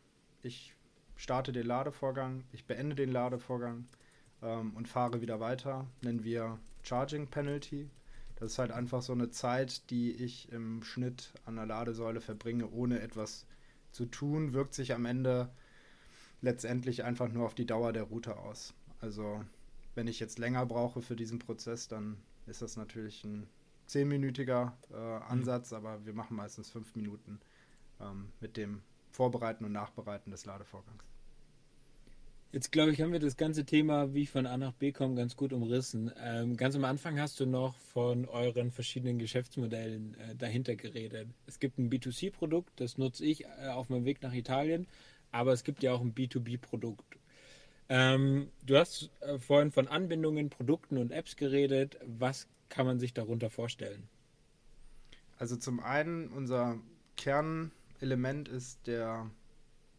ich 0.43 0.75
starte 1.15 1.53
den 1.53 1.67
Ladevorgang, 1.67 2.43
ich 2.51 2.67
beende 2.67 2.97
den 2.97 3.13
Ladevorgang 3.13 3.87
ähm, 4.43 4.73
und 4.75 4.89
fahre 4.89 5.21
wieder 5.21 5.39
weiter, 5.39 5.87
nennen 6.03 6.25
wir 6.25 6.59
Charging 6.83 7.29
Penalty. 7.29 7.89
Das 8.45 8.53
ist 8.53 8.59
halt 8.59 8.73
einfach 8.73 9.01
so 9.01 9.15
eine 9.15 9.31
Zeit, 9.31 9.89
die 9.89 10.13
ich 10.13 10.53
im 10.53 10.83
Schnitt 10.83 11.33
an 11.47 11.57
der 11.57 11.65
Ladesäule 11.65 12.21
verbringe, 12.21 12.69
ohne 12.69 13.01
etwas 13.01 13.47
zu 13.91 14.05
tun, 14.05 14.53
wirkt 14.53 14.75
sich 14.75 14.93
am 14.93 15.07
Ende 15.07 15.49
letztendlich 16.43 17.05
einfach 17.05 17.31
nur 17.31 17.47
auf 17.47 17.55
die 17.55 17.65
Dauer 17.65 17.95
der 17.95 18.03
Route 18.03 18.37
aus. 18.37 18.75
Also 19.01 19.43
wenn 19.95 20.09
ich 20.09 20.21
jetzt 20.21 20.39
länger 20.39 20.67
brauche 20.67 21.01
für 21.01 21.17
diesen 21.17 21.39
Prozess, 21.39 21.89
dann 21.89 22.19
ist 22.45 22.61
das 22.61 22.77
natürlich 22.77 23.25
ein 23.25 23.49
zehnminütiger 23.87 24.77
äh, 24.93 24.95
Ansatz, 24.95 25.71
mhm. 25.71 25.79
aber 25.79 26.05
wir 26.05 26.13
machen 26.13 26.37
meistens 26.37 26.69
fünf 26.69 26.95
Minuten 26.97 27.41
ähm, 27.99 28.31
mit 28.41 28.59
dem 28.59 28.83
Vorbereiten 29.11 29.65
und 29.65 29.73
Nachbereiten 29.73 30.33
des 30.33 30.45
Ladevorgangs. 30.45 31.14
Jetzt 32.53 32.71
glaube 32.71 32.93
ich, 32.93 33.01
haben 33.01 33.13
wir 33.13 33.19
das 33.19 33.37
ganze 33.37 33.65
Thema, 33.65 34.15
wie 34.15 34.23
ich 34.23 34.31
von 34.31 34.47
A 34.47 34.57
nach 34.57 34.73
B 34.73 34.93
komme, 34.93 35.17
ganz 35.17 35.37
gut 35.37 35.53
umrissen. 35.53 36.13
Ähm, 36.23 36.57
ganz 36.57 36.77
am 36.77 36.85
Anfang 36.85 37.21
hast 37.21 37.41
du 37.41 37.47
noch 37.47 37.77
von 37.77 38.27
euren 38.27 38.71
verschiedenen 38.71 39.19
Geschäftsmodellen 39.19 40.15
äh, 40.15 40.37
dahinter 40.37 40.77
geredet. 40.77 41.29
Es 41.47 41.59
gibt 41.59 41.79
ein 41.79 41.91
B2C-Produkt, 41.91 42.81
das 42.81 42.97
nutze 42.97 43.25
ich 43.25 43.45
äh, 43.45 43.69
auf 43.73 43.89
meinem 43.89 44.05
Weg 44.05 44.23
nach 44.23 44.33
Italien, 44.33 44.87
aber 45.33 45.53
es 45.53 45.65
gibt 45.65 45.83
ja 45.83 45.93
auch 45.93 46.01
ein 46.01 46.15
B2B-Produkt. 46.15 47.19
Ähm, 47.89 48.51
du 48.65 48.79
hast 48.79 49.11
äh, 49.21 49.39
vorhin 49.39 49.71
von 49.71 49.89
Anbindungen, 49.89 50.49
Produkten 50.49 50.97
und 50.97 51.11
Apps 51.11 51.37
geredet. 51.37 51.99
Was 52.07 52.49
kann 52.69 52.87
man 52.87 52.99
sich 52.99 53.13
darunter 53.13 53.51
vorstellen? 53.51 54.09
Also 55.37 55.57
zum 55.57 55.81
einen, 55.81 56.29
unser 56.29 56.79
Kernelement 57.17 58.49
ist 58.49 58.87
der 58.87 59.31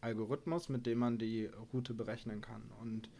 Algorithmus, 0.06 0.68
mit 0.68 0.86
dem 0.86 0.98
man 0.98 1.18
die 1.18 1.50
Route 1.72 1.92
berechnen 1.92 2.40
kann 2.40 2.62
und 2.80 3.10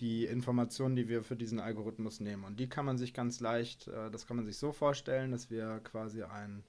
die 0.00 0.24
Informationen, 0.24 0.96
die 0.96 1.08
wir 1.08 1.22
für 1.22 1.36
diesen 1.36 1.60
Algorithmus 1.60 2.20
nehmen. 2.20 2.44
Und 2.44 2.58
die 2.58 2.68
kann 2.68 2.86
man 2.86 2.96
sich 2.96 3.12
ganz 3.12 3.40
leicht, 3.40 3.88
äh, 3.88 4.10
das 4.10 4.26
kann 4.26 4.36
man 4.36 4.46
sich 4.46 4.56
so 4.56 4.72
vorstellen, 4.72 5.32
dass 5.32 5.50
wir 5.50 5.80
quasi 5.84 6.22
ein, 6.22 6.64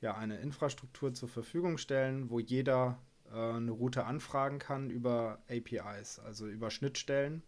ja, 0.00 0.16
eine 0.16 0.38
Infrastruktur 0.38 1.12
zur 1.12 1.28
Verfügung 1.28 1.78
stellen, 1.78 2.30
wo 2.30 2.38
jeder 2.38 2.98
äh, 3.32 3.36
eine 3.36 3.72
Route 3.72 4.04
anfragen 4.04 4.58
kann 4.58 4.90
über 4.90 5.38
APIs, 5.48 6.18
also 6.20 6.46
über 6.46 6.70
Schnittstellen 6.70 7.42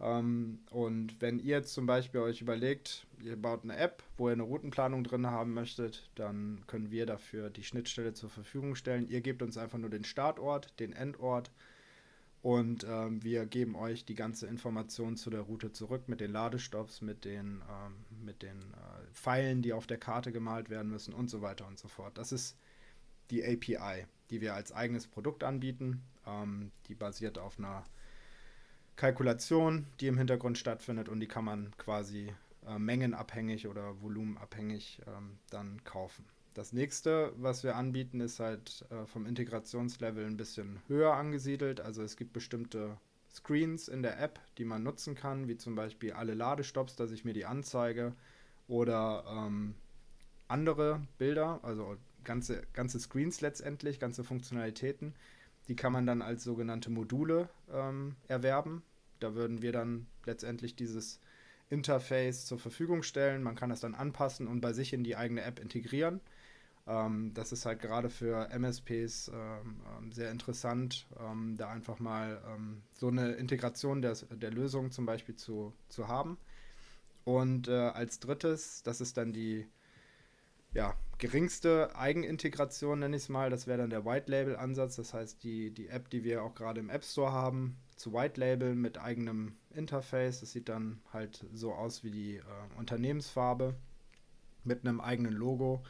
und 0.00 1.10
wenn 1.20 1.38
ihr 1.38 1.62
zum 1.62 1.84
Beispiel 1.84 2.20
euch 2.20 2.40
überlegt, 2.40 3.06
ihr 3.22 3.36
baut 3.36 3.64
eine 3.64 3.76
App, 3.76 4.02
wo 4.16 4.28
ihr 4.28 4.32
eine 4.32 4.44
Routenplanung 4.44 5.04
drin 5.04 5.26
haben 5.26 5.52
möchtet, 5.52 6.08
dann 6.14 6.62
können 6.66 6.90
wir 6.90 7.04
dafür 7.04 7.50
die 7.50 7.64
Schnittstelle 7.64 8.14
zur 8.14 8.30
Verfügung 8.30 8.76
stellen. 8.76 9.08
Ihr 9.08 9.20
gebt 9.20 9.42
uns 9.42 9.58
einfach 9.58 9.76
nur 9.76 9.90
den 9.90 10.04
Startort, 10.04 10.78
den 10.80 10.94
Endort 10.94 11.50
und 12.42 12.86
ähm, 12.88 13.22
wir 13.22 13.44
geben 13.44 13.76
euch 13.76 14.06
die 14.06 14.14
ganze 14.14 14.46
Information 14.46 15.18
zu 15.18 15.28
der 15.28 15.42
Route 15.42 15.72
zurück 15.72 16.08
mit 16.08 16.20
den 16.20 16.32
Ladestops, 16.32 17.02
mit 17.02 17.26
den, 17.26 17.62
ähm, 17.68 18.24
mit 18.24 18.42
den 18.42 18.58
äh, 18.58 19.12
Pfeilen, 19.12 19.60
die 19.60 19.74
auf 19.74 19.86
der 19.86 19.98
Karte 19.98 20.32
gemalt 20.32 20.70
werden 20.70 20.90
müssen 20.90 21.12
und 21.12 21.28
so 21.28 21.42
weiter 21.42 21.66
und 21.66 21.78
so 21.78 21.88
fort. 21.88 22.16
Das 22.16 22.32
ist 22.32 22.56
die 23.30 23.44
API, 23.44 24.06
die 24.30 24.40
wir 24.40 24.54
als 24.54 24.72
eigenes 24.72 25.06
Produkt 25.06 25.44
anbieten. 25.44 26.02
Ähm, 26.26 26.70
die 26.88 26.94
basiert 26.94 27.38
auf 27.38 27.58
einer 27.58 27.84
Kalkulation, 29.00 29.86
die 29.98 30.08
im 30.08 30.18
Hintergrund 30.18 30.58
stattfindet 30.58 31.08
und 31.08 31.20
die 31.20 31.26
kann 31.26 31.46
man 31.46 31.72
quasi 31.78 32.34
äh, 32.66 32.78
mengenabhängig 32.78 33.66
oder 33.66 34.02
volumenabhängig 34.02 35.00
ähm, 35.06 35.38
dann 35.48 35.82
kaufen. 35.84 36.26
Das 36.52 36.74
nächste, 36.74 37.32
was 37.38 37.64
wir 37.64 37.76
anbieten, 37.76 38.20
ist 38.20 38.40
halt 38.40 38.84
äh, 38.90 39.06
vom 39.06 39.24
Integrationslevel 39.24 40.26
ein 40.26 40.36
bisschen 40.36 40.82
höher 40.86 41.14
angesiedelt. 41.14 41.80
Also 41.80 42.02
es 42.02 42.18
gibt 42.18 42.34
bestimmte 42.34 42.98
Screens 43.32 43.88
in 43.88 44.02
der 44.02 44.20
App, 44.20 44.38
die 44.58 44.66
man 44.66 44.82
nutzen 44.82 45.14
kann, 45.14 45.48
wie 45.48 45.56
zum 45.56 45.76
Beispiel 45.76 46.12
alle 46.12 46.34
Ladestops, 46.34 46.94
dass 46.94 47.10
ich 47.10 47.24
mir 47.24 47.32
die 47.32 47.46
anzeige 47.46 48.12
oder 48.68 49.24
ähm, 49.26 49.76
andere 50.46 51.00
Bilder, 51.16 51.60
also 51.62 51.96
ganze, 52.22 52.64
ganze 52.74 53.00
Screens 53.00 53.40
letztendlich, 53.40 53.98
ganze 53.98 54.24
Funktionalitäten. 54.24 55.14
Die 55.68 55.76
kann 55.76 55.94
man 55.94 56.04
dann 56.04 56.20
als 56.20 56.44
sogenannte 56.44 56.90
Module 56.90 57.48
ähm, 57.72 58.16
erwerben. 58.28 58.82
Da 59.20 59.34
würden 59.34 59.62
wir 59.62 59.72
dann 59.72 60.06
letztendlich 60.24 60.74
dieses 60.74 61.20
Interface 61.68 62.46
zur 62.46 62.58
Verfügung 62.58 63.02
stellen. 63.02 63.42
Man 63.42 63.54
kann 63.54 63.70
das 63.70 63.80
dann 63.80 63.94
anpassen 63.94 64.48
und 64.48 64.60
bei 64.60 64.72
sich 64.72 64.92
in 64.92 65.04
die 65.04 65.16
eigene 65.16 65.42
App 65.42 65.60
integrieren. 65.60 66.20
Ähm, 66.86 67.32
das 67.34 67.52
ist 67.52 67.66
halt 67.66 67.80
gerade 67.80 68.10
für 68.10 68.50
MSPs 68.50 69.28
ähm, 69.28 69.80
ähm, 69.98 70.12
sehr 70.12 70.30
interessant, 70.30 71.06
ähm, 71.20 71.56
da 71.56 71.70
einfach 71.70 72.00
mal 72.00 72.42
ähm, 72.48 72.82
so 72.92 73.08
eine 73.08 73.32
Integration 73.32 74.02
der, 74.02 74.16
der 74.30 74.50
Lösung 74.50 74.90
zum 74.90 75.06
Beispiel 75.06 75.36
zu, 75.36 75.72
zu 75.88 76.08
haben. 76.08 76.38
Und 77.24 77.68
äh, 77.68 77.72
als 77.72 78.18
drittes, 78.18 78.82
das 78.82 79.00
ist 79.00 79.16
dann 79.16 79.32
die 79.32 79.66
ja, 80.72 80.94
geringste 81.18 81.94
Eigenintegration, 81.96 83.00
nenne 83.00 83.16
ich 83.16 83.24
es 83.24 83.28
mal. 83.28 83.50
Das 83.50 83.66
wäre 83.66 83.78
dann 83.78 83.90
der 83.90 84.04
White 84.04 84.30
Label 84.30 84.56
Ansatz. 84.56 84.96
Das 84.96 85.14
heißt, 85.14 85.42
die, 85.42 85.70
die 85.70 85.88
App, 85.88 86.10
die 86.10 86.24
wir 86.24 86.42
auch 86.42 86.54
gerade 86.54 86.80
im 86.80 86.90
App 86.90 87.04
Store 87.04 87.32
haben, 87.32 87.76
zu 88.00 88.14
White 88.14 88.40
Label 88.40 88.74
mit 88.74 88.98
eigenem 88.98 89.56
Interface. 89.74 90.40
Das 90.40 90.52
sieht 90.52 90.70
dann 90.70 91.00
halt 91.12 91.44
so 91.52 91.74
aus 91.74 92.02
wie 92.02 92.10
die 92.10 92.36
äh, 92.36 92.42
Unternehmensfarbe 92.78 93.74
mit 94.64 94.86
einem 94.86 95.00
eigenen 95.02 95.34
Logo. 95.34 95.82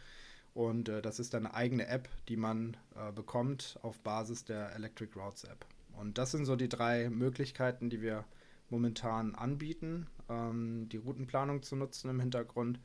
Und 0.52 0.88
äh, 0.88 1.02
das 1.02 1.20
ist 1.20 1.34
dann 1.34 1.46
eine 1.46 1.54
eigene 1.54 1.86
App, 1.86 2.08
die 2.28 2.36
man 2.36 2.76
äh, 2.96 3.12
bekommt 3.12 3.78
auf 3.82 4.00
Basis 4.00 4.44
der 4.44 4.74
Electric 4.74 5.16
Routes 5.16 5.44
App. 5.44 5.64
Und 5.96 6.18
das 6.18 6.32
sind 6.32 6.46
so 6.46 6.56
die 6.56 6.68
drei 6.68 7.08
Möglichkeiten, 7.08 7.90
die 7.90 8.02
wir 8.02 8.24
momentan 8.70 9.36
anbieten, 9.36 10.08
ähm, 10.28 10.88
die 10.88 10.96
Routenplanung 10.96 11.62
zu 11.62 11.76
nutzen 11.76 12.10
im 12.10 12.18
Hintergrund 12.18 12.80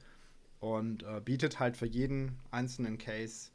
und 0.60 1.02
äh, 1.02 1.20
bietet 1.20 1.60
halt 1.60 1.78
für 1.78 1.88
jeden 1.88 2.38
einzelnen 2.52 3.00
Case 3.00 3.50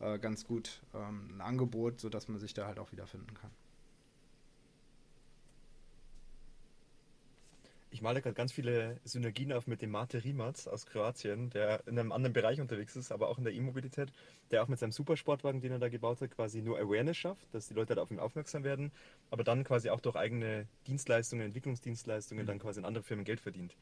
äh, 0.00 0.18
ganz 0.18 0.46
gut 0.46 0.82
ähm, 0.94 1.36
ein 1.36 1.40
Angebot, 1.42 2.00
sodass 2.00 2.28
man 2.28 2.38
sich 2.38 2.54
da 2.54 2.66
halt 2.66 2.78
auch 2.78 2.92
wiederfinden 2.92 3.34
kann. 3.34 3.50
Ich 8.02 8.04
male 8.04 8.20
gerade 8.20 8.34
ganz 8.34 8.50
viele 8.50 8.98
Synergien 9.04 9.52
auf 9.52 9.68
mit 9.68 9.80
dem 9.80 9.92
Mate 9.92 10.24
Rimac 10.24 10.66
aus 10.66 10.86
Kroatien, 10.86 11.50
der 11.50 11.86
in 11.86 11.96
einem 11.96 12.10
anderen 12.10 12.32
Bereich 12.32 12.60
unterwegs 12.60 12.96
ist, 12.96 13.12
aber 13.12 13.28
auch 13.28 13.38
in 13.38 13.44
der 13.44 13.52
E-Mobilität, 13.52 14.12
der 14.50 14.64
auch 14.64 14.66
mit 14.66 14.80
seinem 14.80 14.90
Supersportwagen, 14.90 15.60
den 15.60 15.70
er 15.70 15.78
da 15.78 15.88
gebaut 15.88 16.20
hat, 16.20 16.32
quasi 16.32 16.62
nur 16.62 16.80
Awareness 16.80 17.16
schafft, 17.16 17.46
dass 17.54 17.68
die 17.68 17.74
Leute 17.74 17.90
halt 17.90 18.00
auf 18.00 18.10
ihn 18.10 18.18
aufmerksam 18.18 18.64
werden, 18.64 18.90
aber 19.30 19.44
dann 19.44 19.62
quasi 19.62 19.88
auch 19.88 20.00
durch 20.00 20.16
eigene 20.16 20.66
Dienstleistungen, 20.88 21.46
Entwicklungsdienstleistungen 21.46 22.44
dann 22.44 22.58
quasi 22.58 22.80
in 22.80 22.86
andere 22.86 23.04
Firmen 23.04 23.24
Geld 23.24 23.38
verdient. 23.38 23.76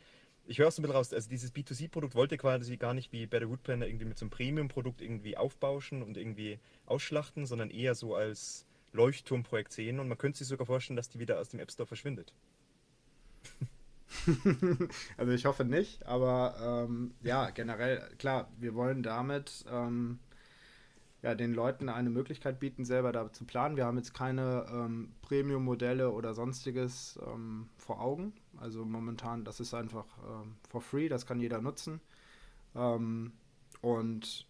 Ich 0.46 0.58
höre 0.58 0.68
es 0.68 0.78
ein 0.78 0.82
bisschen 0.82 0.96
raus, 0.96 1.14
also 1.14 1.30
dieses 1.30 1.54
B2C-Produkt 1.54 2.14
wollte 2.14 2.36
quasi 2.36 2.76
gar 2.76 2.92
nicht 2.92 3.12
wie 3.12 3.24
Better 3.24 3.48
Wood 3.48 3.62
Planner 3.62 3.86
irgendwie 3.86 4.04
mit 4.04 4.18
so 4.18 4.26
einem 4.26 4.30
Premium-Produkt 4.30 5.00
irgendwie 5.00 5.38
aufbauschen 5.38 6.02
und 6.02 6.18
irgendwie 6.18 6.58
ausschlachten, 6.84 7.46
sondern 7.46 7.70
eher 7.70 7.94
so 7.94 8.16
als 8.16 8.66
Leuchtturmprojekt 8.92 9.72
sehen 9.72 9.98
und 9.98 10.08
man 10.08 10.18
könnte 10.18 10.40
sich 10.40 10.48
sogar 10.48 10.66
vorstellen, 10.66 10.98
dass 10.98 11.08
die 11.08 11.20
wieder 11.20 11.40
aus 11.40 11.48
dem 11.48 11.60
App 11.60 11.72
Store 11.72 11.86
verschwindet. 11.86 12.34
also 15.16 15.32
ich 15.32 15.46
hoffe 15.46 15.64
nicht, 15.64 16.06
aber 16.06 16.86
ähm, 16.88 17.14
ja, 17.22 17.50
generell, 17.50 18.02
klar, 18.18 18.48
wir 18.58 18.74
wollen 18.74 19.02
damit 19.02 19.64
ähm, 19.70 20.18
ja, 21.22 21.34
den 21.34 21.52
Leuten 21.52 21.88
eine 21.88 22.10
Möglichkeit 22.10 22.60
bieten, 22.60 22.84
selber 22.84 23.12
da 23.12 23.30
zu 23.32 23.44
planen. 23.44 23.76
Wir 23.76 23.84
haben 23.84 23.98
jetzt 23.98 24.14
keine 24.14 24.66
ähm, 24.72 25.12
Premium-Modelle 25.22 26.10
oder 26.10 26.34
sonstiges 26.34 27.18
ähm, 27.26 27.68
vor 27.76 28.00
Augen. 28.00 28.32
Also 28.58 28.84
momentan, 28.84 29.44
das 29.44 29.60
ist 29.60 29.74
einfach 29.74 30.06
ähm, 30.26 30.56
for 30.68 30.80
free, 30.80 31.08
das 31.08 31.26
kann 31.26 31.40
jeder 31.40 31.60
nutzen. 31.60 32.00
Ähm, 32.74 33.32
und 33.82 34.46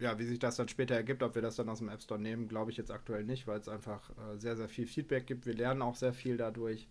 ja, 0.00 0.18
wie 0.18 0.24
sich 0.24 0.38
das 0.38 0.56
dann 0.56 0.68
später 0.68 0.94
ergibt, 0.94 1.22
ob 1.22 1.34
wir 1.34 1.42
das 1.42 1.56
dann 1.56 1.68
aus 1.68 1.78
dem 1.78 1.88
App 1.88 2.02
Store 2.02 2.20
nehmen, 2.20 2.48
glaube 2.48 2.70
ich 2.70 2.76
jetzt 2.76 2.90
aktuell 2.90 3.22
nicht, 3.24 3.46
weil 3.46 3.60
es 3.60 3.68
einfach 3.68 4.10
äh, 4.10 4.38
sehr, 4.38 4.56
sehr 4.56 4.68
viel 4.68 4.86
Feedback 4.86 5.26
gibt. 5.26 5.46
Wir 5.46 5.54
lernen 5.54 5.82
auch 5.82 5.94
sehr 5.94 6.12
viel 6.14 6.36
dadurch. 6.36 6.88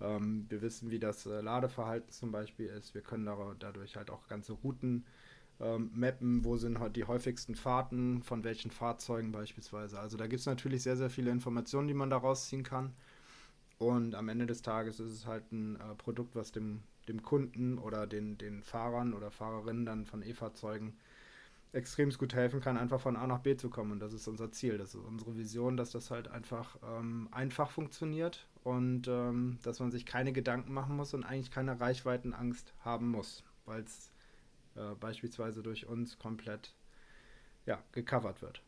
Ähm, 0.00 0.46
wir 0.48 0.62
wissen, 0.62 0.90
wie 0.90 0.98
das 0.98 1.26
äh, 1.26 1.40
Ladeverhalten 1.40 2.10
zum 2.10 2.32
Beispiel 2.32 2.66
ist. 2.66 2.94
Wir 2.94 3.02
können 3.02 3.26
dadurch 3.58 3.96
halt 3.96 4.10
auch 4.10 4.26
ganze 4.28 4.52
Routen 4.52 5.04
ähm, 5.60 5.90
mappen, 5.94 6.44
wo 6.44 6.56
sind 6.56 6.78
halt 6.78 6.96
die 6.96 7.04
häufigsten 7.04 7.54
Fahrten, 7.54 8.22
von 8.22 8.44
welchen 8.44 8.70
Fahrzeugen 8.70 9.32
beispielsweise. 9.32 9.98
Also 9.98 10.16
da 10.16 10.26
gibt 10.26 10.40
es 10.40 10.46
natürlich 10.46 10.82
sehr, 10.82 10.96
sehr 10.96 11.10
viele 11.10 11.30
Informationen, 11.30 11.88
die 11.88 11.94
man 11.94 12.10
daraus 12.10 12.48
ziehen 12.48 12.62
kann. 12.62 12.94
Und 13.78 14.14
am 14.14 14.28
Ende 14.28 14.46
des 14.46 14.62
Tages 14.62 15.00
ist 15.00 15.12
es 15.12 15.26
halt 15.26 15.52
ein 15.52 15.76
äh, 15.76 15.94
Produkt, 15.96 16.34
was 16.36 16.52
dem, 16.52 16.82
dem 17.08 17.22
Kunden 17.22 17.78
oder 17.78 18.06
den, 18.06 18.38
den 18.38 18.62
Fahrern 18.62 19.14
oder 19.14 19.30
Fahrerinnen 19.30 19.86
dann 19.86 20.06
von 20.06 20.22
E-Fahrzeugen 20.22 20.96
extrem 21.72 22.10
gut 22.10 22.34
helfen 22.34 22.60
kann, 22.60 22.76
einfach 22.76 23.00
von 23.00 23.16
A 23.16 23.26
nach 23.26 23.40
B 23.40 23.56
zu 23.56 23.70
kommen. 23.70 23.92
Und 23.92 24.00
das 24.00 24.12
ist 24.12 24.26
unser 24.26 24.50
Ziel, 24.50 24.78
das 24.78 24.94
ist 24.94 25.04
unsere 25.04 25.36
Vision, 25.36 25.76
dass 25.76 25.90
das 25.90 26.10
halt 26.10 26.28
einfach 26.28 26.76
ähm, 26.82 27.28
einfach 27.30 27.70
funktioniert 27.70 28.46
und 28.64 29.08
ähm, 29.08 29.58
dass 29.62 29.80
man 29.80 29.90
sich 29.90 30.04
keine 30.04 30.32
Gedanken 30.32 30.72
machen 30.72 30.96
muss 30.96 31.14
und 31.14 31.24
eigentlich 31.24 31.50
keine 31.50 31.80
Reichweitenangst 31.80 32.74
haben 32.80 33.08
muss, 33.10 33.44
weil 33.66 33.82
es 33.82 34.10
äh, 34.74 34.94
beispielsweise 34.98 35.62
durch 35.62 35.86
uns 35.86 36.18
komplett 36.18 36.74
ja, 37.66 37.82
gecovert 37.92 38.42
wird. 38.42 38.62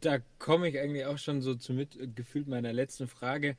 Da 0.00 0.18
komme 0.38 0.68
ich 0.68 0.78
eigentlich 0.78 1.06
auch 1.06 1.18
schon 1.18 1.40
so 1.40 1.54
zu 1.54 1.72
mit 1.72 2.14
gefühlt 2.14 2.48
meiner 2.48 2.72
letzten 2.72 3.06
Frage. 3.06 3.56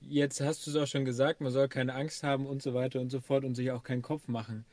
Jetzt 0.00 0.40
hast 0.40 0.66
du 0.66 0.70
es 0.70 0.76
auch 0.76 0.86
schon 0.86 1.04
gesagt, 1.04 1.40
man 1.40 1.50
soll 1.50 1.68
keine 1.68 1.94
Angst 1.94 2.22
haben 2.22 2.46
und 2.46 2.62
so 2.62 2.74
weiter 2.74 3.00
und 3.00 3.10
so 3.10 3.20
fort 3.20 3.44
und 3.44 3.54
sich 3.54 3.70
auch 3.72 3.82
keinen 3.82 4.02
Kopf 4.02 4.28
machen. 4.28 4.64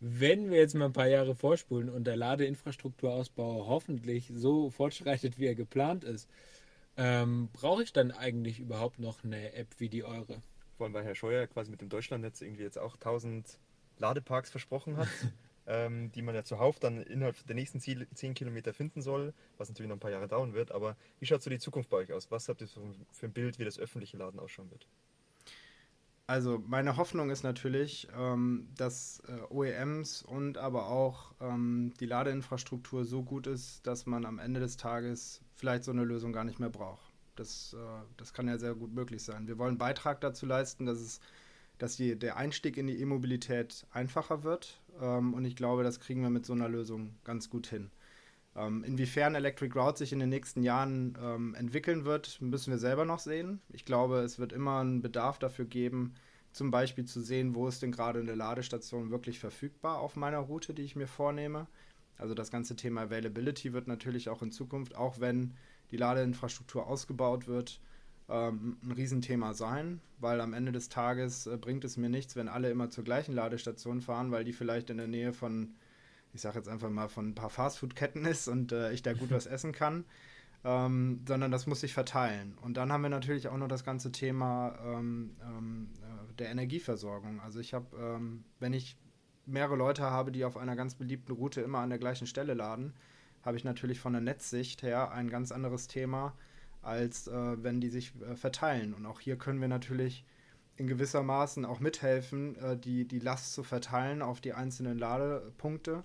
Wenn 0.00 0.50
wir 0.50 0.58
jetzt 0.58 0.74
mal 0.74 0.86
ein 0.86 0.92
paar 0.92 1.08
Jahre 1.08 1.34
vorspulen 1.34 1.88
und 1.88 2.04
der 2.04 2.16
Ladeinfrastrukturausbau 2.16 3.66
hoffentlich 3.66 4.30
so 4.34 4.70
fortschreitet, 4.70 5.38
wie 5.38 5.46
er 5.46 5.54
geplant 5.54 6.04
ist, 6.04 6.28
ähm, 6.96 7.48
brauche 7.52 7.82
ich 7.82 7.92
dann 7.92 8.10
eigentlich 8.10 8.60
überhaupt 8.60 8.98
noch 8.98 9.24
eine 9.24 9.54
App 9.54 9.68
wie 9.78 9.88
die 9.88 10.04
eure? 10.04 10.40
Vor 10.76 10.86
allem, 10.86 10.94
weil 10.94 11.04
Herr 11.04 11.14
Scheuer 11.14 11.46
quasi 11.46 11.70
mit 11.70 11.80
dem 11.80 11.88
Deutschlandnetz 11.88 12.40
irgendwie 12.40 12.62
jetzt 12.62 12.78
auch 12.78 12.94
1000 12.94 13.58
Ladeparks 13.98 14.50
versprochen 14.50 14.96
hat, 14.96 15.08
ähm, 15.66 16.10
die 16.12 16.22
man 16.22 16.34
ja 16.34 16.44
zuhauf 16.44 16.78
dann 16.78 17.00
innerhalb 17.00 17.44
der 17.46 17.54
nächsten 17.54 17.80
10 17.80 18.34
Kilometer 18.34 18.72
finden 18.72 19.02
soll, 19.02 19.32
was 19.56 19.68
natürlich 19.68 19.88
noch 19.88 19.96
ein 19.96 20.00
paar 20.00 20.10
Jahre 20.10 20.28
dauern 20.28 20.54
wird. 20.54 20.72
Aber 20.72 20.96
wie 21.20 21.26
schaut 21.26 21.42
so 21.42 21.50
die 21.50 21.58
Zukunft 21.58 21.90
bei 21.90 21.98
euch 21.98 22.12
aus? 22.12 22.30
Was 22.30 22.48
habt 22.48 22.60
ihr 22.60 22.68
für 22.68 23.26
ein 23.26 23.32
Bild, 23.32 23.58
wie 23.58 23.64
das 23.64 23.78
öffentliche 23.78 24.16
Laden 24.16 24.40
ausschauen 24.40 24.70
wird? 24.70 24.86
Also 26.26 26.62
meine 26.66 26.96
Hoffnung 26.96 27.28
ist 27.28 27.42
natürlich, 27.42 28.08
ähm, 28.16 28.68
dass 28.78 29.22
äh, 29.28 29.52
OEMs 29.52 30.22
und 30.22 30.56
aber 30.56 30.88
auch 30.88 31.34
ähm, 31.40 31.92
die 32.00 32.06
Ladeinfrastruktur 32.06 33.04
so 33.04 33.22
gut 33.22 33.46
ist, 33.46 33.86
dass 33.86 34.06
man 34.06 34.24
am 34.24 34.38
Ende 34.38 34.58
des 34.58 34.78
Tages 34.78 35.42
vielleicht 35.54 35.84
so 35.84 35.92
eine 35.92 36.04
Lösung 36.04 36.32
gar 36.32 36.44
nicht 36.44 36.58
mehr 36.58 36.70
braucht. 36.70 37.12
Das, 37.36 37.76
äh, 37.78 38.04
das 38.16 38.32
kann 38.32 38.48
ja 38.48 38.56
sehr 38.58 38.74
gut 38.74 38.94
möglich 38.94 39.22
sein. 39.22 39.46
Wir 39.46 39.58
wollen 39.58 39.76
Beitrag 39.76 40.22
dazu 40.22 40.46
leisten, 40.46 40.86
dass, 40.86 40.98
es, 40.98 41.20
dass 41.76 41.96
die, 41.96 42.18
der 42.18 42.38
Einstieg 42.38 42.78
in 42.78 42.86
die 42.86 42.98
E-Mobilität 43.00 43.86
einfacher 43.90 44.44
wird. 44.44 44.80
Ähm, 45.02 45.34
und 45.34 45.44
ich 45.44 45.56
glaube, 45.56 45.82
das 45.82 46.00
kriegen 46.00 46.22
wir 46.22 46.30
mit 46.30 46.46
so 46.46 46.54
einer 46.54 46.70
Lösung 46.70 47.16
ganz 47.24 47.50
gut 47.50 47.66
hin. 47.66 47.90
Ähm, 48.56 48.84
inwiefern 48.84 49.34
Electric 49.34 49.76
Route 49.76 49.98
sich 49.98 50.12
in 50.12 50.20
den 50.20 50.28
nächsten 50.28 50.62
Jahren 50.62 51.18
ähm, 51.20 51.54
entwickeln 51.54 52.04
wird, 52.04 52.40
müssen 52.40 52.70
wir 52.70 52.78
selber 52.78 53.04
noch 53.04 53.18
sehen. 53.18 53.60
Ich 53.72 53.84
glaube, 53.84 54.18
es 54.18 54.38
wird 54.38 54.52
immer 54.52 54.80
einen 54.80 55.02
Bedarf 55.02 55.38
dafür 55.38 55.64
geben, 55.64 56.14
zum 56.52 56.70
Beispiel 56.70 57.04
zu 57.04 57.20
sehen, 57.20 57.54
wo 57.56 57.66
ist 57.66 57.82
denn 57.82 57.90
gerade 57.90 58.20
eine 58.20 58.34
Ladestation 58.34 59.10
wirklich 59.10 59.40
verfügbar 59.40 59.98
auf 59.98 60.14
meiner 60.14 60.38
Route, 60.38 60.72
die 60.72 60.82
ich 60.82 60.94
mir 60.94 61.08
vornehme. 61.08 61.66
Also 62.16 62.34
das 62.34 62.52
ganze 62.52 62.76
Thema 62.76 63.02
Availability 63.02 63.72
wird 63.72 63.88
natürlich 63.88 64.28
auch 64.28 64.40
in 64.40 64.52
Zukunft, 64.52 64.94
auch 64.94 65.18
wenn 65.18 65.54
die 65.90 65.96
Ladeinfrastruktur 65.96 66.86
ausgebaut 66.86 67.48
wird, 67.48 67.80
ähm, 68.28 68.78
ein 68.82 68.92
Riesenthema 68.92 69.52
sein, 69.52 70.00
weil 70.18 70.40
am 70.40 70.54
Ende 70.54 70.70
des 70.70 70.88
Tages 70.88 71.46
äh, 71.46 71.56
bringt 71.56 71.84
es 71.84 71.96
mir 71.96 72.08
nichts, 72.08 72.36
wenn 72.36 72.48
alle 72.48 72.70
immer 72.70 72.88
zur 72.88 73.02
gleichen 73.02 73.34
Ladestation 73.34 74.00
fahren, 74.00 74.30
weil 74.30 74.44
die 74.44 74.52
vielleicht 74.52 74.90
in 74.90 74.96
der 74.96 75.08
Nähe 75.08 75.32
von 75.32 75.74
ich 76.34 76.40
sage 76.40 76.58
jetzt 76.58 76.68
einfach 76.68 76.90
mal, 76.90 77.08
von 77.08 77.28
ein 77.28 77.34
paar 77.34 77.50
Fastfood-Ketten 77.50 78.24
ist 78.26 78.48
und 78.48 78.72
äh, 78.72 78.92
ich 78.92 79.02
da 79.02 79.12
gut 79.14 79.30
was 79.30 79.46
essen 79.46 79.72
kann, 79.72 80.04
ähm, 80.64 81.22
sondern 81.26 81.50
das 81.50 81.66
muss 81.66 81.80
sich 81.80 81.94
verteilen. 81.94 82.58
Und 82.60 82.76
dann 82.76 82.92
haben 82.92 83.02
wir 83.02 83.10
natürlich 83.10 83.48
auch 83.48 83.56
noch 83.56 83.68
das 83.68 83.84
ganze 83.84 84.12
Thema 84.12 84.76
ähm, 84.84 85.36
ähm, 85.42 85.90
äh, 86.02 86.34
der 86.34 86.50
Energieversorgung. 86.50 87.40
Also 87.40 87.60
ich 87.60 87.72
habe, 87.72 87.96
ähm, 87.96 88.44
wenn 88.58 88.72
ich 88.72 88.96
mehrere 89.46 89.76
Leute 89.76 90.02
habe, 90.02 90.32
die 90.32 90.44
auf 90.44 90.56
einer 90.56 90.74
ganz 90.74 90.94
beliebten 90.94 91.32
Route 91.32 91.60
immer 91.60 91.78
an 91.78 91.90
der 91.90 91.98
gleichen 91.98 92.26
Stelle 92.26 92.54
laden, 92.54 92.94
habe 93.42 93.56
ich 93.56 93.64
natürlich 93.64 94.00
von 94.00 94.14
der 94.14 94.22
Netzsicht 94.22 94.82
her 94.82 95.12
ein 95.12 95.28
ganz 95.28 95.52
anderes 95.52 95.86
Thema, 95.86 96.34
als 96.82 97.28
äh, 97.28 97.62
wenn 97.62 97.80
die 97.80 97.90
sich 97.90 98.12
äh, 98.22 98.36
verteilen. 98.36 98.94
Und 98.94 99.06
auch 99.06 99.20
hier 99.20 99.36
können 99.36 99.60
wir 99.60 99.68
natürlich 99.68 100.24
in 100.76 100.86
gewisser 100.86 101.22
Maßen 101.22 101.64
auch 101.64 101.78
mithelfen, 101.78 102.56
äh, 102.56 102.76
die, 102.76 103.06
die 103.06 103.18
Last 103.18 103.52
zu 103.52 103.62
verteilen 103.62 104.22
auf 104.22 104.40
die 104.40 104.54
einzelnen 104.54 104.98
Ladepunkte 104.98 106.04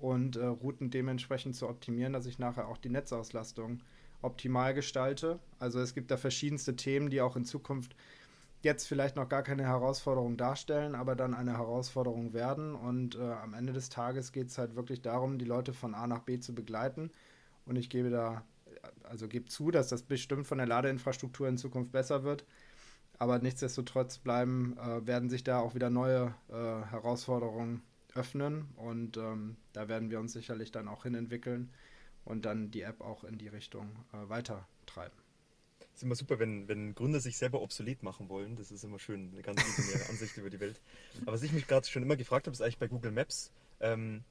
und 0.00 0.36
äh, 0.36 0.44
Routen 0.46 0.90
dementsprechend 0.90 1.56
zu 1.56 1.68
optimieren, 1.68 2.12
dass 2.12 2.26
ich 2.26 2.38
nachher 2.38 2.68
auch 2.68 2.78
die 2.78 2.88
Netzauslastung 2.88 3.80
optimal 4.22 4.74
gestalte. 4.74 5.38
Also 5.58 5.80
es 5.80 5.94
gibt 5.94 6.10
da 6.10 6.16
verschiedenste 6.16 6.76
Themen, 6.76 7.10
die 7.10 7.20
auch 7.20 7.36
in 7.36 7.44
Zukunft 7.44 7.94
jetzt 8.62 8.86
vielleicht 8.86 9.16
noch 9.16 9.28
gar 9.28 9.42
keine 9.42 9.64
Herausforderung 9.64 10.36
darstellen, 10.36 10.94
aber 10.94 11.16
dann 11.16 11.34
eine 11.34 11.56
Herausforderung 11.56 12.32
werden. 12.32 12.74
Und 12.74 13.16
äh, 13.16 13.20
am 13.20 13.54
Ende 13.54 13.72
des 13.72 13.88
Tages 13.88 14.32
geht 14.32 14.48
es 14.48 14.58
halt 14.58 14.76
wirklich 14.76 15.00
darum, 15.00 15.38
die 15.38 15.44
Leute 15.44 15.72
von 15.72 15.94
A 15.94 16.06
nach 16.06 16.20
B 16.20 16.38
zu 16.38 16.54
begleiten. 16.54 17.10
Und 17.64 17.76
ich 17.76 17.88
gebe 17.88 18.10
da, 18.10 18.44
also 19.04 19.28
gebe 19.28 19.46
zu, 19.46 19.70
dass 19.70 19.88
das 19.88 20.02
bestimmt 20.02 20.46
von 20.46 20.58
der 20.58 20.66
Ladeinfrastruktur 20.66 21.48
in 21.48 21.56
Zukunft 21.56 21.92
besser 21.92 22.22
wird. 22.22 22.44
Aber 23.18 23.38
nichtsdestotrotz 23.38 24.18
bleiben, 24.18 24.76
äh, 24.78 25.06
werden 25.06 25.30
sich 25.30 25.44
da 25.44 25.60
auch 25.60 25.74
wieder 25.74 25.90
neue 25.90 26.34
äh, 26.48 26.54
Herausforderungen 26.90 27.82
öffnen. 28.14 28.68
Und 28.76 29.16
ähm, 29.16 29.56
da 29.72 29.88
werden 29.88 30.10
wir 30.10 30.20
uns 30.20 30.32
sicherlich 30.32 30.72
dann 30.72 30.88
auch 30.88 31.04
hinentwickeln 31.04 31.70
und 32.24 32.44
dann 32.44 32.70
die 32.70 32.82
App 32.82 33.00
auch 33.00 33.24
in 33.24 33.38
die 33.38 33.48
Richtung 33.48 33.88
äh, 34.12 34.28
weitertreiben 34.28 35.16
ist 36.00 36.04
immer 36.04 36.14
super, 36.14 36.38
wenn, 36.38 36.66
wenn 36.66 36.94
Gründer 36.94 37.20
sich 37.20 37.36
selber 37.36 37.60
obsolet 37.60 38.02
machen 38.02 38.30
wollen. 38.30 38.56
Das 38.56 38.70
ist 38.70 38.84
immer 38.84 38.98
schön, 38.98 39.32
eine 39.32 39.42
ganz 39.42 39.60
visionäre 39.62 40.08
Ansicht 40.08 40.34
über 40.38 40.48
die 40.48 40.58
Welt. 40.58 40.80
Aber 41.22 41.32
was 41.32 41.42
ich 41.42 41.52
mich 41.52 41.66
gerade 41.66 41.86
schon 41.86 42.02
immer 42.02 42.16
gefragt 42.16 42.46
habe, 42.46 42.54
ist 42.54 42.62
eigentlich 42.62 42.78
bei 42.78 42.88
Google 42.88 43.12
Maps, 43.12 43.52
ähm, 43.80 44.24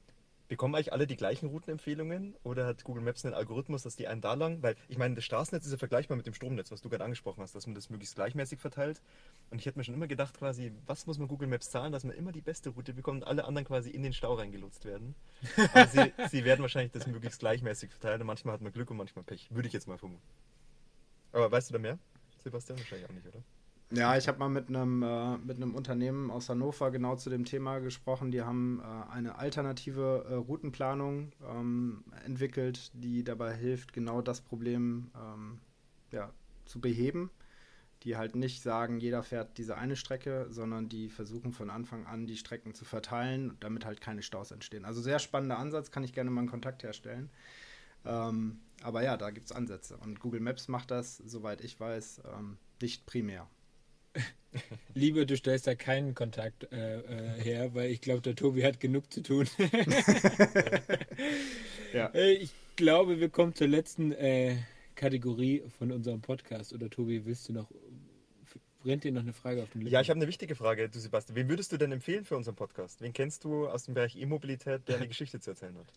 bekommen 0.50 0.74
eigentlich 0.74 0.92
alle 0.92 1.06
die 1.06 1.16
gleichen 1.16 1.48
Routenempfehlungen 1.48 2.34
oder 2.42 2.66
hat 2.66 2.82
Google 2.82 3.04
Maps 3.04 3.24
einen 3.24 3.34
Algorithmus, 3.34 3.84
dass 3.84 3.94
die 3.94 4.08
einen 4.08 4.20
da 4.20 4.34
lang, 4.34 4.62
weil 4.62 4.74
ich 4.88 4.98
meine, 4.98 5.14
das 5.14 5.24
Straßennetz 5.24 5.64
ist 5.64 5.70
ja 5.70 5.78
vergleichbar 5.78 6.16
mit 6.16 6.26
dem 6.26 6.34
Stromnetz, 6.34 6.72
was 6.72 6.82
du 6.82 6.88
gerade 6.88 7.04
angesprochen 7.04 7.40
hast, 7.40 7.54
dass 7.54 7.68
man 7.68 7.76
das 7.76 7.88
möglichst 7.88 8.16
gleichmäßig 8.16 8.58
verteilt. 8.58 9.00
Und 9.50 9.60
ich 9.60 9.66
hätte 9.66 9.78
mir 9.78 9.84
schon 9.84 9.94
immer 9.94 10.08
gedacht, 10.08 10.36
quasi, 10.36 10.72
was 10.86 11.06
muss 11.06 11.20
man 11.20 11.28
Google 11.28 11.46
Maps 11.46 11.70
zahlen, 11.70 11.92
dass 11.92 12.02
man 12.02 12.16
immer 12.16 12.32
die 12.32 12.40
beste 12.40 12.70
Route 12.70 12.92
bekommt 12.92 13.22
und 13.22 13.28
alle 13.28 13.44
anderen 13.44 13.64
quasi 13.64 13.90
in 13.90 14.02
den 14.02 14.12
Stau 14.12 14.34
reingelotst 14.34 14.84
werden. 14.84 15.14
Aber 15.72 15.86
sie, 15.86 16.12
sie 16.30 16.44
werden 16.44 16.62
wahrscheinlich 16.62 16.90
das 16.90 17.06
möglichst 17.06 17.38
gleichmäßig 17.38 17.92
verteilen 17.92 18.20
und 18.20 18.26
manchmal 18.26 18.54
hat 18.54 18.60
man 18.60 18.72
Glück 18.72 18.90
und 18.90 18.96
manchmal 18.96 19.24
Pech, 19.24 19.54
würde 19.54 19.68
ich 19.68 19.72
jetzt 19.72 19.86
mal 19.86 19.98
vermuten. 19.98 20.26
Aber 21.30 21.52
weißt 21.52 21.70
du 21.70 21.74
da 21.74 21.78
mehr? 21.78 21.98
Sebastian 22.42 22.76
wahrscheinlich 22.76 23.08
auch 23.08 23.14
nicht, 23.14 23.26
oder? 23.28 23.40
Ja, 23.92 24.16
ich 24.16 24.28
habe 24.28 24.38
mal 24.38 24.48
mit 24.48 24.68
einem, 24.68 25.02
äh, 25.02 25.36
mit 25.38 25.56
einem 25.56 25.74
Unternehmen 25.74 26.30
aus 26.30 26.48
Hannover 26.48 26.92
genau 26.92 27.16
zu 27.16 27.28
dem 27.28 27.44
Thema 27.44 27.80
gesprochen. 27.80 28.30
Die 28.30 28.42
haben 28.42 28.80
äh, 28.80 29.12
eine 29.12 29.38
alternative 29.38 30.26
äh, 30.30 30.34
Routenplanung 30.34 31.32
ähm, 31.44 32.04
entwickelt, 32.24 32.92
die 32.94 33.24
dabei 33.24 33.52
hilft, 33.52 33.92
genau 33.92 34.22
das 34.22 34.42
Problem 34.42 35.10
ähm, 35.16 35.58
ja, 36.12 36.32
zu 36.66 36.80
beheben. 36.80 37.30
Die 38.04 38.16
halt 38.16 38.36
nicht 38.36 38.62
sagen, 38.62 39.00
jeder 39.00 39.24
fährt 39.24 39.58
diese 39.58 39.76
eine 39.76 39.96
Strecke, 39.96 40.46
sondern 40.50 40.88
die 40.88 41.08
versuchen 41.08 41.52
von 41.52 41.68
Anfang 41.68 42.06
an 42.06 42.28
die 42.28 42.36
Strecken 42.36 42.74
zu 42.74 42.84
verteilen, 42.84 43.56
damit 43.58 43.84
halt 43.84 44.00
keine 44.00 44.22
Staus 44.22 44.52
entstehen. 44.52 44.84
Also 44.84 45.02
sehr 45.02 45.18
spannender 45.18 45.58
Ansatz, 45.58 45.90
kann 45.90 46.04
ich 46.04 46.14
gerne 46.14 46.30
mal 46.30 46.42
einen 46.42 46.48
Kontakt 46.48 46.84
herstellen. 46.84 47.28
Ähm, 48.04 48.60
aber 48.82 49.02
ja, 49.02 49.16
da 49.16 49.30
gibt 49.30 49.46
es 49.46 49.52
Ansätze. 49.52 49.96
Und 49.96 50.20
Google 50.20 50.40
Maps 50.40 50.68
macht 50.68 50.92
das, 50.92 51.16
soweit 51.18 51.60
ich 51.60 51.78
weiß, 51.78 52.22
ähm, 52.38 52.56
nicht 52.80 53.04
primär. 53.04 53.48
Lieber, 54.94 55.24
du 55.24 55.36
stellst 55.36 55.66
da 55.66 55.74
keinen 55.74 56.14
Kontakt 56.14 56.70
äh, 56.72 57.00
äh, 57.00 57.40
her, 57.40 57.74
weil 57.74 57.90
ich 57.90 58.00
glaube, 58.00 58.20
der 58.20 58.34
Tobi 58.34 58.64
hat 58.64 58.80
genug 58.80 59.12
zu 59.12 59.22
tun. 59.22 59.48
ja. 61.94 62.06
Äh, 62.08 62.32
ich 62.32 62.50
glaube, 62.76 63.20
wir 63.20 63.28
kommen 63.28 63.54
zur 63.54 63.68
letzten 63.68 64.12
äh, 64.12 64.56
Kategorie 64.96 65.62
von 65.78 65.92
unserem 65.92 66.20
Podcast. 66.20 66.72
Oder 66.72 66.90
Tobi, 66.90 67.24
willst 67.24 67.48
du 67.48 67.52
noch, 67.52 67.70
brennt 68.80 69.04
dir 69.04 69.12
noch 69.12 69.22
eine 69.22 69.32
Frage 69.32 69.62
auf 69.62 69.70
den 69.70 69.82
Lippen? 69.82 69.92
Ja, 69.92 70.00
ich 70.00 70.10
habe 70.10 70.18
eine 70.18 70.26
wichtige 70.26 70.56
Frage, 70.56 70.88
du 70.88 70.98
Sebastian. 70.98 71.36
Wen 71.36 71.48
würdest 71.48 71.70
du 71.72 71.76
denn 71.76 71.92
empfehlen 71.92 72.24
für 72.24 72.36
unseren 72.36 72.56
Podcast? 72.56 73.00
Wen 73.00 73.12
kennst 73.12 73.44
du 73.44 73.68
aus 73.68 73.84
dem 73.84 73.94
Bereich 73.94 74.16
E-Mobilität, 74.16 74.88
der 74.88 74.96
eine 74.96 75.08
Geschichte 75.08 75.38
zu 75.38 75.50
erzählen 75.50 75.76
hat? 75.78 75.92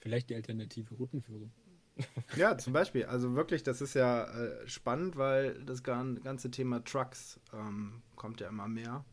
Vielleicht 0.00 0.28
die 0.28 0.34
alternative 0.34 0.94
Routenführung. 0.94 1.50
Ja, 2.36 2.58
zum 2.58 2.72
Beispiel. 2.72 3.06
Also 3.06 3.34
wirklich, 3.34 3.62
das 3.62 3.80
ist 3.80 3.94
ja 3.94 4.24
äh, 4.24 4.68
spannend, 4.68 5.16
weil 5.16 5.54
das 5.64 5.82
ganze 5.82 6.50
Thema 6.50 6.84
Trucks 6.84 7.40
ähm, 7.52 8.02
kommt 8.16 8.40
ja 8.40 8.48
immer 8.48 8.68
mehr. 8.68 9.04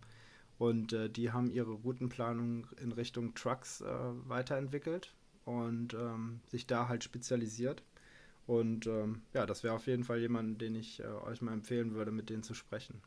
Und 0.58 0.94
äh, 0.94 1.10
die 1.10 1.32
haben 1.32 1.50
ihre 1.50 1.72
Routenplanung 1.72 2.68
in 2.82 2.92
Richtung 2.92 3.34
Trucks 3.34 3.82
äh, 3.82 3.86
weiterentwickelt 4.28 5.14
und 5.46 5.94
ähm, 5.94 6.42
sich 6.48 6.68
da 6.68 6.88
halt 6.88 7.04
spezialisiert. 7.04 7.84
Und 8.46 8.88
ähm, 8.88 9.24
ja, 9.34 9.46
das 9.46 9.64
wäre 9.64 9.74
auf 9.74 9.88
jeden 9.88 10.04
Fall 10.04 10.20
jemand, 10.20 10.62
den 10.62 10.76
ich 10.76 11.00
äh, 11.00 11.06
euch 11.06 11.42
mal 11.42 11.54
empfehlen 11.54 11.94
würde, 11.94 12.12
mit 12.12 12.30
denen 12.30 12.44
zu 12.44 12.54
sprechen. 12.54 13.02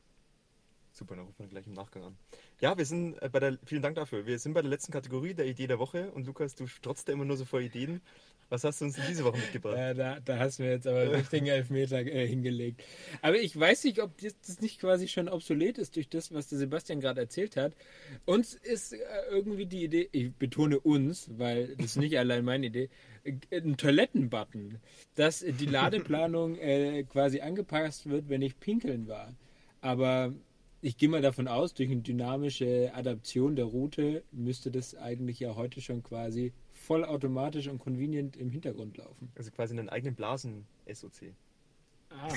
Super, 0.93 1.15
dann 1.15 1.27
rufen 1.27 1.41
wir 1.41 1.49
gleich 1.49 1.67
im 1.67 1.75
Nachgang 1.75 2.05
an. 2.05 2.17
Ja, 2.59 2.79
wir 2.79 2.87
sind 2.87 3.21
äh, 3.21 3.29
bei 3.31 3.39
der, 3.39 3.59
vielen 3.67 3.83
Dank 3.83 3.97
dafür. 3.97 4.25
Wir 4.25 4.39
sind 4.39 4.55
bei 4.55 4.63
der 4.63 4.71
letzten 4.71 4.93
Kategorie, 4.93 5.35
der 5.35 5.47
Idee 5.47 5.67
der 5.67 5.79
Woche. 5.79 6.11
Und 6.13 6.27
Lukas, 6.27 6.55
du 6.55 6.65
trotzt 6.81 7.11
immer 7.11 7.27
nur 7.27 7.37
so 7.37 7.45
vor 7.45 7.61
Ideen. 7.61 8.01
Was 8.49 8.63
hast 8.63 8.81
du 8.81 8.85
uns 8.85 8.97
diese 9.09 9.25
Woche 9.25 9.39
mitgebracht? 9.39 9.77
Ja, 9.77 9.95
da, 9.95 10.21
da 10.21 10.39
hast 10.39 10.59
du 10.59 10.63
mir 10.63 10.71
jetzt 10.71 10.87
aber 10.87 11.01
einen 11.01 11.15
richtigen 11.15 11.47
Elfmeter 11.47 11.99
äh, 11.99 12.27
hingelegt. 12.29 12.83
Aber 13.21 13.37
ich 13.39 13.59
weiß 13.59 13.85
nicht, 13.85 14.01
ob 14.01 14.13
das 14.19 14.61
nicht 14.61 14.81
quasi 14.81 15.09
schon 15.09 15.29
obsolet 15.29 15.79
ist 15.79 15.97
durch 15.97 16.09
das, 16.09 16.33
was 16.33 16.49
der 16.49 16.59
Sebastian 16.59 17.01
gerade 17.01 17.21
erzählt 17.21 17.57
hat. 17.57 17.73
Uns 18.25 18.55
ist 18.55 18.93
äh, 18.93 18.99
irgendwie 19.31 19.67
die 19.67 19.85
Idee, 19.85 20.09
ich 20.13 20.33
betone 20.33 20.79
uns, 20.79 21.29
weil 21.37 21.75
das 21.77 21.87
ist 21.87 21.97
nicht 21.97 22.17
allein 22.19 22.45
meine 22.45 22.67
Idee, 22.67 22.89
äh, 23.25 23.35
ein 23.51 23.77
Toilettenbutton, 23.77 24.79
dass 25.17 25.41
die 25.41 25.67
Ladeplanung 25.67 26.57
äh, 26.57 27.03
quasi 27.05 27.41
angepasst 27.41 28.09
wird, 28.09 28.29
wenn 28.29 28.43
ich 28.43 28.61
pinkeln 28.61 29.09
war. 29.09 29.35
Aber 29.81 30.33
ich 30.83 30.97
gehe 30.97 31.09
mal 31.09 31.23
davon 31.23 31.49
aus, 31.49 31.75
durch 31.75 31.91
eine 31.91 32.03
dynamische 32.03 32.93
Adaption 32.95 33.57
der 33.57 33.65
Route 33.65 34.23
müsste 34.31 34.71
das 34.71 34.95
eigentlich 34.95 35.41
ja 35.41 35.57
heute 35.57 35.81
schon 35.81 36.05
quasi 36.05 36.53
vollautomatisch 36.87 37.69
und 37.69 37.79
convenient 37.79 38.37
im 38.37 38.51
Hintergrund 38.51 38.97
laufen. 38.97 39.31
Also 39.37 39.51
quasi 39.51 39.77
einen 39.77 39.89
eigenen 39.89 40.15
Blasen-SOC. 40.15 41.35
Ah. 42.11 42.29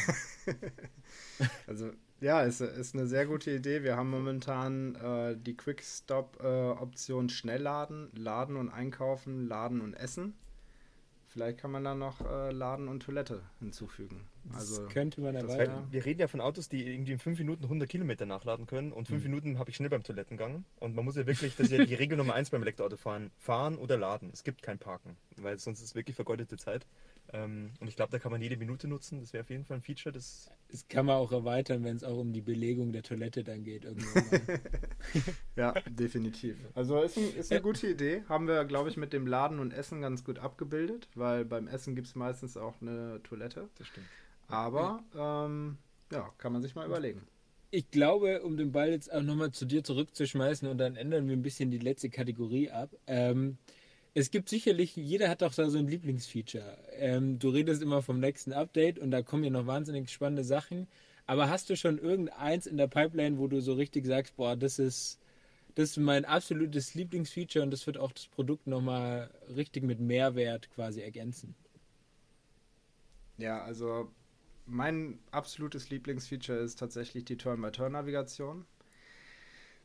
also 1.67 1.91
ja, 2.21 2.41
ist, 2.41 2.59
ist 2.59 2.95
eine 2.95 3.07
sehr 3.07 3.25
gute 3.27 3.51
Idee. 3.51 3.83
Wir 3.83 3.95
haben 3.95 4.09
momentan 4.09 4.95
äh, 4.95 5.37
die 5.37 5.55
Quick-Stop-Option 5.55 7.25
äh, 7.27 7.29
Schnellladen, 7.29 8.09
Laden 8.13 8.57
und 8.57 8.69
Einkaufen, 8.69 9.47
Laden 9.47 9.81
und 9.81 9.93
Essen. 9.93 10.33
Vielleicht 11.31 11.59
kann 11.59 11.69
man 11.69 11.83
da 11.83 11.93
noch 11.93 12.21
äh, 12.21 12.51
Laden 12.51 12.87
und 12.87 13.03
Toilette 13.03 13.43
hinzufügen. 13.59 14.27
Also, 14.51 14.83
das 14.83 14.93
könnte 14.93 15.21
man 15.21 15.35
erweitern. 15.35 15.87
Wir 15.91 16.03
reden 16.03 16.21
ja 16.21 16.27
von 16.27 16.41
Autos, 16.41 16.69
die 16.69 16.91
irgendwie 16.91 17.11
in 17.11 17.19
5 17.19 17.37
Minuten 17.37 17.65
100 17.65 17.87
Kilometer 17.87 18.25
nachladen 18.25 18.65
können 18.65 18.91
und 18.91 19.07
5 19.07 19.23
mhm. 19.23 19.29
Minuten 19.29 19.59
habe 19.59 19.69
ich 19.69 19.75
schnell 19.75 19.89
beim 19.89 20.01
Toilettengang. 20.01 20.65
Und 20.79 20.95
man 20.95 21.05
muss 21.05 21.17
ja 21.17 21.27
wirklich, 21.27 21.55
das 21.55 21.67
ist 21.67 21.77
ja 21.77 21.85
die 21.85 21.93
Regel 21.93 22.17
Nummer 22.17 22.33
1 22.33 22.49
beim 22.49 22.63
Elektroauto 22.63 22.97
fahren, 22.97 23.29
fahren 23.37 23.77
oder 23.77 23.95
laden. 23.95 24.31
Es 24.33 24.43
gibt 24.43 24.63
kein 24.63 24.79
Parken, 24.79 25.17
weil 25.37 25.59
sonst 25.59 25.79
ist 25.79 25.85
es 25.85 25.95
wirklich 25.95 26.15
vergeudete 26.15 26.57
Zeit. 26.57 26.87
Ähm, 27.31 27.71
und 27.79 27.87
ich 27.87 27.95
glaube, 27.95 28.11
da 28.11 28.19
kann 28.19 28.31
man 28.31 28.41
jede 28.41 28.57
Minute 28.57 28.87
nutzen. 28.87 29.19
Das 29.19 29.33
wäre 29.33 29.43
auf 29.43 29.49
jeden 29.49 29.65
Fall 29.65 29.77
ein 29.77 29.81
Feature. 29.81 30.11
Das, 30.11 30.49
das 30.71 30.87
kann 30.87 31.05
man 31.05 31.17
auch 31.17 31.31
erweitern, 31.31 31.83
wenn 31.83 31.95
es 31.95 32.03
auch 32.03 32.17
um 32.17 32.33
die 32.33 32.41
Belegung 32.41 32.91
der 32.91 33.03
Toilette 33.03 33.43
dann 33.43 33.63
geht. 33.63 33.85
ja, 35.55 35.73
definitiv. 35.89 36.57
Also 36.73 37.01
ist, 37.01 37.17
ein, 37.17 37.35
ist 37.35 37.51
eine 37.51 37.61
gute 37.61 37.87
Idee. 37.87 38.23
Haben 38.27 38.47
wir, 38.47 38.65
glaube 38.65 38.89
ich, 38.89 38.97
mit 38.97 39.13
dem 39.13 39.27
Laden 39.27 39.59
und 39.59 39.73
Essen 39.73 40.01
ganz 40.01 40.23
gut 40.23 40.39
abgebildet, 40.39 41.07
weil 41.15 41.45
beim 41.45 41.67
Essen 41.67 41.95
gibt 41.95 42.07
es 42.07 42.15
meistens 42.15 42.57
auch 42.57 42.81
eine 42.81 43.21
Toilette. 43.23 43.69
Das 43.77 43.87
stimmt. 43.87 44.07
Aber 44.47 45.03
ähm, 45.15 45.77
ja, 46.11 46.31
kann 46.39 46.51
man 46.51 46.61
sich 46.63 46.73
mal 46.73 46.87
überlegen. 46.87 47.21
Ich 47.71 47.91
glaube, 47.91 48.41
um 48.41 48.57
den 48.57 48.71
Ball 48.71 48.89
jetzt 48.89 49.13
auch 49.13 49.21
nochmal 49.21 49.51
zu 49.51 49.65
dir 49.65 49.83
zurückzuschmeißen 49.83 50.67
und 50.67 50.79
dann 50.79 50.95
ändern 50.95 51.27
wir 51.27 51.35
ein 51.35 51.43
bisschen 51.43 51.69
die 51.69 51.77
letzte 51.77 52.09
Kategorie 52.09 52.71
ab. 52.71 52.89
Ähm, 53.05 53.59
es 54.19 54.31
gibt 54.31 54.49
sicherlich, 54.49 54.97
jeder 54.97 55.29
hat 55.29 55.41
doch 55.41 55.53
da 55.53 55.69
so 55.69 55.77
ein 55.77 55.87
Lieblingsfeature. 55.87 56.77
Ähm, 56.91 57.39
du 57.39 57.49
redest 57.49 57.81
immer 57.81 58.01
vom 58.01 58.19
nächsten 58.19 58.51
Update 58.51 58.99
und 58.99 59.11
da 59.11 59.21
kommen 59.21 59.45
ja 59.45 59.49
noch 59.49 59.65
wahnsinnig 59.65 60.09
spannende 60.09 60.43
Sachen. 60.43 60.87
Aber 61.25 61.49
hast 61.49 61.69
du 61.69 61.77
schon 61.77 61.97
irgendeins 61.99 62.65
in 62.67 62.75
der 62.75 62.87
Pipeline, 62.87 63.37
wo 63.37 63.47
du 63.47 63.61
so 63.61 63.73
richtig 63.73 64.05
sagst, 64.05 64.35
boah, 64.35 64.57
das 64.57 64.77
ist, 64.77 65.19
das 65.75 65.91
ist 65.91 65.97
mein 65.97 66.25
absolutes 66.25 66.95
Lieblingsfeature 66.95 67.63
und 67.63 67.71
das 67.71 67.87
wird 67.87 67.97
auch 67.97 68.11
das 68.11 68.27
Produkt 68.27 68.67
nochmal 68.67 69.31
richtig 69.55 69.83
mit 69.83 70.01
Mehrwert 70.01 70.69
quasi 70.71 71.01
ergänzen? 71.01 71.55
Ja, 73.37 73.63
also 73.63 74.11
mein 74.65 75.19
absolutes 75.31 75.89
Lieblingsfeature 75.89 76.59
ist 76.59 76.77
tatsächlich 76.77 77.23
die 77.23 77.37
Turn-by-Turn-Navigation. 77.37 78.65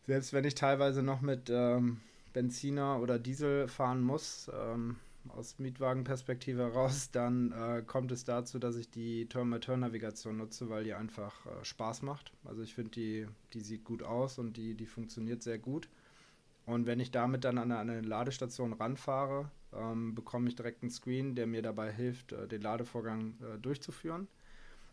Selbst 0.06 0.32
wenn 0.32 0.44
ich 0.44 0.56
teilweise 0.56 1.04
noch 1.04 1.20
mit 1.20 1.50
ähm, 1.50 2.00
Benziner 2.34 3.00
oder 3.00 3.18
Diesel 3.18 3.68
fahren 3.68 4.02
muss, 4.02 4.50
ähm, 4.52 4.96
aus 5.28 5.58
Mietwagenperspektive 5.58 6.62
heraus, 6.72 7.10
dann 7.10 7.52
äh, 7.52 7.82
kommt 7.82 8.12
es 8.12 8.24
dazu, 8.24 8.58
dass 8.58 8.76
ich 8.76 8.90
die 8.90 9.26
Turn-by-Turn-Navigation 9.26 10.36
nutze, 10.36 10.68
weil 10.68 10.84
die 10.84 10.92
einfach 10.92 11.46
äh, 11.46 11.64
Spaß 11.64 12.02
macht. 12.02 12.32
Also 12.44 12.62
ich 12.62 12.74
finde, 12.74 12.90
die, 12.90 13.26
die 13.54 13.60
sieht 13.60 13.84
gut 13.84 14.02
aus 14.02 14.38
und 14.38 14.58
die, 14.58 14.74
die 14.74 14.86
funktioniert 14.86 15.42
sehr 15.42 15.58
gut. 15.58 15.88
Und 16.66 16.86
wenn 16.86 17.00
ich 17.00 17.10
damit 17.10 17.44
dann 17.44 17.58
an 17.58 17.72
eine, 17.72 18.00
Ladestation 18.00 18.72
ranfahre, 18.72 19.50
ähm, 19.72 20.14
bekomme 20.14 20.48
ich 20.48 20.56
direkt 20.56 20.82
einen 20.82 20.90
Screen, 20.90 21.34
der 21.34 21.46
mir 21.46 21.62
dabei 21.62 21.92
hilft, 21.92 22.32
äh, 22.32 22.46
den 22.48 22.62
Ladevorgang 22.62 23.34
äh, 23.40 23.58
durchzuführen. 23.58 24.28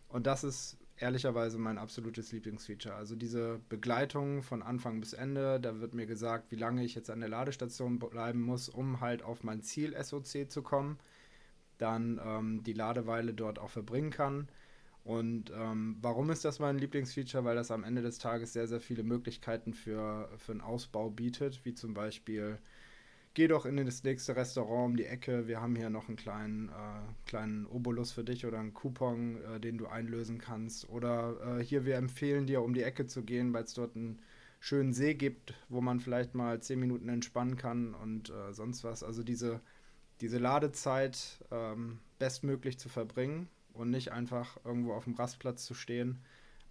Und 0.10 0.28
das 0.28 0.44
ist 0.44 0.78
ehrlicherweise 1.02 1.58
mein 1.58 1.78
absolutes 1.78 2.32
Lieblingsfeature. 2.32 2.95
Also 2.95 3.16
diese 3.16 3.60
Begleitung 3.70 4.43
von 4.43 4.62
Anfang 4.62 4.99
bis 4.99 5.14
Ende, 5.14 5.60
da 5.60 5.80
wird 5.80 5.93
mir 5.93 6.06
gesagt, 6.06 6.52
wie 6.52 6.56
lange 6.56 6.84
ich 6.84 6.95
jetzt 6.95 7.10
an 7.10 7.20
der 7.20 7.30
Ladestation 7.30 7.99
bleiben 7.99 8.41
muss, 8.41 8.70
um 8.70 9.02
halt 9.02 9.24
auf 9.24 9.43
mein 9.43 9.62
Ziel 9.64 9.95
SOC 10.02 10.49
zu 10.49 10.62
kommen. 10.62 10.99
Dann 11.78 12.22
ähm, 12.24 12.64
die 12.64 12.74
Ladeweile 12.74 13.34
dort 13.34 13.58
auch 13.60 13.70
verbringen 13.70 14.12
kann. 14.12 14.47
Und 15.04 15.52
ähm, 15.56 15.97
warum 16.02 16.30
ist 16.30 16.45
das 16.45 16.60
mein 16.60 16.78
Lieblingsfeature? 16.78 17.43
Weil 17.43 17.56
das 17.56 17.72
am 17.72 17.84
Ende 17.84 18.04
des 18.04 18.20
Tages 18.20 18.54
sehr, 18.54 18.68
sehr 18.68 18.80
viele 18.80 19.04
Möglichkeiten 19.04 19.74
für, 19.74 20.30
für 20.38 20.52
einen 20.52 20.62
Ausbau 20.62 21.10
bietet, 21.10 21.66
wie 21.66 21.74
zum 21.74 21.95
Beispiel 21.95 22.60
geh 23.34 23.48
doch 23.48 23.66
in 23.66 23.78
das 23.78 24.04
nächste 24.04 24.36
Restaurant 24.36 24.92
um 24.92 24.98
die 24.98 25.06
Ecke. 25.06 25.48
Wir 25.48 25.62
haben 25.62 25.76
hier 25.76 25.90
noch 25.90 26.08
einen 26.08 26.18
kleinen, 26.18 26.70
äh, 26.70 27.28
kleinen 27.28 27.66
Obolus 27.66 28.12
für 28.12 28.24
dich 28.24 28.46
oder 28.46 28.60
einen 28.60 28.74
Coupon, 28.74 29.42
äh, 29.44 29.60
den 29.60 29.78
du 29.78 29.88
einlösen 29.88 30.38
kannst. 30.38 30.90
Oder 30.90 31.60
äh, 31.60 31.64
hier, 31.64 31.86
wir 31.86 31.96
empfehlen 31.96 32.46
dir, 32.46 32.62
um 32.62 32.74
die 32.74 32.84
Ecke 32.84 33.08
zu 33.08 33.24
gehen, 33.24 33.54
weil 33.54 33.64
es 33.64 33.74
dort 33.74 33.96
einen 33.96 34.20
schönen 34.60 34.94
See 34.94 35.16
gibt, 35.16 35.54
wo 35.70 35.82
man 35.82 36.00
vielleicht 36.00 36.36
mal 36.36 36.62
zehn 36.62 36.80
Minuten 36.80 37.10
entspannen 37.10 37.58
kann 37.58 37.94
und 37.96 38.30
äh, 38.30 38.54
sonst 38.54 38.84
was. 38.84 39.04
Also 39.04 39.24
diese, 39.24 39.62
diese 40.20 40.38
Ladezeit 40.38 41.40
ähm, 41.52 42.00
bestmöglich 42.20 42.78
zu 42.78 42.90
verbringen 42.90 43.50
und 43.74 43.90
nicht 43.90 44.12
einfach 44.12 44.58
irgendwo 44.64 44.94
auf 44.94 45.06
dem 45.06 45.16
Rastplatz 45.16 45.66
zu 45.66 45.74
stehen. 45.74 46.20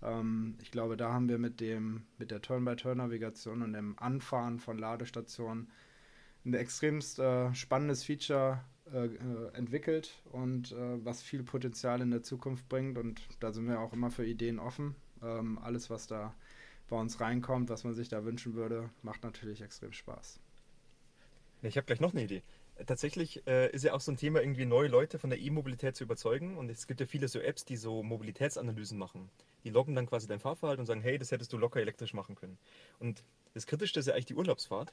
Ähm, 0.02 0.56
ich 0.60 0.70
glaube, 0.70 0.96
da 0.96 1.12
haben 1.12 1.28
wir 1.28 1.38
mit 1.38 1.60
dem, 1.60 2.02
mit 2.18 2.30
der 2.30 2.42
Turn-by-Turn-Navigation 2.42 3.62
und 3.62 3.72
dem 3.72 3.98
Anfahren 3.98 4.60
von 4.60 4.78
Ladestationen 4.78 5.68
ein 6.44 6.54
extremst 6.54 7.18
äh, 7.18 7.52
spannendes 7.54 8.04
Feature 8.04 8.60
äh, 8.92 9.06
äh, 9.06 9.54
entwickelt 9.54 10.20
und 10.32 10.72
äh, 10.72 11.04
was 11.04 11.22
viel 11.22 11.44
Potenzial 11.44 12.00
in 12.00 12.10
der 12.10 12.22
Zukunft 12.22 12.68
bringt. 12.68 12.98
Und 12.98 13.20
da 13.38 13.52
sind 13.52 13.68
wir 13.68 13.78
auch 13.78 13.92
immer 13.92 14.10
für 14.10 14.26
Ideen 14.26 14.58
offen. 14.58 14.96
Ähm, 15.22 15.58
alles, 15.58 15.90
was 15.90 16.06
da 16.06 16.34
bei 16.88 16.96
uns 16.96 17.20
reinkommt, 17.20 17.70
was 17.70 17.84
man 17.84 17.94
sich 17.94 18.08
da 18.08 18.24
wünschen 18.24 18.54
würde, 18.54 18.90
macht 19.02 19.22
natürlich 19.22 19.62
extrem 19.62 19.92
Spaß. 19.92 20.40
Ich 21.62 21.76
habe 21.76 21.86
gleich 21.86 22.00
noch 22.00 22.12
eine 22.12 22.24
Idee. 22.24 22.42
Tatsächlich 22.86 23.46
äh, 23.46 23.70
ist 23.70 23.84
ja 23.84 23.92
auch 23.92 24.00
so 24.00 24.10
ein 24.10 24.16
Thema, 24.16 24.40
irgendwie 24.40 24.64
neue 24.64 24.88
Leute 24.88 25.18
von 25.18 25.30
der 25.30 25.38
E-Mobilität 25.38 25.94
zu 25.94 26.04
überzeugen. 26.04 26.56
Und 26.56 26.70
es 26.70 26.86
gibt 26.86 27.00
ja 27.00 27.06
viele 27.06 27.28
so 27.28 27.38
Apps, 27.38 27.64
die 27.64 27.76
so 27.76 28.02
Mobilitätsanalysen 28.02 28.98
machen. 28.98 29.30
Die 29.62 29.70
loggen 29.70 29.94
dann 29.94 30.06
quasi 30.06 30.26
dein 30.26 30.40
Fahrverhalten 30.40 30.80
und 30.80 30.86
sagen, 30.86 31.02
hey, 31.02 31.18
das 31.18 31.30
hättest 31.30 31.52
du 31.52 31.58
locker 31.58 31.80
elektrisch 31.80 32.14
machen 32.14 32.34
können. 32.34 32.58
Und 32.98 33.22
das 33.54 33.66
Kritischste 33.66 34.00
ist 34.00 34.06
ja 34.06 34.14
eigentlich 34.14 34.26
die 34.26 34.34
Urlaubsfahrt. 34.34 34.92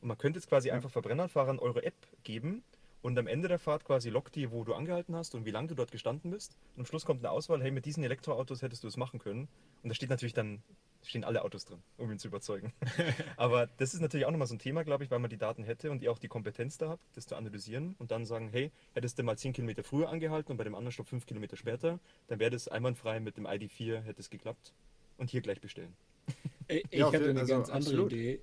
Und 0.00 0.08
man 0.08 0.18
könnte 0.18 0.38
jetzt 0.38 0.48
quasi 0.48 0.70
einfach 0.70 0.90
Verbrennerfahrern 0.90 1.58
eure 1.58 1.84
App 1.84 1.94
geben 2.24 2.62
und 3.00 3.16
am 3.18 3.26
Ende 3.26 3.46
der 3.46 3.58
Fahrt 3.58 3.84
quasi 3.84 4.10
lockt 4.10 4.34
die, 4.34 4.50
wo 4.50 4.64
du 4.64 4.74
angehalten 4.74 5.14
hast 5.14 5.34
und 5.34 5.44
wie 5.44 5.50
lange 5.50 5.68
du 5.68 5.74
dort 5.74 5.92
gestanden 5.92 6.30
bist. 6.30 6.56
Und 6.74 6.80
am 6.80 6.86
Schluss 6.86 7.04
kommt 7.04 7.20
eine 7.20 7.30
Auswahl, 7.30 7.62
hey, 7.62 7.70
mit 7.70 7.84
diesen 7.84 8.02
Elektroautos 8.02 8.62
hättest 8.62 8.82
du 8.82 8.88
es 8.88 8.96
machen 8.96 9.20
können. 9.20 9.48
Und 9.82 9.88
da 9.88 9.94
steht 9.94 10.10
natürlich 10.10 10.34
dann, 10.34 10.62
stehen 11.04 11.22
alle 11.22 11.44
Autos 11.44 11.64
drin, 11.64 11.78
um 11.96 12.10
ihn 12.10 12.18
zu 12.18 12.26
überzeugen. 12.26 12.72
Aber 13.36 13.68
das 13.76 13.94
ist 13.94 14.00
natürlich 14.00 14.26
auch 14.26 14.32
nochmal 14.32 14.48
so 14.48 14.54
ein 14.54 14.58
Thema, 14.58 14.82
glaube 14.82 15.04
ich, 15.04 15.12
weil 15.12 15.20
man 15.20 15.30
die 15.30 15.36
Daten 15.36 15.62
hätte 15.62 15.92
und 15.92 16.02
ihr 16.02 16.10
auch 16.10 16.18
die 16.18 16.26
Kompetenz 16.26 16.76
da 16.76 16.88
habt, 16.88 17.02
das 17.16 17.26
zu 17.26 17.36
analysieren 17.36 17.94
und 17.98 18.10
dann 18.10 18.26
sagen, 18.26 18.48
hey, 18.50 18.72
hättest 18.94 19.18
du 19.18 19.22
mal 19.22 19.38
10 19.38 19.52
Kilometer 19.52 19.84
früher 19.84 20.08
angehalten 20.08 20.50
und 20.50 20.58
bei 20.58 20.64
dem 20.64 20.74
anderen 20.74 20.92
Stopp 20.92 21.06
5 21.06 21.24
Kilometer 21.24 21.56
später, 21.56 22.00
dann 22.26 22.40
wäre 22.40 22.50
das 22.50 22.66
einwandfrei 22.66 23.20
mit 23.20 23.36
dem 23.36 23.46
ID4, 23.46 24.00
hätte 24.02 24.20
es 24.20 24.28
geklappt. 24.28 24.72
Und 25.18 25.30
hier 25.30 25.40
gleich 25.40 25.60
bestellen. 25.60 25.96
Ich, 26.68 26.84
ich 26.90 26.98
ja, 27.00 27.06
hatte 27.06 27.30
eine 27.30 27.40
also 27.40 27.54
ganz 27.54 27.70
andere 27.70 27.76
absolut. 27.76 28.12
Idee. 28.12 28.40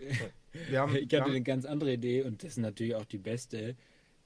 Haben, 0.74 0.96
ich 0.96 1.12
hatte 1.14 1.24
eine 1.24 1.42
ganz 1.42 1.66
andere 1.66 1.92
Idee 1.92 2.22
und 2.22 2.42
das 2.42 2.52
ist 2.52 2.58
natürlich 2.58 2.94
auch 2.94 3.04
die 3.04 3.18
beste, 3.18 3.76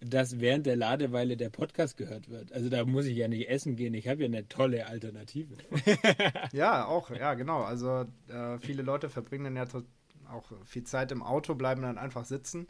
dass 0.01 0.41
während 0.41 0.67
der 0.67 0.77
Ladeweile 0.77 1.37
der 1.37 1.51
Podcast 1.51 1.97
gehört 1.97 2.31
wird. 2.31 2.53
Also 2.53 2.71
da 2.71 2.85
muss 2.85 3.05
ich 3.05 3.17
ja 3.17 3.29
nicht 3.29 3.49
essen 3.49 3.77
gehen, 3.77 3.95
ich 3.95 4.09
habe 4.09 4.23
ja 4.23 4.27
eine 4.27 4.49
tolle 4.49 4.87
Alternative. 4.87 5.57
ja, 6.53 6.87
auch, 6.87 7.11
ja, 7.11 7.35
genau. 7.35 7.63
Also 7.63 8.07
äh, 8.29 8.59
viele 8.59 8.83
Leute 8.83 9.11
verbringen 9.11 9.45
dann 9.45 9.57
ja 9.57 9.67
auch 10.31 10.53
viel 10.65 10.85
Zeit 10.85 11.13
im 11.13 11.23
Auto, 11.23 11.55
bleiben 11.55 11.83
dann 11.83 11.99
einfach 11.99 12.25
sitzen, 12.25 12.69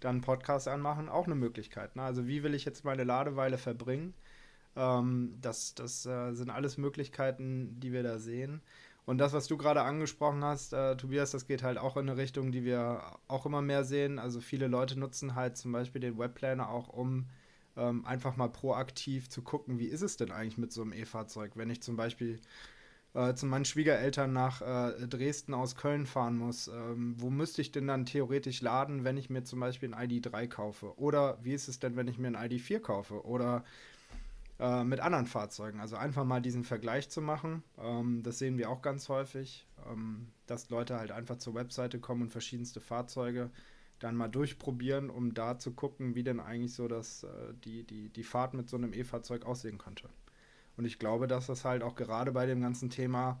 dann 0.00 0.20
Podcast 0.20 0.68
anmachen, 0.68 1.08
auch 1.08 1.26
eine 1.26 1.34
Möglichkeit. 1.34 1.96
Ne? 1.96 2.02
Also 2.02 2.26
wie 2.26 2.42
will 2.42 2.54
ich 2.54 2.64
jetzt 2.64 2.84
meine 2.84 3.04
Ladeweile 3.04 3.56
verbringen? 3.56 4.12
Ähm, 4.76 5.38
das 5.40 5.74
das 5.74 6.04
äh, 6.04 6.34
sind 6.34 6.50
alles 6.50 6.76
Möglichkeiten, 6.76 7.80
die 7.80 7.92
wir 7.92 8.02
da 8.02 8.18
sehen. 8.18 8.60
Und 9.06 9.18
das, 9.18 9.32
was 9.32 9.46
du 9.46 9.56
gerade 9.56 9.82
angesprochen 9.82 10.44
hast, 10.44 10.72
äh, 10.72 10.96
Tobias, 10.96 11.30
das 11.30 11.46
geht 11.46 11.62
halt 11.62 11.78
auch 11.78 11.96
in 11.96 12.08
eine 12.08 12.18
Richtung, 12.18 12.50
die 12.50 12.64
wir 12.64 13.02
auch 13.28 13.46
immer 13.46 13.62
mehr 13.62 13.84
sehen. 13.84 14.18
Also 14.18 14.40
viele 14.40 14.66
Leute 14.66 14.98
nutzen 14.98 15.36
halt 15.36 15.56
zum 15.56 15.72
Beispiel 15.72 16.00
den 16.00 16.18
Webplaner 16.18 16.68
auch, 16.68 16.88
um 16.88 17.26
ähm, 17.76 18.04
einfach 18.04 18.36
mal 18.36 18.48
proaktiv 18.48 19.28
zu 19.28 19.42
gucken, 19.42 19.78
wie 19.78 19.86
ist 19.86 20.02
es 20.02 20.16
denn 20.16 20.32
eigentlich 20.32 20.58
mit 20.58 20.72
so 20.72 20.82
einem 20.82 20.92
E-Fahrzeug, 20.92 21.52
wenn 21.54 21.70
ich 21.70 21.82
zum 21.82 21.96
Beispiel 21.96 22.40
äh, 23.14 23.34
zu 23.34 23.46
meinen 23.46 23.64
Schwiegereltern 23.64 24.32
nach 24.32 24.60
äh, 24.60 25.06
Dresden 25.06 25.54
aus 25.54 25.76
Köln 25.76 26.06
fahren 26.06 26.36
muss. 26.36 26.66
Ähm, 26.68 27.14
wo 27.18 27.30
müsste 27.30 27.62
ich 27.62 27.70
denn 27.70 27.86
dann 27.86 28.06
theoretisch 28.06 28.60
laden, 28.60 29.04
wenn 29.04 29.16
ich 29.16 29.30
mir 29.30 29.44
zum 29.44 29.60
Beispiel 29.60 29.94
ein 29.94 30.10
ID3 30.10 30.48
kaufe? 30.48 30.98
Oder 30.98 31.38
wie 31.42 31.54
ist 31.54 31.68
es 31.68 31.78
denn, 31.78 31.94
wenn 31.94 32.08
ich 32.08 32.18
mir 32.18 32.28
ein 32.28 32.36
ID4 32.36 32.80
kaufe? 32.80 33.24
Oder 33.24 33.64
äh, 34.58 34.84
mit 34.84 35.00
anderen 35.00 35.26
Fahrzeugen. 35.26 35.80
Also 35.80 35.96
einfach 35.96 36.24
mal 36.24 36.40
diesen 36.40 36.64
Vergleich 36.64 37.08
zu 37.08 37.20
machen. 37.20 37.62
Ähm, 37.78 38.22
das 38.22 38.38
sehen 38.38 38.58
wir 38.58 38.70
auch 38.70 38.82
ganz 38.82 39.08
häufig, 39.08 39.66
ähm, 39.90 40.28
dass 40.46 40.70
Leute 40.70 40.98
halt 40.98 41.10
einfach 41.10 41.36
zur 41.36 41.54
Webseite 41.54 42.00
kommen 42.00 42.22
und 42.22 42.30
verschiedenste 42.30 42.80
Fahrzeuge 42.80 43.50
dann 43.98 44.16
mal 44.16 44.28
durchprobieren, 44.28 45.10
um 45.10 45.34
da 45.34 45.58
zu 45.58 45.72
gucken, 45.72 46.14
wie 46.14 46.22
denn 46.22 46.40
eigentlich 46.40 46.74
so 46.74 46.88
das, 46.88 47.24
äh, 47.24 47.54
die, 47.64 47.84
die, 47.84 48.08
die 48.08 48.24
Fahrt 48.24 48.54
mit 48.54 48.68
so 48.68 48.76
einem 48.76 48.92
E-Fahrzeug 48.92 49.44
aussehen 49.46 49.78
könnte. 49.78 50.08
Und 50.76 50.84
ich 50.84 50.98
glaube, 50.98 51.26
dass 51.26 51.46
das 51.46 51.64
halt 51.64 51.82
auch 51.82 51.94
gerade 51.94 52.32
bei 52.32 52.46
dem 52.46 52.60
ganzen 52.60 52.90
Thema 52.90 53.40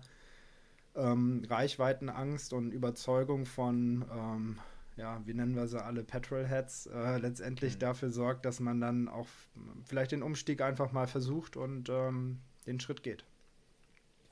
ähm, 0.94 1.42
Reichweitenangst 1.48 2.52
und 2.52 2.72
Überzeugung 2.72 3.44
von 3.44 4.04
ähm, 4.10 4.58
ja, 4.96 5.20
wie 5.26 5.34
nennen 5.34 5.54
wir 5.54 5.66
sie 5.68 5.82
alle, 5.82 6.02
Petrolheads, 6.02 6.86
äh, 6.86 7.18
letztendlich 7.18 7.74
mhm. 7.74 7.80
dafür 7.80 8.10
sorgt, 8.10 8.44
dass 8.44 8.60
man 8.60 8.80
dann 8.80 9.08
auch 9.08 9.28
vielleicht 9.84 10.12
den 10.12 10.22
Umstieg 10.22 10.60
einfach 10.62 10.92
mal 10.92 11.06
versucht 11.06 11.56
und 11.56 11.88
ähm, 11.88 12.40
den 12.66 12.80
Schritt 12.80 13.02
geht. 13.02 13.24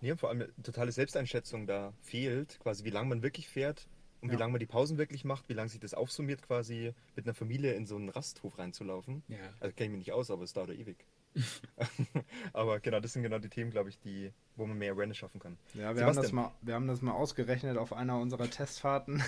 Ja, 0.00 0.16
vor 0.16 0.28
allem 0.28 0.42
eine 0.42 0.62
totale 0.62 0.92
Selbsteinschätzung 0.92 1.66
da 1.66 1.92
fehlt, 2.02 2.58
quasi 2.60 2.84
wie 2.84 2.90
lange 2.90 3.08
man 3.08 3.22
wirklich 3.22 3.48
fährt 3.48 3.86
und 4.20 4.28
ja. 4.28 4.34
wie 4.34 4.38
lange 4.38 4.52
man 4.52 4.60
die 4.60 4.66
Pausen 4.66 4.98
wirklich 4.98 5.24
macht, 5.24 5.48
wie 5.48 5.54
lange 5.54 5.68
sich 5.68 5.80
das 5.80 5.94
aufsummiert, 5.94 6.42
quasi 6.42 6.92
mit 7.16 7.26
einer 7.26 7.34
Familie 7.34 7.74
in 7.74 7.86
so 7.86 7.96
einen 7.96 8.08
Rasthof 8.08 8.58
reinzulaufen. 8.58 9.22
Ja. 9.28 9.38
Also 9.60 9.74
kenne 9.74 9.86
ich 9.86 9.90
mich 9.92 10.06
nicht 10.06 10.12
aus, 10.12 10.30
aber 10.30 10.42
es 10.42 10.52
dauert 10.52 10.70
ewig. 10.70 11.06
Aber 12.52 12.80
genau, 12.80 13.00
das 13.00 13.12
sind 13.12 13.22
genau 13.22 13.38
die 13.38 13.48
Themen, 13.48 13.70
glaube 13.70 13.88
ich, 13.88 13.98
die, 13.98 14.32
wo 14.56 14.66
man 14.66 14.78
mehr 14.78 14.92
Awareness 14.92 15.18
schaffen 15.18 15.40
kann. 15.40 15.56
Ja, 15.74 15.96
wir 15.96 16.04
haben, 16.04 16.16
das 16.16 16.32
mal, 16.32 16.52
wir 16.62 16.74
haben 16.74 16.86
das 16.86 17.02
mal 17.02 17.12
ausgerechnet 17.12 17.76
auf 17.76 17.92
einer 17.92 18.18
unserer 18.18 18.48
Testfahrten. 18.48 19.22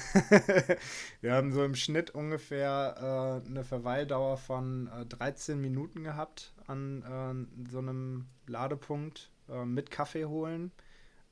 wir 1.21 1.33
haben 1.33 1.53
so 1.53 1.65
im 1.65 1.75
Schnitt 1.75 2.11
ungefähr 2.11 3.43
äh, 3.45 3.49
eine 3.49 3.65
Verweildauer 3.65 4.37
von 4.37 4.89
äh, 4.89 5.07
13 5.07 5.61
Minuten 5.61 6.05
gehabt 6.05 6.55
an 6.67 7.03
äh, 7.03 7.71
so 7.71 7.79
einem 7.79 8.27
Ladepunkt 8.47 9.31
äh, 9.49 9.65
mit 9.65 9.91
Kaffee 9.91 10.27
holen. 10.27 10.73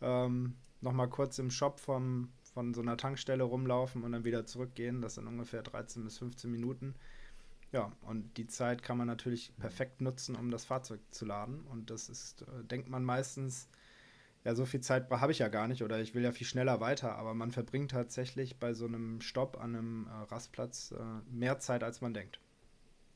Ähm, 0.00 0.56
Nochmal 0.84 1.08
kurz 1.08 1.38
im 1.38 1.50
Shop 1.50 1.80
vom, 1.80 2.28
von 2.52 2.74
so 2.74 2.82
einer 2.82 2.98
Tankstelle 2.98 3.42
rumlaufen 3.42 4.02
und 4.02 4.12
dann 4.12 4.24
wieder 4.24 4.44
zurückgehen. 4.44 5.00
Das 5.00 5.14
sind 5.14 5.26
ungefähr 5.26 5.62
13 5.62 6.04
bis 6.04 6.18
15 6.18 6.50
Minuten. 6.50 6.94
Ja, 7.74 7.90
und 8.02 8.36
die 8.36 8.46
Zeit 8.46 8.84
kann 8.84 8.96
man 8.96 9.08
natürlich 9.08 9.52
perfekt 9.56 10.00
nutzen, 10.00 10.36
um 10.36 10.52
das 10.52 10.64
Fahrzeug 10.64 11.00
zu 11.10 11.24
laden. 11.24 11.66
Und 11.66 11.90
das 11.90 12.08
ist, 12.08 12.42
äh, 12.42 12.62
denkt 12.62 12.88
man 12.88 13.02
meistens, 13.02 13.68
ja, 14.44 14.54
so 14.54 14.64
viel 14.64 14.80
Zeit 14.80 15.10
habe 15.10 15.32
ich 15.32 15.40
ja 15.40 15.48
gar 15.48 15.66
nicht 15.66 15.82
oder 15.82 15.98
ich 15.98 16.14
will 16.14 16.22
ja 16.22 16.30
viel 16.30 16.46
schneller 16.46 16.78
weiter, 16.78 17.16
aber 17.16 17.34
man 17.34 17.50
verbringt 17.50 17.90
tatsächlich 17.90 18.60
bei 18.60 18.74
so 18.74 18.86
einem 18.86 19.20
Stopp 19.20 19.56
an 19.60 19.74
einem 19.74 20.06
äh, 20.06 20.10
Rastplatz 20.32 20.92
äh, 20.92 21.02
mehr 21.32 21.58
Zeit, 21.58 21.82
als 21.82 22.00
man 22.00 22.14
denkt. 22.14 22.38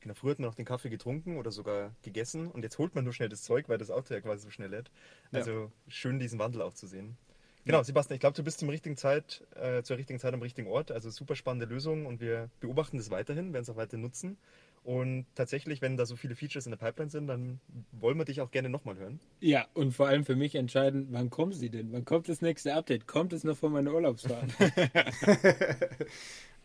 Genau, 0.01 0.13
früher 0.13 0.31
hat 0.31 0.39
man 0.39 0.49
noch 0.49 0.55
den 0.55 0.65
Kaffee 0.65 0.89
getrunken 0.89 1.37
oder 1.37 1.51
sogar 1.51 1.95
gegessen 2.01 2.51
und 2.51 2.63
jetzt 2.63 2.79
holt 2.79 2.95
man 2.95 3.05
nur 3.05 3.13
schnell 3.13 3.29
das 3.29 3.43
Zeug, 3.43 3.69
weil 3.69 3.77
das 3.77 3.89
Auto 3.89 4.13
ja 4.13 4.19
quasi 4.19 4.43
so 4.43 4.49
schnell 4.49 4.71
lädt. 4.71 4.91
Also 5.31 5.51
ja. 5.51 5.71
schön 5.87 6.19
diesen 6.19 6.37
Wandel 6.37 6.63
auch 6.63 6.73
zu 6.73 6.85
sehen. 6.85 7.17
Genau, 7.65 7.83
Sebastian, 7.83 8.15
ich 8.15 8.21
glaube, 8.21 8.35
du 8.35 8.43
bist 8.43 8.59
zum 8.59 8.69
richtigen 8.69 8.97
Zeit, 8.97 9.45
äh, 9.55 9.83
zur 9.83 9.97
richtigen 9.97 10.19
Zeit 10.19 10.33
am 10.33 10.41
richtigen 10.41 10.67
Ort. 10.67 10.91
Also 10.91 11.09
super 11.09 11.35
spannende 11.35 11.65
Lösung 11.65 12.05
und 12.05 12.19
wir 12.19 12.49
beobachten 12.59 12.97
das 12.97 13.11
weiterhin, 13.11 13.53
werden 13.53 13.63
es 13.63 13.69
auch 13.69 13.75
weiter 13.75 13.97
nutzen. 13.97 14.37
Und 14.83 15.25
tatsächlich, 15.35 15.81
wenn 15.81 15.97
da 15.97 16.05
so 16.05 16.15
viele 16.15 16.35
Features 16.35 16.65
in 16.65 16.71
der 16.71 16.77
Pipeline 16.77 17.11
sind, 17.11 17.27
dann 17.27 17.59
wollen 17.91 18.17
wir 18.17 18.25
dich 18.25 18.41
auch 18.41 18.49
gerne 18.49 18.69
nochmal 18.69 18.97
hören. 18.97 19.19
Ja, 19.39 19.67
und 19.73 19.91
vor 19.91 20.07
allem 20.07 20.23
für 20.23 20.35
mich 20.35 20.55
entscheiden, 20.55 21.07
wann 21.11 21.29
kommen 21.29 21.51
sie 21.51 21.69
denn? 21.69 21.91
Wann 21.91 22.05
kommt 22.05 22.29
das 22.29 22.41
nächste 22.41 22.73
Update? 22.73 23.05
Kommt 23.05 23.33
es 23.33 23.43
noch 23.43 23.57
von 23.57 23.73
meiner 23.73 23.93
Urlaubsfahrt? 23.93 24.49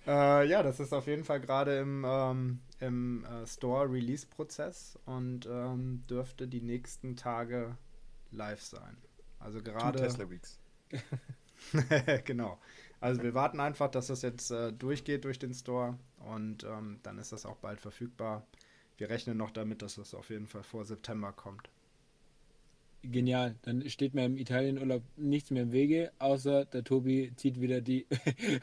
äh, 0.07 0.49
ja, 0.49 0.63
das 0.63 0.81
ist 0.81 0.93
auf 0.93 1.07
jeden 1.07 1.25
Fall 1.25 1.41
gerade 1.41 1.79
im, 1.79 2.05
ähm, 2.07 2.61
im 2.81 3.25
äh, 3.25 3.47
Store-Release-Prozess 3.47 4.99
und 5.07 5.47
ähm, 5.47 6.05
dürfte 6.09 6.47
die 6.47 6.61
nächsten 6.61 7.17
Tage 7.17 7.77
live 8.31 8.63
sein. 8.63 8.97
Also 9.41 9.61
gerade. 9.61 9.99
Tesla 9.99 10.31
Weeks. 10.31 10.61
genau. 12.25 12.59
Also 13.01 13.23
wir 13.23 13.35
warten 13.35 13.61
einfach, 13.61 13.91
dass 13.91 14.07
das 14.07 14.23
jetzt 14.23 14.51
äh, 14.51 14.73
durchgeht 14.73 15.25
durch 15.25 15.39
den 15.39 15.53
Store 15.55 15.99
und 16.19 16.65
ähm, 16.65 16.99
dann 17.03 17.19
ist 17.19 17.33
das 17.33 17.45
auch 17.47 17.57
bald 17.57 17.81
verfügbar. 17.81 18.47
Wir 18.97 19.11
rechnen 19.11 19.37
noch 19.37 19.51
damit, 19.51 19.83
dass 19.83 19.97
das 19.97 20.15
auf 20.15 20.31
jeden 20.31 20.47
Fall 20.47 20.63
vor 20.63 20.85
September 20.85 21.33
kommt. 21.33 21.69
genial. 23.03 23.57
Dann 23.63 23.87
steht 23.91 24.15
mir 24.15 24.25
im 24.25 24.39
Italienurlaub 24.39 25.03
nichts 25.17 25.51
mehr 25.51 25.65
im 25.65 25.73
Wege, 25.73 26.13
außer 26.19 26.65
der 26.65 26.85
Tobi 26.85 27.33
zieht 27.37 27.61
wieder 27.61 27.81
die, 27.83 28.07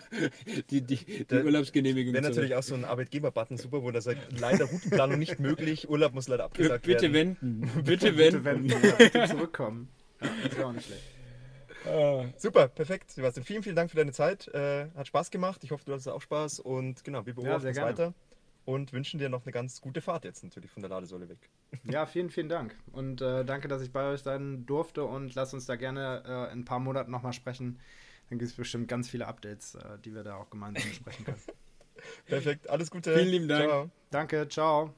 die, 0.72 0.82
die, 0.82 0.96
die 0.96 1.26
Der- 1.26 1.46
Urlaubsgenehmigung 1.46 2.14
Wäre 2.14 2.24
natürlich 2.24 2.56
auch 2.56 2.64
so 2.64 2.74
ein 2.74 2.86
Arbeitgeber-Button 2.86 3.58
super, 3.58 3.84
wo 3.84 3.92
der 3.92 4.02
sagt, 4.02 4.40
leider 4.40 4.66
Routenplanung 4.66 5.20
nicht 5.20 5.40
möglich, 5.40 5.88
Urlaub 5.90 6.14
muss 6.14 6.28
leider 6.28 6.46
abgesagt 6.46 6.86
Bitte 6.86 7.14
werden. 7.14 7.38
wenden. 7.42 7.84
Bitte 7.84 8.14
Bitte 8.14 8.44
wenden. 8.44 8.70
wenden, 8.72 8.88
ja, 8.88 8.96
bitte 8.98 9.28
zurückkommen. 9.28 9.90
Ja, 10.22 10.30
das 10.44 10.58
wäre 10.58 10.68
auch 10.68 10.74
nicht 10.74 10.86
schlecht. 10.88 11.04
Ah, 11.86 12.26
Super, 12.38 12.68
perfekt. 12.68 13.12
Sebastian, 13.12 13.46
vielen, 13.46 13.64
vielen 13.64 13.76
Dank 13.76 13.90
für 13.90 13.98
deine 13.98 14.12
Zeit. 14.12 14.48
Äh, 14.50 14.90
hat 14.96 15.08
Spaß 15.08 15.32
gemacht. 15.32 15.64
Ich 15.64 15.72
hoffe, 15.72 15.84
du 15.86 15.94
hattest 15.94 16.08
auch 16.10 16.22
Spaß. 16.22 16.60
Und 16.60 17.04
genau, 17.04 17.26
wir 17.26 17.34
beobachten 17.34 17.62
sehr 17.62 17.72
es 17.72 17.82
weiter 17.82 18.14
und 18.66 18.94
wünschen 18.94 19.20
dir 19.20 19.30
noch 19.30 19.44
eine 19.44 19.52
ganz 19.52 19.82
gute 19.82 20.02
Fahrt 20.02 20.26
jetzt 20.26 20.44
natürlich 20.44 20.70
von 20.70 20.82
der 20.82 20.90
Ladesäule 20.90 21.28
weg. 21.30 21.50
Ja, 21.84 22.06
vielen, 22.06 22.30
vielen 22.30 22.50
Dank. 22.50 22.76
Und 22.92 23.22
äh, 23.22 23.44
danke, 23.44 23.68
dass 23.68 23.82
ich 23.82 23.92
bei 23.92 24.12
euch 24.12 24.22
sein 24.22 24.66
durfte 24.66 25.04
und 25.04 25.34
lasst 25.36 25.54
uns 25.54 25.66
da 25.66 25.76
gerne 25.76 26.24
äh, 26.26 26.54
in 26.54 26.60
ein 26.60 26.66
paar 26.66 26.80
Monaten 26.80 27.12
nochmal 27.12 27.34
sprechen. 27.34 27.80
Dann 28.30 28.40
gibt 28.40 28.52
es 28.52 28.56
bestimmt 28.58 28.88
ganz 28.88 29.10
viele 29.10 29.28
Updates, 29.28 29.76
äh, 29.76 29.98
die 30.04 30.14
wir 30.14 30.24
da 30.24 30.36
auch 30.36 30.50
gemeinsam 30.50 30.88
besprechen 30.90 31.26
können. 31.26 31.42
Perfekt, 32.26 32.70
alles 32.70 32.90
Gute. 32.90 33.14
Vielen 33.14 33.30
lieben 33.30 33.48
Dank. 33.48 33.70
Ciao. 33.70 33.92
Danke, 34.10 34.48
ciao. 34.48 34.94